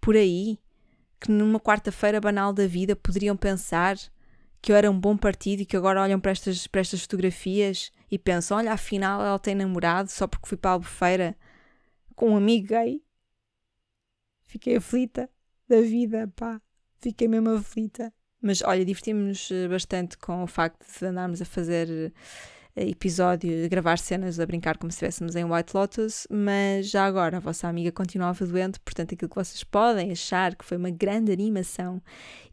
por 0.00 0.16
aí 0.16 0.58
que 1.18 1.30
numa 1.30 1.60
quarta-feira 1.60 2.20
banal 2.20 2.52
da 2.52 2.66
vida 2.66 2.96
poderiam 2.96 3.36
pensar 3.36 3.96
que 4.60 4.72
eu 4.72 4.76
era 4.76 4.90
um 4.90 4.98
bom 4.98 5.16
partido 5.16 5.62
e 5.62 5.66
que 5.66 5.76
agora 5.76 6.02
olham 6.02 6.20
para 6.20 6.32
estas, 6.32 6.66
para 6.66 6.80
estas 6.80 7.02
fotografias 7.02 7.90
e 8.10 8.18
pensam: 8.18 8.58
olha, 8.58 8.72
afinal 8.72 9.22
ela 9.22 9.38
tem 9.38 9.54
namorado 9.54 10.10
só 10.10 10.26
porque 10.26 10.48
fui 10.48 10.58
para 10.58 10.72
a 10.72 10.74
albufeira 10.74 11.36
com 12.14 12.32
um 12.32 12.36
amigo 12.36 12.68
gay? 12.68 13.02
Fiquei 14.44 14.76
aflita 14.76 15.30
da 15.72 15.80
vida, 15.80 16.30
pá. 16.36 16.60
Fiquei 17.00 17.26
mesmo 17.26 17.50
aflita. 17.50 18.12
Mas 18.40 18.60
olha, 18.62 18.84
divertimos-nos 18.84 19.50
eh, 19.50 19.68
bastante 19.68 20.18
com 20.18 20.42
o 20.42 20.46
facto 20.46 20.84
de 20.98 21.06
andarmos 21.06 21.40
a 21.40 21.44
fazer 21.44 22.12
eh, 22.76 22.88
episódio, 22.90 23.64
a 23.64 23.68
gravar 23.68 23.98
cenas, 23.98 24.38
a 24.38 24.44
brincar 24.44 24.76
como 24.76 24.90
se 24.90 24.96
estivéssemos 24.96 25.36
em 25.36 25.44
White 25.44 25.74
Lotus, 25.74 26.26
mas 26.28 26.90
já 26.90 27.06
agora 27.06 27.36
a 27.36 27.40
vossa 27.40 27.68
amiga 27.68 27.92
continuava 27.92 28.44
doente, 28.44 28.80
portanto 28.80 29.14
aquilo 29.14 29.28
que 29.28 29.36
vocês 29.36 29.62
podem 29.64 30.10
achar 30.10 30.56
que 30.56 30.64
foi 30.64 30.76
uma 30.76 30.90
grande 30.90 31.32
animação 31.32 32.02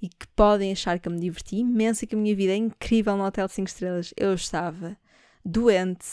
e 0.02 0.08
que 0.08 0.28
podem 0.36 0.72
achar 0.72 1.00
que 1.00 1.08
eu 1.08 1.12
me 1.12 1.20
diverti 1.20 1.58
imenso 1.58 2.04
e 2.04 2.08
que 2.08 2.16
a 2.16 2.18
minha 2.18 2.36
vida 2.36 2.54
é 2.54 2.58
incrível 2.58 3.18
no 3.18 3.26
Hotel 3.26 3.48
5 3.50 3.68
Estrelas, 3.68 4.14
eu 4.16 4.34
estava 4.34 4.96
doente 5.44 6.06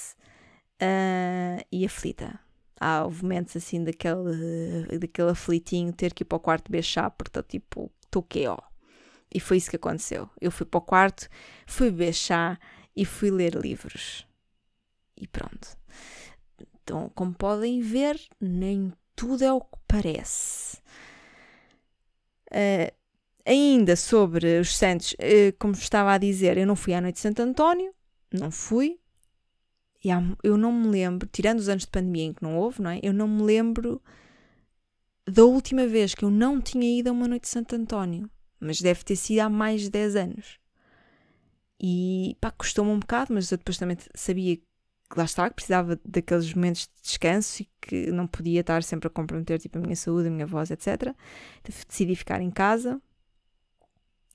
uh, 0.80 1.62
e 1.70 1.84
aflita 1.84 2.45
há 2.80 3.04
momentos 3.04 3.56
assim 3.56 3.82
daquele, 3.82 4.98
daquele 4.98 5.30
aflitinho 5.30 5.92
ter 5.92 6.12
que 6.12 6.22
ir 6.22 6.26
para 6.26 6.36
o 6.36 6.40
quarto 6.40 6.70
beijar 6.70 7.10
porque 7.10 7.30
estou 7.30 7.42
tipo, 7.42 7.92
estou 8.04 8.26
ó. 8.48 8.58
E 9.32 9.40
foi 9.40 9.56
isso 9.56 9.70
que 9.70 9.76
aconteceu. 9.76 10.30
Eu 10.40 10.50
fui 10.50 10.66
para 10.66 10.78
o 10.78 10.82
quarto, 10.82 11.28
fui 11.66 11.90
beijar 11.90 12.58
e 12.94 13.04
fui 13.04 13.30
ler 13.30 13.54
livros. 13.54 14.26
E 15.16 15.26
pronto. 15.26 15.76
Então, 16.82 17.10
como 17.14 17.34
podem 17.34 17.80
ver, 17.80 18.20
nem 18.40 18.92
tudo 19.14 19.44
é 19.44 19.52
o 19.52 19.60
que 19.60 19.78
parece. 19.88 20.76
Uh, 22.52 22.94
ainda 23.44 23.96
sobre 23.96 24.60
os 24.60 24.76
santos, 24.76 25.12
uh, 25.14 25.56
como 25.58 25.74
estava 25.74 26.12
a 26.12 26.18
dizer, 26.18 26.56
eu 26.56 26.66
não 26.66 26.76
fui 26.76 26.94
à 26.94 27.00
noite 27.00 27.16
de 27.16 27.20
Santo 27.20 27.42
António, 27.42 27.92
não 28.32 28.50
fui, 28.50 29.00
E 30.06 30.10
há, 30.12 30.22
eu 30.40 30.56
não 30.56 30.70
me 30.72 30.86
lembro, 30.86 31.28
tirando 31.32 31.58
os 31.58 31.68
anos 31.68 31.82
de 31.82 31.90
pandemia 31.90 32.26
em 32.26 32.32
que 32.32 32.40
não 32.40 32.56
houve, 32.56 32.80
não 32.80 32.90
é? 32.90 33.00
Eu 33.02 33.12
não 33.12 33.26
me 33.26 33.42
lembro 33.42 34.00
da 35.28 35.44
última 35.44 35.84
vez 35.84 36.14
que 36.14 36.24
eu 36.24 36.30
não 36.30 36.60
tinha 36.60 37.00
ido 37.00 37.08
a 37.08 37.12
uma 37.12 37.26
noite 37.26 37.42
de 37.42 37.48
Santo 37.48 37.74
António. 37.74 38.30
Mas 38.60 38.80
deve 38.80 39.02
ter 39.02 39.16
sido 39.16 39.40
há 39.40 39.48
mais 39.48 39.80
de 39.80 39.90
10 39.90 40.14
anos. 40.14 40.60
E 41.82 42.36
pá, 42.40 42.52
custou-me 42.52 42.92
um 42.92 43.00
bocado, 43.00 43.34
mas 43.34 43.50
eu 43.50 43.58
depois 43.58 43.78
também 43.78 43.96
sabia 44.14 44.58
que 44.58 44.64
lá 45.16 45.24
está, 45.24 45.48
que 45.48 45.56
precisava 45.56 45.98
daqueles 46.04 46.54
momentos 46.54 46.82
de 46.82 47.02
descanso 47.02 47.62
e 47.62 47.68
que 47.80 48.12
não 48.12 48.28
podia 48.28 48.60
estar 48.60 48.84
sempre 48.84 49.08
a 49.08 49.10
comprometer 49.10 49.58
tipo, 49.58 49.76
a 49.76 49.80
minha 49.80 49.96
saúde, 49.96 50.28
a 50.28 50.30
minha 50.30 50.46
voz, 50.46 50.70
etc. 50.70 51.12
Decidi 51.64 52.14
ficar 52.14 52.40
em 52.40 52.50
casa, 52.52 53.02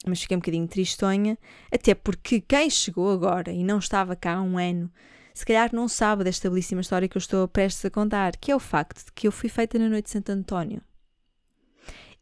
mas 0.06 0.22
fiquei 0.22 0.36
um 0.36 0.42
bocadinho 0.42 0.68
tristonha, 0.68 1.38
até 1.72 1.96
porque 1.96 2.42
quem 2.42 2.70
chegou 2.70 3.10
agora 3.10 3.54
e 3.54 3.64
não 3.64 3.80
estava 3.80 4.18
cá 4.18 4.34
há 4.34 4.42
um 4.42 4.58
ano, 4.58 4.92
se 5.34 5.46
calhar 5.46 5.70
não 5.74 5.88
sabe 5.88 6.24
desta 6.24 6.50
belíssima 6.50 6.82
história 6.82 7.08
que 7.08 7.18
eu 7.18 7.20
estou 7.20 7.48
prestes 7.48 7.86
a 7.86 7.90
contar, 7.90 8.36
que 8.38 8.52
é 8.52 8.56
o 8.56 8.60
facto 8.60 9.06
de 9.06 9.12
que 9.12 9.28
eu 9.28 9.32
fui 9.32 9.50
feita 9.50 9.78
na 9.80 9.90
noite 9.90 10.06
de 10.06 10.12
Santo 10.12 10.32
António. 10.32 10.82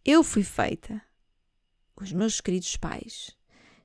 Eu 0.06 0.24
fui 0.24 0.44
feita. 0.44 1.02
Os 1.96 2.14
meus 2.14 2.40
queridos 2.40 2.78
pais 2.78 3.36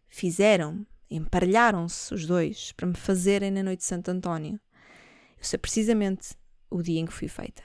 fizeram 0.08 0.86
emparelharam-se 1.10 2.12
os 2.12 2.26
dois 2.26 2.72
para 2.72 2.86
me 2.86 2.94
fazerem 2.96 3.50
na 3.50 3.62
noite 3.62 3.80
de 3.80 3.86
Santo 3.86 4.10
António. 4.10 4.60
Eu 5.38 5.44
sei 5.44 5.58
precisamente 5.58 6.34
o 6.70 6.82
dia 6.82 7.00
em 7.00 7.06
que 7.06 7.12
fui 7.12 7.28
feita. 7.28 7.62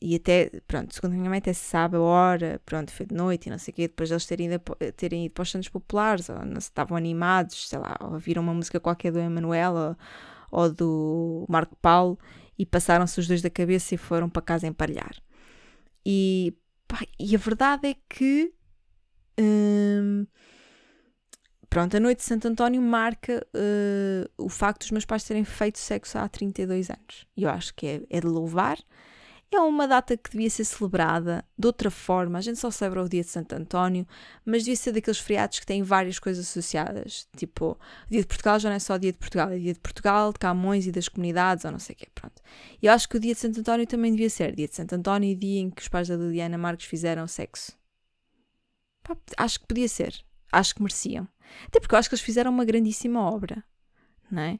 E 0.00 0.16
até, 0.16 0.50
pronto, 0.66 0.92
segundo 0.92 1.12
a 1.12 1.16
minha 1.16 1.30
mãe, 1.30 1.38
até 1.38 1.52
se 1.52 1.64
sabe 1.64 1.96
a 1.96 2.00
hora, 2.00 2.60
pronto, 2.66 2.92
foi 2.92 3.06
de 3.06 3.14
noite 3.14 3.46
e 3.46 3.50
não 3.50 3.58
sei 3.58 3.72
o 3.72 3.74
quê, 3.74 3.88
depois 3.88 4.08
de 4.08 4.14
eles 4.14 4.26
terem 4.26 4.52
ido, 4.52 4.60
terem 4.96 5.24
ido 5.24 5.32
para 5.32 5.42
os 5.42 5.50
Santos 5.50 5.68
Populares, 5.68 6.28
ou 6.28 6.44
não, 6.44 6.58
estavam 6.58 6.96
animados, 6.96 7.68
sei 7.68 7.78
lá, 7.78 7.96
ou 8.00 8.12
ouviram 8.12 8.42
uma 8.42 8.52
música 8.52 8.78
qualquer 8.78 9.12
do 9.12 9.18
Emanuel 9.18 9.72
ou, 9.72 9.96
ou 10.54 10.72
do 10.72 11.44
Marco 11.48 11.76
Paulo 11.76 12.18
e 12.58 12.64
passaram-se 12.64 13.18
os 13.18 13.26
dois 13.26 13.42
da 13.42 13.50
cabeça 13.50 13.94
e 13.94 13.98
foram 13.98 14.28
para 14.28 14.42
casa 14.42 14.66
emparelhar. 14.66 15.14
E, 16.06 16.54
pá, 16.86 17.00
e 17.18 17.34
a 17.34 17.38
verdade 17.38 17.88
é 17.88 17.96
que. 18.08 18.52
Hum, 19.38 20.26
Pronto, 21.74 21.96
a 21.96 21.98
noite 21.98 22.18
de 22.18 22.24
Santo 22.24 22.46
António 22.46 22.80
marca 22.80 23.44
uh, 23.52 24.30
o 24.38 24.48
facto 24.48 24.82
dos 24.82 24.92
meus 24.92 25.04
pais 25.04 25.24
terem 25.24 25.42
feito 25.42 25.76
sexo 25.76 26.16
há 26.16 26.28
32 26.28 26.88
anos. 26.88 27.26
E 27.36 27.42
eu 27.42 27.50
acho 27.50 27.74
que 27.74 27.84
é, 27.84 28.00
é, 28.08 28.20
de 28.20 28.28
louvar. 28.28 28.78
É 29.54 29.60
uma 29.60 29.86
data 29.86 30.16
que 30.16 30.30
devia 30.30 30.50
ser 30.50 30.64
celebrada 30.64 31.44
de 31.56 31.64
outra 31.68 31.88
forma. 31.88 32.38
A 32.38 32.40
gente 32.40 32.58
só 32.58 32.72
celebra 32.72 33.04
o 33.04 33.08
dia 33.08 33.22
de 33.22 33.28
Santo 33.28 33.54
António, 33.54 34.04
mas 34.44 34.64
devia 34.64 34.74
ser 34.74 34.90
daqueles 34.90 35.20
feriados 35.20 35.60
que 35.60 35.66
têm 35.66 35.80
várias 35.80 36.18
coisas 36.18 36.44
associadas. 36.44 37.28
Tipo, 37.36 37.78
o 38.06 38.10
dia 38.10 38.20
de 38.20 38.26
Portugal 38.26 38.58
já 38.58 38.68
não 38.68 38.74
é 38.74 38.80
só 38.80 38.94
o 38.94 38.98
dia 38.98 39.12
de 39.12 39.18
Portugal, 39.18 39.50
é 39.50 39.56
dia 39.56 39.72
de 39.72 39.78
Portugal, 39.78 40.32
de 40.32 40.40
Camões 40.40 40.88
e 40.88 40.92
das 40.92 41.08
comunidades, 41.08 41.64
ou 41.64 41.70
não 41.70 41.78
sei 41.78 41.94
o 41.94 41.96
quê. 41.96 42.08
Pronto. 42.12 42.42
E 42.82 42.86
eu 42.86 42.92
acho 42.92 43.08
que 43.08 43.16
o 43.16 43.20
dia 43.20 43.32
de 43.32 43.38
Santo 43.38 43.60
António 43.60 43.86
também 43.86 44.10
devia 44.10 44.28
ser 44.28 44.56
dia 44.56 44.66
de 44.66 44.74
Santo 44.74 44.92
António 44.96 45.30
e 45.30 45.36
dia 45.36 45.60
em 45.60 45.70
que 45.70 45.82
os 45.82 45.88
pais 45.88 46.08
da 46.08 46.16
Liliana 46.16 46.58
Marques 46.58 46.86
fizeram 46.86 47.24
sexo. 47.28 47.78
Pá, 49.04 49.16
acho 49.36 49.60
que 49.60 49.66
podia 49.66 49.86
ser. 49.86 50.20
Acho 50.50 50.74
que 50.74 50.82
mereciam. 50.82 51.28
Até 51.68 51.78
porque 51.78 51.94
eu 51.94 51.98
acho 52.00 52.08
que 52.08 52.16
eles 52.16 52.24
fizeram 52.24 52.50
uma 52.50 52.64
grandíssima 52.64 53.20
obra, 53.20 53.62
não 54.28 54.42
é? 54.42 54.58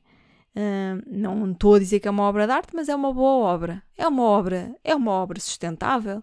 Não 1.07 1.51
estou 1.51 1.75
a 1.75 1.79
dizer 1.79 2.01
que 2.01 2.09
é 2.09 2.11
uma 2.11 2.23
obra 2.25 2.47
de 2.47 2.53
arte, 2.53 2.75
mas 2.75 2.89
é 2.89 2.95
uma 2.95 3.13
boa 3.13 3.53
obra. 3.53 3.83
É 3.97 4.07
uma 4.07 4.23
obra, 4.23 4.75
é 4.85 4.95
uma 4.95 5.13
obra 5.13 5.41
sustentável. 5.41 6.23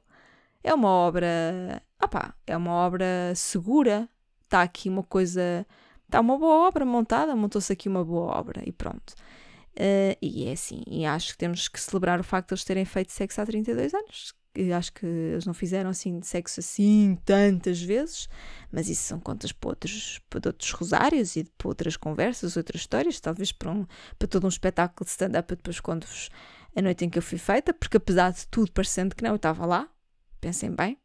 É 0.64 0.74
uma 0.74 0.90
obra, 0.90 1.82
opá, 2.02 2.34
é 2.46 2.56
uma 2.56 2.72
obra 2.72 3.34
segura. 3.36 4.08
Está 4.44 4.62
aqui 4.62 4.90
uma 4.90 5.04
coisa, 5.04 5.66
está 6.06 6.20
uma 6.20 6.38
boa 6.38 6.68
obra 6.68 6.86
montada, 6.86 7.36
montou-se 7.36 7.72
aqui 7.74 7.90
uma 7.90 8.04
boa 8.04 8.38
obra 8.38 8.62
e 8.66 8.72
pronto. 8.72 9.14
Uh, 9.72 10.16
e 10.22 10.48
é 10.48 10.52
assim, 10.52 10.84
e 10.86 11.06
acho 11.06 11.32
que 11.32 11.38
temos 11.38 11.70
que 11.70 11.80
celebrar 11.80 12.20
o 12.20 12.24
facto 12.24 12.50
de 12.50 12.54
eles 12.56 12.66
terem 12.66 12.84
feito 12.84 13.12
sexo 13.12 13.40
há 13.42 13.46
32 13.46 13.94
anos, 13.94 14.34
acho 14.76 14.94
que 14.94 15.06
eles 15.06 15.46
não 15.46 15.54
fizeram 15.54 15.90
assim 15.90 16.20
de 16.20 16.28
sexo 16.28 16.60
assim 16.60 17.18
tantas 17.24 17.82
vezes, 17.82 18.28
mas 18.72 18.90
isso 18.90 19.04
são 19.04 19.20
contas 19.20 19.52
para 19.52 19.70
outros, 19.70 20.20
para 20.30 20.50
outros 20.50 20.72
rosários 20.72 21.36
e 21.36 21.46
para 21.58 21.68
outras 21.70 21.96
conversas, 21.96 22.58
outras 22.58 22.82
histórias, 22.82 23.20
talvez 23.20 23.52
para, 23.52 23.72
um, 23.72 23.86
para 24.20 24.28
todo 24.28 24.46
um 24.46 24.50
espetáculo 24.50 25.06
de 25.06 25.12
stand-up. 25.12 25.56
Depois 25.56 25.80
conto-vos 25.80 26.30
a 26.76 26.82
noite 26.82 27.06
em 27.06 27.10
que 27.10 27.18
eu 27.18 27.24
fui 27.24 27.38
feita, 27.38 27.74
porque 27.74 27.98
apesar 27.98 28.32
de 28.32 28.48
tudo 28.48 28.72
parecendo 28.72 29.16
que 29.16 29.24
não, 29.24 29.32
eu 29.32 29.36
estava 29.38 29.66
lá. 29.66 29.90
Pensem 30.40 30.72
bem, 30.72 30.98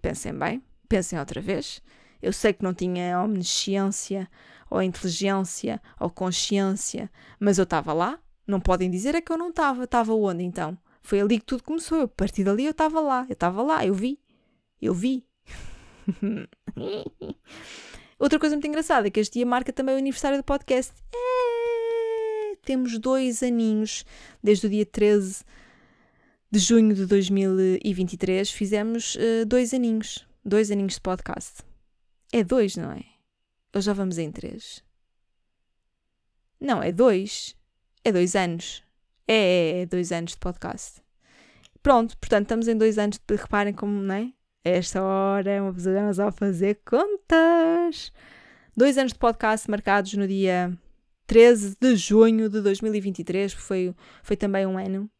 pensem 0.00 0.32
bem, 0.32 0.62
pensem 0.88 1.18
outra 1.18 1.40
vez. 1.40 1.82
Eu 2.20 2.32
sei 2.32 2.52
que 2.52 2.62
não 2.62 2.72
tinha 2.72 3.20
omnisciência, 3.20 4.28
ou 4.70 4.80
inteligência, 4.80 5.82
ou 6.00 6.08
consciência, 6.08 7.10
mas 7.38 7.58
eu 7.58 7.64
estava 7.64 7.92
lá. 7.92 8.18
Não 8.46 8.60
podem 8.60 8.90
dizer 8.90 9.14
é 9.14 9.20
que 9.20 9.30
eu 9.30 9.36
não 9.36 9.50
estava. 9.50 9.84
Estava 9.84 10.14
onde 10.14 10.42
então? 10.42 10.78
Foi 11.02 11.20
ali 11.20 11.38
que 11.38 11.44
tudo 11.44 11.62
começou. 11.62 12.02
A 12.02 12.08
partir 12.08 12.44
dali 12.44 12.64
eu 12.64 12.70
estava 12.70 13.00
lá, 13.00 13.26
eu 13.28 13.34
estava 13.34 13.62
lá, 13.62 13.84
eu 13.84 13.92
vi, 13.92 14.18
eu 14.80 14.94
vi. 14.94 15.24
Outra 18.18 18.38
coisa 18.38 18.54
muito 18.54 18.68
engraçada 18.68 19.08
é 19.08 19.10
que 19.10 19.18
este 19.18 19.34
dia 19.34 19.46
marca 19.46 19.72
também 19.72 19.94
o 19.96 19.98
aniversário 19.98 20.38
do 20.38 20.44
podcast. 20.44 20.92
É, 21.12 22.56
temos 22.62 22.96
dois 22.98 23.42
aninhos, 23.42 24.04
desde 24.42 24.66
o 24.66 24.70
dia 24.70 24.86
13 24.86 25.44
de 26.50 26.58
junho 26.58 26.94
de 26.94 27.06
2023, 27.06 28.50
fizemos 28.50 29.16
uh, 29.16 29.44
dois 29.46 29.74
aninhos. 29.74 30.26
Dois 30.44 30.70
aninhos 30.70 30.94
de 30.94 31.00
podcast. 31.00 31.62
É 32.32 32.44
dois, 32.44 32.76
não 32.76 32.92
é? 32.92 33.04
Ou 33.74 33.80
já 33.80 33.92
vamos 33.92 34.18
em 34.18 34.30
três? 34.30 34.84
Não, 36.60 36.82
é 36.82 36.92
dois. 36.92 37.56
É 38.04 38.12
dois 38.12 38.36
anos. 38.36 38.82
É, 39.26 39.34
é, 39.34 39.80
é, 39.82 39.86
dois 39.86 40.12
anos 40.12 40.32
de 40.32 40.38
podcast. 40.38 41.00
Pronto, 41.82 42.16
portanto, 42.18 42.44
estamos 42.44 42.68
em 42.68 42.76
dois 42.76 42.98
anos 42.98 43.18
de. 43.18 43.36
Reparem 43.36 43.72
como, 43.72 44.00
não 44.00 44.14
é? 44.14 44.32
Esta 44.64 45.02
hora 45.02 45.50
é 45.50 45.60
uma 45.60 45.72
pessoa 45.72 46.28
a 46.28 46.32
fazer 46.32 46.80
contas. 46.84 48.12
Dois 48.76 48.96
anos 48.96 49.12
de 49.12 49.18
podcast 49.18 49.70
marcados 49.70 50.14
no 50.14 50.26
dia 50.26 50.72
13 51.26 51.76
de 51.80 51.96
junho 51.96 52.48
de 52.48 52.60
2023, 52.60 53.52
foi, 53.52 53.94
foi 54.22 54.36
também 54.36 54.66
um 54.66 54.78
ano 54.78 55.10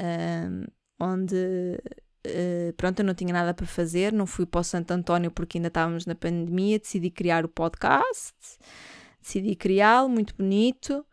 um, 0.00 0.64
onde 1.00 1.36
uh, 2.26 2.72
pronto, 2.76 3.00
eu 3.00 3.04
não 3.04 3.14
tinha 3.14 3.32
nada 3.32 3.52
para 3.54 3.66
fazer, 3.66 4.12
não 4.12 4.26
fui 4.26 4.46
para 4.46 4.60
o 4.60 4.64
Santo 4.64 4.90
António 4.92 5.30
porque 5.30 5.58
ainda 5.58 5.68
estávamos 5.68 6.06
na 6.06 6.14
pandemia, 6.14 6.78
decidi 6.78 7.10
criar 7.10 7.44
o 7.44 7.48
podcast, 7.48 8.34
decidi 9.20 9.54
criá-lo, 9.56 10.08
muito 10.08 10.34
bonito, 10.36 11.04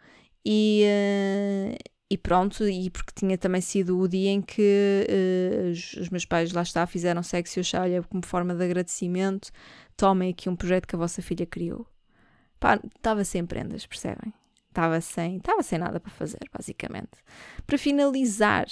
e, 0.45 0.83
uh, 0.85 1.77
e 2.09 2.17
pronto, 2.17 2.67
e 2.67 2.89
porque 2.89 3.11
tinha 3.15 3.37
também 3.37 3.61
sido 3.61 3.99
o 3.99 4.07
dia 4.07 4.29
em 4.29 4.41
que 4.41 5.07
uh, 5.09 5.71
os, 5.71 6.09
meus 6.09 6.25
pais 6.25 6.51
lá 6.51 6.61
está, 6.61 6.85
fizeram 6.85 7.23
sexo 7.23 7.57
e 7.57 7.59
eu 7.59 7.61
achei, 7.61 7.79
olha, 7.79 8.03
como 8.03 8.25
forma 8.25 8.53
de 8.53 8.63
agradecimento, 8.63 9.51
tomem 9.97 10.31
aqui 10.31 10.47
um 10.47 10.55
projeto 10.55 10.87
que 10.87 10.95
a 10.95 10.99
vossa 10.99 11.21
filha 11.21 11.45
criou. 11.45 11.87
Estava 12.95 13.23
sem 13.23 13.45
prendas, 13.45 13.85
percebem? 13.85 14.33
Estava 14.69 14.99
sem, 15.01 15.37
estava 15.37 15.63
sem 15.63 15.79
nada 15.79 15.99
para 15.99 16.11
fazer, 16.11 16.49
basicamente. 16.51 17.23
Para 17.65 17.77
finalizar, 17.77 18.67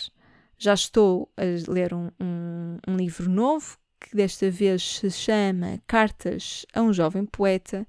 já 0.58 0.74
estou 0.74 1.32
a 1.38 1.72
ler 1.72 1.94
um, 1.94 2.10
um, 2.20 2.78
um 2.88 2.96
livro 2.98 3.30
novo 3.30 3.78
que 4.00 4.16
desta 4.16 4.50
vez 4.52 5.00
se 5.00 5.10
chama 5.10 5.80
Cartas 5.88 6.66
a 6.74 6.82
um 6.82 6.92
Jovem 6.92 7.26
Poeta 7.26 7.88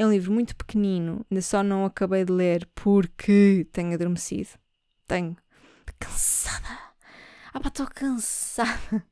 é 0.00 0.06
um 0.06 0.10
livro 0.10 0.32
muito 0.32 0.56
pequenino, 0.56 1.26
ainda 1.30 1.42
só 1.42 1.62
não 1.62 1.84
acabei 1.84 2.24
de 2.24 2.32
ler 2.32 2.66
porque 2.74 3.66
tenho 3.70 3.92
adormecido. 3.92 4.48
Tenho. 5.06 5.36
cansada. 5.98 6.78
Ah, 7.52 7.60
pá, 7.60 7.68
estou 7.68 7.86
cansada. 7.86 9.04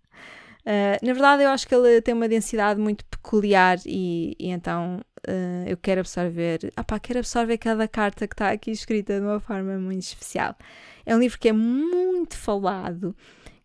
Uh, 0.64 0.96
na 1.04 1.12
verdade, 1.12 1.42
eu 1.42 1.50
acho 1.50 1.68
que 1.68 1.74
ele 1.74 2.00
tem 2.00 2.14
uma 2.14 2.26
densidade 2.26 2.80
muito 2.80 3.04
peculiar 3.04 3.78
e, 3.84 4.34
e 4.38 4.48
então 4.48 5.02
uh, 5.28 5.68
eu 5.68 5.76
quero 5.76 6.00
absorver. 6.00 6.72
Ah, 6.74 6.82
pá, 6.82 6.98
quero 6.98 7.18
absorver 7.18 7.58
cada 7.58 7.86
carta 7.86 8.26
que 8.26 8.32
está 8.32 8.50
aqui 8.50 8.70
escrita 8.70 9.20
de 9.20 9.26
uma 9.26 9.40
forma 9.40 9.76
muito 9.76 10.04
especial. 10.04 10.56
É 11.04 11.14
um 11.14 11.18
livro 11.18 11.38
que 11.38 11.50
é 11.50 11.52
muito 11.52 12.34
falado. 12.34 13.14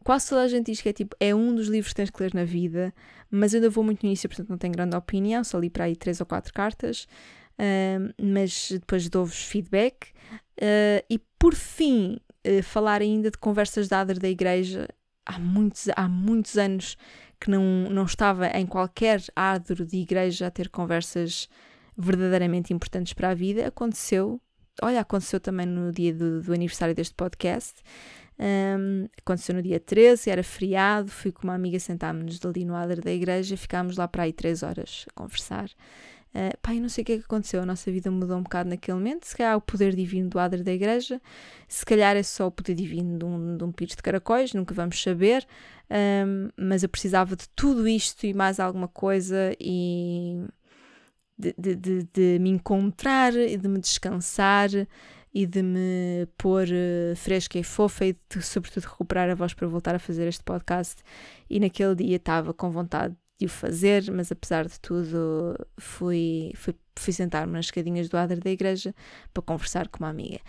Quase 0.03 0.27
toda 0.27 0.41
a 0.41 0.47
gente 0.49 0.65
diz 0.65 0.81
que 0.81 0.89
é 0.89 0.93
tipo, 0.93 1.15
é 1.21 1.33
um 1.33 1.55
dos 1.55 1.69
livros 1.69 1.93
que 1.93 1.95
tens 1.95 2.09
que 2.09 2.21
ler 2.21 2.33
na 2.33 2.43
vida 2.43 2.93
mas 3.35 3.51
eu 3.51 3.57
ainda 3.57 3.69
vou 3.69 3.83
muito 3.83 4.03
no 4.03 4.09
início, 4.09 4.29
portanto 4.29 4.49
não 4.49 4.59
tenho 4.59 4.73
grande 4.73 4.95
opinião, 4.95 5.43
só 5.43 5.57
li 5.57 5.67
para 5.67 5.85
aí 5.85 5.95
três 5.95 6.19
ou 6.19 6.25
quatro 6.25 6.53
cartas, 6.53 7.07
uh, 7.53 8.13
mas 8.21 8.69
depois 8.71 9.09
dou-vos 9.09 9.43
feedback. 9.43 10.11
Uh, 10.61 11.03
e 11.09 11.19
por 11.39 11.55
fim, 11.55 12.19
uh, 12.45 12.61
falar 12.61 13.01
ainda 13.01 13.31
de 13.31 13.37
conversas 13.39 13.87
dadas 13.87 14.19
da 14.19 14.29
igreja, 14.29 14.87
há 15.25 15.39
muitos, 15.39 15.87
há 15.95 16.07
muitos 16.07 16.59
anos 16.59 16.95
que 17.41 17.49
não, 17.49 17.89
não 17.89 18.05
estava 18.05 18.47
em 18.49 18.67
qualquer 18.67 19.19
ádro 19.35 19.83
de 19.83 19.97
igreja 19.97 20.45
a 20.45 20.51
ter 20.51 20.69
conversas 20.69 21.49
verdadeiramente 21.97 22.71
importantes 22.71 23.13
para 23.13 23.31
a 23.31 23.33
vida, 23.33 23.67
aconteceu, 23.67 24.39
olha, 24.79 24.99
aconteceu 24.99 25.39
também 25.39 25.65
no 25.65 25.91
dia 25.91 26.13
do, 26.13 26.39
do 26.39 26.53
aniversário 26.53 26.93
deste 26.93 27.15
podcast, 27.15 27.81
um, 28.39 29.07
aconteceu 29.17 29.55
no 29.55 29.61
dia 29.61 29.79
13, 29.79 30.29
era 30.29 30.43
feriado, 30.43 31.09
fui 31.09 31.31
com 31.31 31.43
uma 31.43 31.53
amiga, 31.53 31.79
sentámos-nos 31.79 32.43
ali 32.45 32.65
no 32.65 32.75
adro 32.75 33.01
da 33.01 33.11
igreja, 33.11 33.55
ficámos 33.55 33.97
lá 33.97 34.07
para 34.07 34.23
aí 34.23 34.33
três 34.33 34.63
horas 34.63 35.05
a 35.09 35.13
conversar. 35.13 35.69
Uh, 36.33 36.57
pá, 36.63 36.73
eu 36.73 36.81
não 36.81 36.89
sei 36.89 37.03
o 37.03 37.05
que 37.05 37.13
é 37.13 37.17
que 37.19 37.25
aconteceu, 37.25 37.61
a 37.61 37.65
nossa 37.65 37.91
vida 37.91 38.09
mudou 38.09 38.35
um 38.37 38.41
bocado 38.41 38.67
naquele 38.67 38.97
momento. 38.97 39.25
Se 39.25 39.37
calhar 39.37 39.55
o 39.55 39.61
poder 39.61 39.95
divino 39.95 40.29
do 40.29 40.39
adro 40.39 40.63
da 40.63 40.73
igreja, 40.73 41.21
se 41.67 41.85
calhar 41.85 42.17
é 42.17 42.23
só 42.23 42.47
o 42.47 42.51
poder 42.51 42.73
divino 42.73 43.19
de 43.19 43.25
um, 43.25 43.57
de 43.57 43.63
um 43.63 43.71
pires 43.71 43.95
de 43.95 44.01
caracóis, 44.01 44.51
nunca 44.53 44.73
vamos 44.73 45.01
saber. 45.01 45.45
Um, 45.91 46.49
mas 46.57 46.81
eu 46.81 46.89
precisava 46.89 47.35
de 47.35 47.47
tudo 47.49 47.87
isto 47.87 48.25
e 48.25 48.33
mais 48.33 48.59
alguma 48.59 48.87
coisa 48.87 49.55
e 49.59 50.43
de, 51.37 51.53
de, 51.55 51.75
de, 51.75 52.03
de 52.11 52.39
me 52.39 52.49
encontrar 52.49 53.35
e 53.35 53.55
de 53.55 53.67
me 53.67 53.79
descansar 53.79 54.69
e 55.33 55.45
de 55.45 55.63
me 55.63 56.27
pôr 56.37 56.67
uh, 56.67 57.15
fresca 57.15 57.57
e 57.57 57.63
fofa 57.63 58.05
e 58.05 58.13
de, 58.29 58.41
sobretudo, 58.41 58.83
recuperar 58.83 59.29
a 59.29 59.35
voz 59.35 59.53
para 59.53 59.67
voltar 59.67 59.95
a 59.95 59.99
fazer 59.99 60.27
este 60.27 60.43
podcast. 60.43 61.01
E 61.49 61.59
naquele 61.59 61.95
dia 61.95 62.17
estava 62.17 62.53
com 62.53 62.69
vontade 62.69 63.15
de 63.39 63.45
o 63.47 63.49
fazer, 63.49 64.11
mas 64.11 64.31
apesar 64.31 64.67
de 64.67 64.79
tudo, 64.79 65.57
fui, 65.79 66.51
fui, 66.55 66.75
fui 66.95 67.13
sentar-me 67.13 67.53
nas 67.53 67.65
escadinhas 67.65 68.07
do 68.07 68.15
adro 68.15 68.39
da 68.39 68.49
igreja 68.49 68.93
para 69.33 69.43
conversar 69.43 69.87
com 69.87 70.03
uma 70.03 70.09
amiga. 70.09 70.39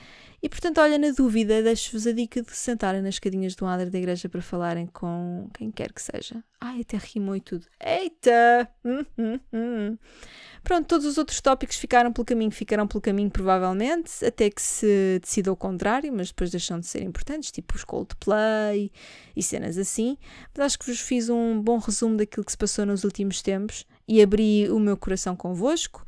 E 0.44 0.48
portanto, 0.50 0.78
olha, 0.78 0.98
na 0.98 1.10
dúvida, 1.10 1.62
deixo-vos 1.62 2.06
a 2.06 2.12
dica 2.12 2.42
de 2.42 2.54
sentarem 2.54 3.00
nas 3.00 3.14
escadinhas 3.14 3.54
do 3.54 3.64
adro 3.64 3.90
da 3.90 3.96
igreja 3.96 4.28
para 4.28 4.42
falarem 4.42 4.86
com 4.86 5.48
quem 5.54 5.70
quer 5.70 5.90
que 5.90 6.02
seja. 6.02 6.44
Ai, 6.60 6.82
até 6.82 6.98
rimou 6.98 7.34
e 7.34 7.40
tudo. 7.40 7.64
Eita! 7.80 8.68
Hum, 8.84 9.06
hum, 9.16 9.40
hum. 9.50 9.98
Pronto, 10.62 10.86
todos 10.86 11.06
os 11.06 11.16
outros 11.16 11.40
tópicos 11.40 11.76
ficaram 11.76 12.12
pelo 12.12 12.26
caminho, 12.26 12.50
ficarão 12.50 12.86
pelo 12.86 13.00
caminho 13.00 13.30
provavelmente, 13.30 14.22
até 14.22 14.50
que 14.50 14.60
se 14.60 15.18
decida 15.18 15.50
o 15.50 15.56
contrário, 15.56 16.12
mas 16.12 16.28
depois 16.28 16.50
deixam 16.50 16.78
de 16.78 16.86
ser 16.86 17.02
importantes, 17.02 17.50
tipo 17.50 17.74
os 17.74 17.82
Coldplay 17.82 18.92
e 19.34 19.42
cenas 19.42 19.78
assim. 19.78 20.18
Mas 20.54 20.66
acho 20.66 20.78
que 20.78 20.86
vos 20.86 21.00
fiz 21.00 21.30
um 21.30 21.58
bom 21.58 21.78
resumo 21.78 22.18
daquilo 22.18 22.44
que 22.44 22.52
se 22.52 22.58
passou 22.58 22.84
nos 22.84 23.02
últimos 23.02 23.40
tempos 23.40 23.86
e 24.06 24.20
abri 24.20 24.70
o 24.70 24.78
meu 24.78 24.98
coração 24.98 25.34
convosco 25.34 26.04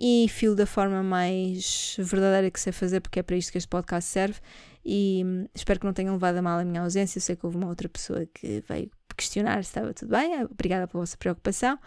e 0.00 0.26
filo 0.28 0.56
da 0.56 0.64
forma 0.64 1.02
mais 1.02 1.94
verdadeira 1.98 2.50
que 2.50 2.58
sei 2.58 2.72
fazer, 2.72 3.00
porque 3.00 3.20
é 3.20 3.22
para 3.22 3.36
isto 3.36 3.52
que 3.52 3.58
este 3.58 3.68
podcast 3.68 4.10
serve. 4.10 4.40
E 4.84 5.22
hum, 5.24 5.46
espero 5.54 5.78
que 5.78 5.86
não 5.86 5.92
tenham 5.92 6.14
levado 6.14 6.36
a 6.36 6.42
mal 6.42 6.58
a 6.58 6.64
minha 6.64 6.80
ausência. 6.80 7.18
Eu 7.18 7.22
sei 7.22 7.36
que 7.36 7.44
houve 7.44 7.58
uma 7.58 7.68
outra 7.68 7.88
pessoa 7.88 8.26
que 8.32 8.64
veio 8.66 8.90
questionar 9.14 9.62
se 9.62 9.70
estava 9.70 9.92
tudo 9.92 10.10
bem. 10.10 10.42
Obrigada 10.44 10.88
pela 10.88 11.02
vossa 11.02 11.18
preocupação 11.18 11.78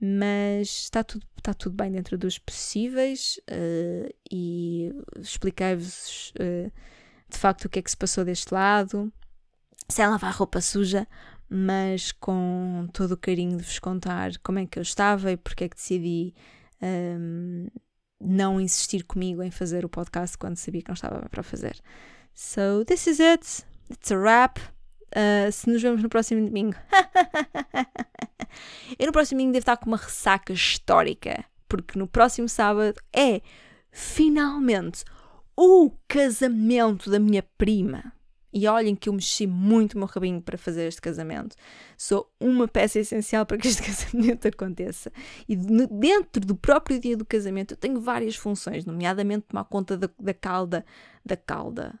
mas 0.00 0.68
está 0.68 1.02
tudo, 1.02 1.26
está 1.38 1.54
tudo 1.54 1.74
bem 1.74 1.90
dentro 1.90 2.18
dos 2.18 2.38
possíveis 2.38 3.40
uh, 3.50 4.14
e 4.30 4.92
expliquei-vos 5.18 6.32
uh, 6.38 6.70
de 7.28 7.38
facto 7.38 7.64
o 7.64 7.68
que 7.68 7.78
é 7.78 7.82
que 7.82 7.90
se 7.90 7.96
passou 7.96 8.24
deste 8.24 8.52
lado, 8.52 9.12
sem 9.88 10.06
lavar 10.06 10.34
roupa 10.34 10.60
suja, 10.60 11.06
mas 11.48 12.12
com 12.12 12.88
todo 12.92 13.12
o 13.12 13.16
carinho 13.16 13.56
de 13.56 13.62
vos 13.62 13.78
contar 13.78 14.32
como 14.38 14.58
é 14.58 14.66
que 14.66 14.78
eu 14.78 14.82
estava 14.82 15.32
e 15.32 15.36
porque 15.36 15.64
é 15.64 15.68
que 15.68 15.76
decidi 15.76 16.34
um, 16.82 17.68
não 18.20 18.60
insistir 18.60 19.04
comigo 19.04 19.42
em 19.42 19.50
fazer 19.50 19.84
o 19.84 19.88
podcast 19.88 20.36
quando 20.36 20.56
sabia 20.56 20.82
que 20.82 20.88
não 20.88 20.94
estava 20.94 21.28
para 21.28 21.42
fazer. 21.42 21.78
So, 22.34 22.84
this 22.86 23.06
is 23.06 23.20
it. 23.20 23.64
It's 23.90 24.10
a 24.10 24.16
wrap. 24.16 24.58
Uh, 25.14 25.50
se 25.52 25.70
nos 25.70 25.80
vemos 25.80 26.02
no 26.02 26.08
próximo 26.08 26.44
domingo. 26.44 26.76
Eu 28.98 29.06
no 29.06 29.12
próximo 29.12 29.38
domingo 29.38 29.52
devo 29.52 29.62
estar 29.62 29.76
com 29.76 29.86
uma 29.86 29.96
ressaca 29.96 30.52
histórica, 30.52 31.44
porque 31.68 31.98
no 31.98 32.06
próximo 32.06 32.48
sábado 32.48 32.98
é 33.12 33.40
finalmente 33.90 35.04
o 35.56 35.90
casamento 36.06 37.10
da 37.10 37.18
minha 37.18 37.42
prima. 37.56 38.12
E 38.58 38.66
olhem 38.66 38.96
que 38.96 39.10
eu 39.10 39.12
mexi 39.12 39.46
muito 39.46 39.92
o 39.92 39.98
meu 39.98 40.06
rabinho 40.06 40.40
para 40.40 40.56
fazer 40.56 40.86
este 40.86 40.98
casamento. 40.98 41.54
Sou 41.94 42.32
uma 42.40 42.66
peça 42.66 42.98
essencial 42.98 43.44
para 43.44 43.58
que 43.58 43.68
este 43.68 43.82
casamento 43.84 44.48
aconteça. 44.48 45.12
E 45.46 45.54
dentro 45.54 46.40
do 46.40 46.56
próprio 46.56 46.98
dia 46.98 47.18
do 47.18 47.26
casamento 47.26 47.74
eu 47.74 47.76
tenho 47.76 48.00
várias 48.00 48.34
funções, 48.34 48.86
nomeadamente 48.86 49.44
tomar 49.48 49.64
conta 49.64 49.98
da, 49.98 50.08
da 50.18 50.32
calda. 50.32 50.86
Da 51.22 51.36
calda. 51.36 52.00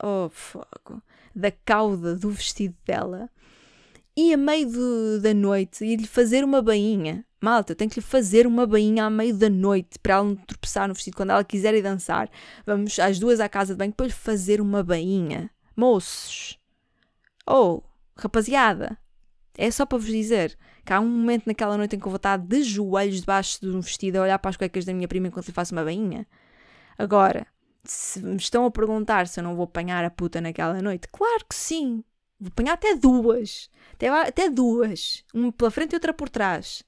Oh, 0.00 0.28
fogo. 0.30 1.02
Da 1.34 1.50
cauda 1.50 2.14
do 2.14 2.30
vestido 2.30 2.76
dela 2.84 3.28
e 4.16 4.32
a 4.32 4.36
meio 4.36 4.70
do, 4.70 5.20
da 5.20 5.34
noite 5.34 5.84
ir-lhe 5.84 6.06
fazer 6.06 6.44
uma 6.44 6.62
bainha. 6.62 7.24
Malta, 7.40 7.72
eu 7.72 7.76
tenho 7.76 7.90
que 7.90 7.98
lhe 7.98 8.06
fazer 8.06 8.46
uma 8.46 8.64
bainha 8.64 9.06
à 9.06 9.10
meio 9.10 9.36
da 9.36 9.50
noite 9.50 9.98
para 9.98 10.14
ela 10.14 10.24
não 10.24 10.36
tropeçar 10.36 10.86
no 10.86 10.94
vestido 10.94 11.16
quando 11.16 11.30
ela 11.30 11.42
quiser 11.42 11.74
ir 11.74 11.82
dançar. 11.82 12.30
Vamos 12.64 12.96
às 13.00 13.18
duas 13.18 13.40
à 13.40 13.48
casa 13.48 13.74
de 13.74 13.78
banho 13.78 13.92
para 13.92 14.06
lhe 14.06 14.12
fazer 14.12 14.60
uma 14.60 14.84
bainha. 14.84 15.50
Moços! 15.76 16.58
Oh, 17.46 17.82
rapaziada! 18.16 18.98
É 19.58 19.70
só 19.70 19.84
para 19.84 19.98
vos 19.98 20.06
dizer 20.06 20.56
que 20.84 20.92
há 20.92 21.00
um 21.00 21.08
momento 21.08 21.46
naquela 21.46 21.76
noite 21.76 21.96
em 21.96 21.98
que 21.98 22.06
eu 22.06 22.10
vou 22.10 22.16
estar 22.16 22.38
de 22.38 22.62
joelhos 22.62 23.20
debaixo 23.20 23.60
de 23.60 23.68
um 23.68 23.80
vestido 23.80 24.16
a 24.16 24.22
olhar 24.22 24.38
para 24.38 24.50
as 24.50 24.56
cuecas 24.56 24.84
da 24.84 24.94
minha 24.94 25.08
prima 25.08 25.28
enquanto 25.28 25.46
lhe 25.46 25.52
faço 25.52 25.74
uma 25.74 25.84
bainha. 25.84 26.26
Agora, 26.98 27.46
se 27.84 28.22
me 28.22 28.36
estão 28.36 28.64
a 28.64 28.70
perguntar 28.70 29.28
se 29.28 29.38
eu 29.38 29.44
não 29.44 29.54
vou 29.54 29.64
apanhar 29.64 30.04
a 30.04 30.10
puta 30.10 30.40
naquela 30.40 30.80
noite, 30.80 31.08
claro 31.12 31.44
que 31.48 31.54
sim! 31.54 32.02
Vou 32.38 32.48
apanhar 32.48 32.74
até 32.74 32.94
duas. 32.94 33.70
Até, 33.94 34.08
até 34.08 34.50
duas. 34.50 35.24
Uma 35.32 35.52
pela 35.52 35.70
frente 35.70 35.92
e 35.92 35.96
outra 35.96 36.12
por 36.12 36.28
trás. 36.28 36.82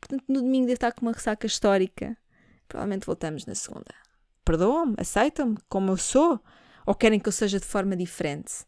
Portanto, 0.00 0.24
no 0.28 0.40
domingo 0.40 0.66
devo 0.66 0.74
estar 0.74 0.92
com 0.92 1.02
uma 1.02 1.12
ressaca 1.12 1.46
histórica. 1.46 2.16
Provavelmente 2.68 3.06
voltamos 3.06 3.46
na 3.46 3.54
segunda. 3.54 3.94
Perdoam-me? 4.44 4.94
Aceitam-me 4.98 5.56
como 5.68 5.92
eu 5.92 5.96
sou? 5.96 6.40
Ou 6.86 6.94
querem 6.94 7.18
que 7.18 7.28
eu 7.28 7.32
seja 7.32 7.58
de 7.58 7.66
forma 7.66 7.96
diferente? 7.96 8.64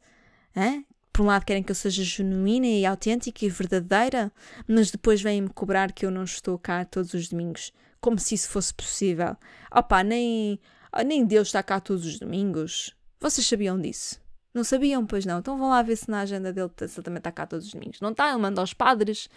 Hã? 0.57 0.85
Por 1.13 1.23
um 1.23 1.27
lado 1.27 1.47
querem 1.47 1.63
que 1.63 1.71
eu 1.71 1.75
seja 1.75 2.03
genuína 2.03 2.67
e 2.67 2.85
autêntica 2.85 3.45
e 3.45 3.49
verdadeira, 3.49 4.31
mas 4.69 4.91
depois 4.91 5.23
vêm-me 5.23 5.49
cobrar 5.49 5.93
que 5.93 6.05
eu 6.05 6.11
não 6.11 6.25
estou 6.25 6.59
cá 6.59 6.85
todos 6.85 7.15
os 7.15 7.29
domingos, 7.29 7.73
como 8.01 8.19
se 8.19 8.35
isso 8.35 8.51
fosse 8.51 8.75
possível. 8.75 9.35
Opá, 9.75 10.05
nem, 10.05 10.61
nem 11.07 11.25
Deus 11.25 11.49
está 11.49 11.63
cá 11.63 11.81
todos 11.81 12.05
os 12.05 12.19
domingos. 12.19 12.95
Vocês 13.19 13.47
sabiam 13.47 13.81
disso? 13.81 14.21
Não 14.53 14.63
sabiam, 14.63 15.07
pois 15.07 15.25
não. 15.25 15.39
Então 15.39 15.57
vão 15.57 15.71
lá 15.71 15.83
ver 15.83 15.97
se 15.97 16.11
na 16.11 16.21
agenda 16.21 16.53
dele 16.53 16.71
se 16.77 16.85
ele 16.85 17.03
também 17.03 17.19
está 17.19 17.33
cá 17.33 17.47
todos 17.47 17.67
os 17.67 17.73
domingos. 17.73 18.01
Não 18.01 18.11
está, 18.11 18.29
ele 18.29 18.39
manda 18.39 18.61
aos 18.61 18.75
padres. 18.75 19.29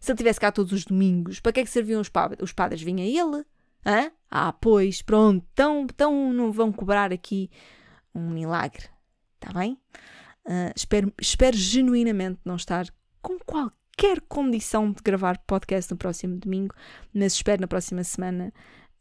Se 0.00 0.10
ele 0.10 0.16
estivesse 0.16 0.40
cá 0.40 0.52
todos 0.52 0.72
os 0.72 0.84
domingos, 0.84 1.40
para 1.40 1.52
que 1.52 1.60
é 1.60 1.64
que 1.64 1.70
serviam 1.70 2.00
os 2.00 2.08
padres? 2.08 2.42
Os 2.42 2.52
padres 2.52 2.80
vinha 2.80 3.04
ele? 3.04 3.44
Hã? 3.84 4.10
Ah, 4.30 4.52
pois, 4.52 5.02
pronto. 5.02 5.44
Então, 5.52 5.86
então 5.90 6.32
não 6.32 6.52
vão 6.52 6.72
cobrar 6.72 7.12
aqui 7.12 7.50
um 8.18 8.30
milagre. 8.30 8.84
Está 9.34 9.58
bem? 9.58 9.78
Uh, 10.44 10.72
espero, 10.74 11.12
espero 11.20 11.56
genuinamente 11.56 12.40
não 12.44 12.56
estar 12.56 12.86
com 13.20 13.38
qualquer 13.38 14.20
condição 14.28 14.90
de 14.90 15.02
gravar 15.02 15.38
podcast 15.46 15.90
no 15.90 15.96
próximo 15.96 16.38
domingo, 16.38 16.74
mas 17.12 17.34
espero 17.34 17.60
na 17.60 17.68
próxima 17.68 18.02
semana 18.02 18.52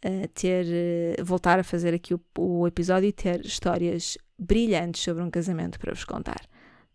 uh, 0.06 0.28
ter 0.30 0.66
uh, 1.20 1.26
voltar 1.26 1.60
a 1.60 1.64
fazer 1.64 1.94
aqui 1.94 2.14
o, 2.14 2.22
o 2.38 2.68
episódio 2.68 3.08
e 3.08 3.14
ter 3.14 3.46
histórias 3.46 4.18
brilhantes 4.38 5.02
sobre 5.02 5.24
um 5.24 5.30
casamento 5.30 5.80
para 5.80 5.94
vos 5.94 6.04
contar. 6.04 6.42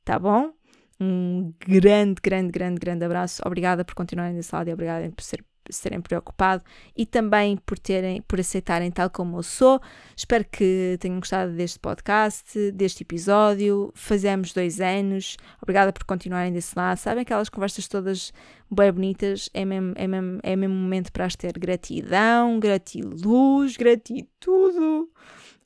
Tá 0.04 0.18
bom? 0.18 0.52
Um 1.00 1.52
grande, 1.58 2.20
grande, 2.22 2.52
grande, 2.52 2.78
grande 2.78 3.04
abraço. 3.04 3.42
Obrigada 3.44 3.84
por 3.84 3.94
continuarem 3.94 4.36
desse 4.36 4.54
lado 4.54 4.68
e 4.68 4.72
obrigada 4.72 5.10
por 5.10 5.22
ser 5.22 5.38
se 5.38 5.51
terem 5.80 6.00
preocupado 6.00 6.62
e 6.96 7.06
também 7.06 7.56
por 7.56 7.78
terem, 7.78 8.22
por 8.22 8.40
aceitarem 8.40 8.90
tal 8.90 9.08
como 9.10 9.38
eu 9.38 9.42
sou. 9.42 9.80
Espero 10.16 10.44
que 10.44 10.96
tenham 11.00 11.18
gostado 11.18 11.52
deste 11.52 11.78
podcast, 11.78 12.72
deste 12.72 13.02
episódio. 13.02 13.92
Fazemos 13.94 14.52
dois 14.52 14.80
anos. 14.80 15.36
Obrigada 15.60 15.92
por 15.92 16.04
continuarem 16.04 16.52
desse 16.52 16.76
lado. 16.76 16.98
Sabem 16.98 17.22
aquelas 17.22 17.48
conversas 17.48 17.88
todas 17.88 18.32
bem 18.70 18.90
bonitas? 18.92 19.48
É 19.54 19.64
mesmo, 19.64 19.92
é 19.96 20.06
mesmo, 20.06 20.40
é 20.42 20.56
mesmo 20.56 20.74
momento 20.74 21.12
para 21.12 21.26
as 21.26 21.36
ter 21.36 21.52
gratidão, 21.58 22.58
gratiluz, 22.58 23.76
gratitude. 23.76 25.08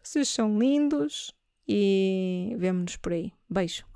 Vocês 0.02 0.28
são 0.28 0.58
lindos 0.58 1.34
e 1.66 2.54
vemo-nos 2.58 2.96
por 2.96 3.12
aí. 3.12 3.32
Beijo. 3.50 3.95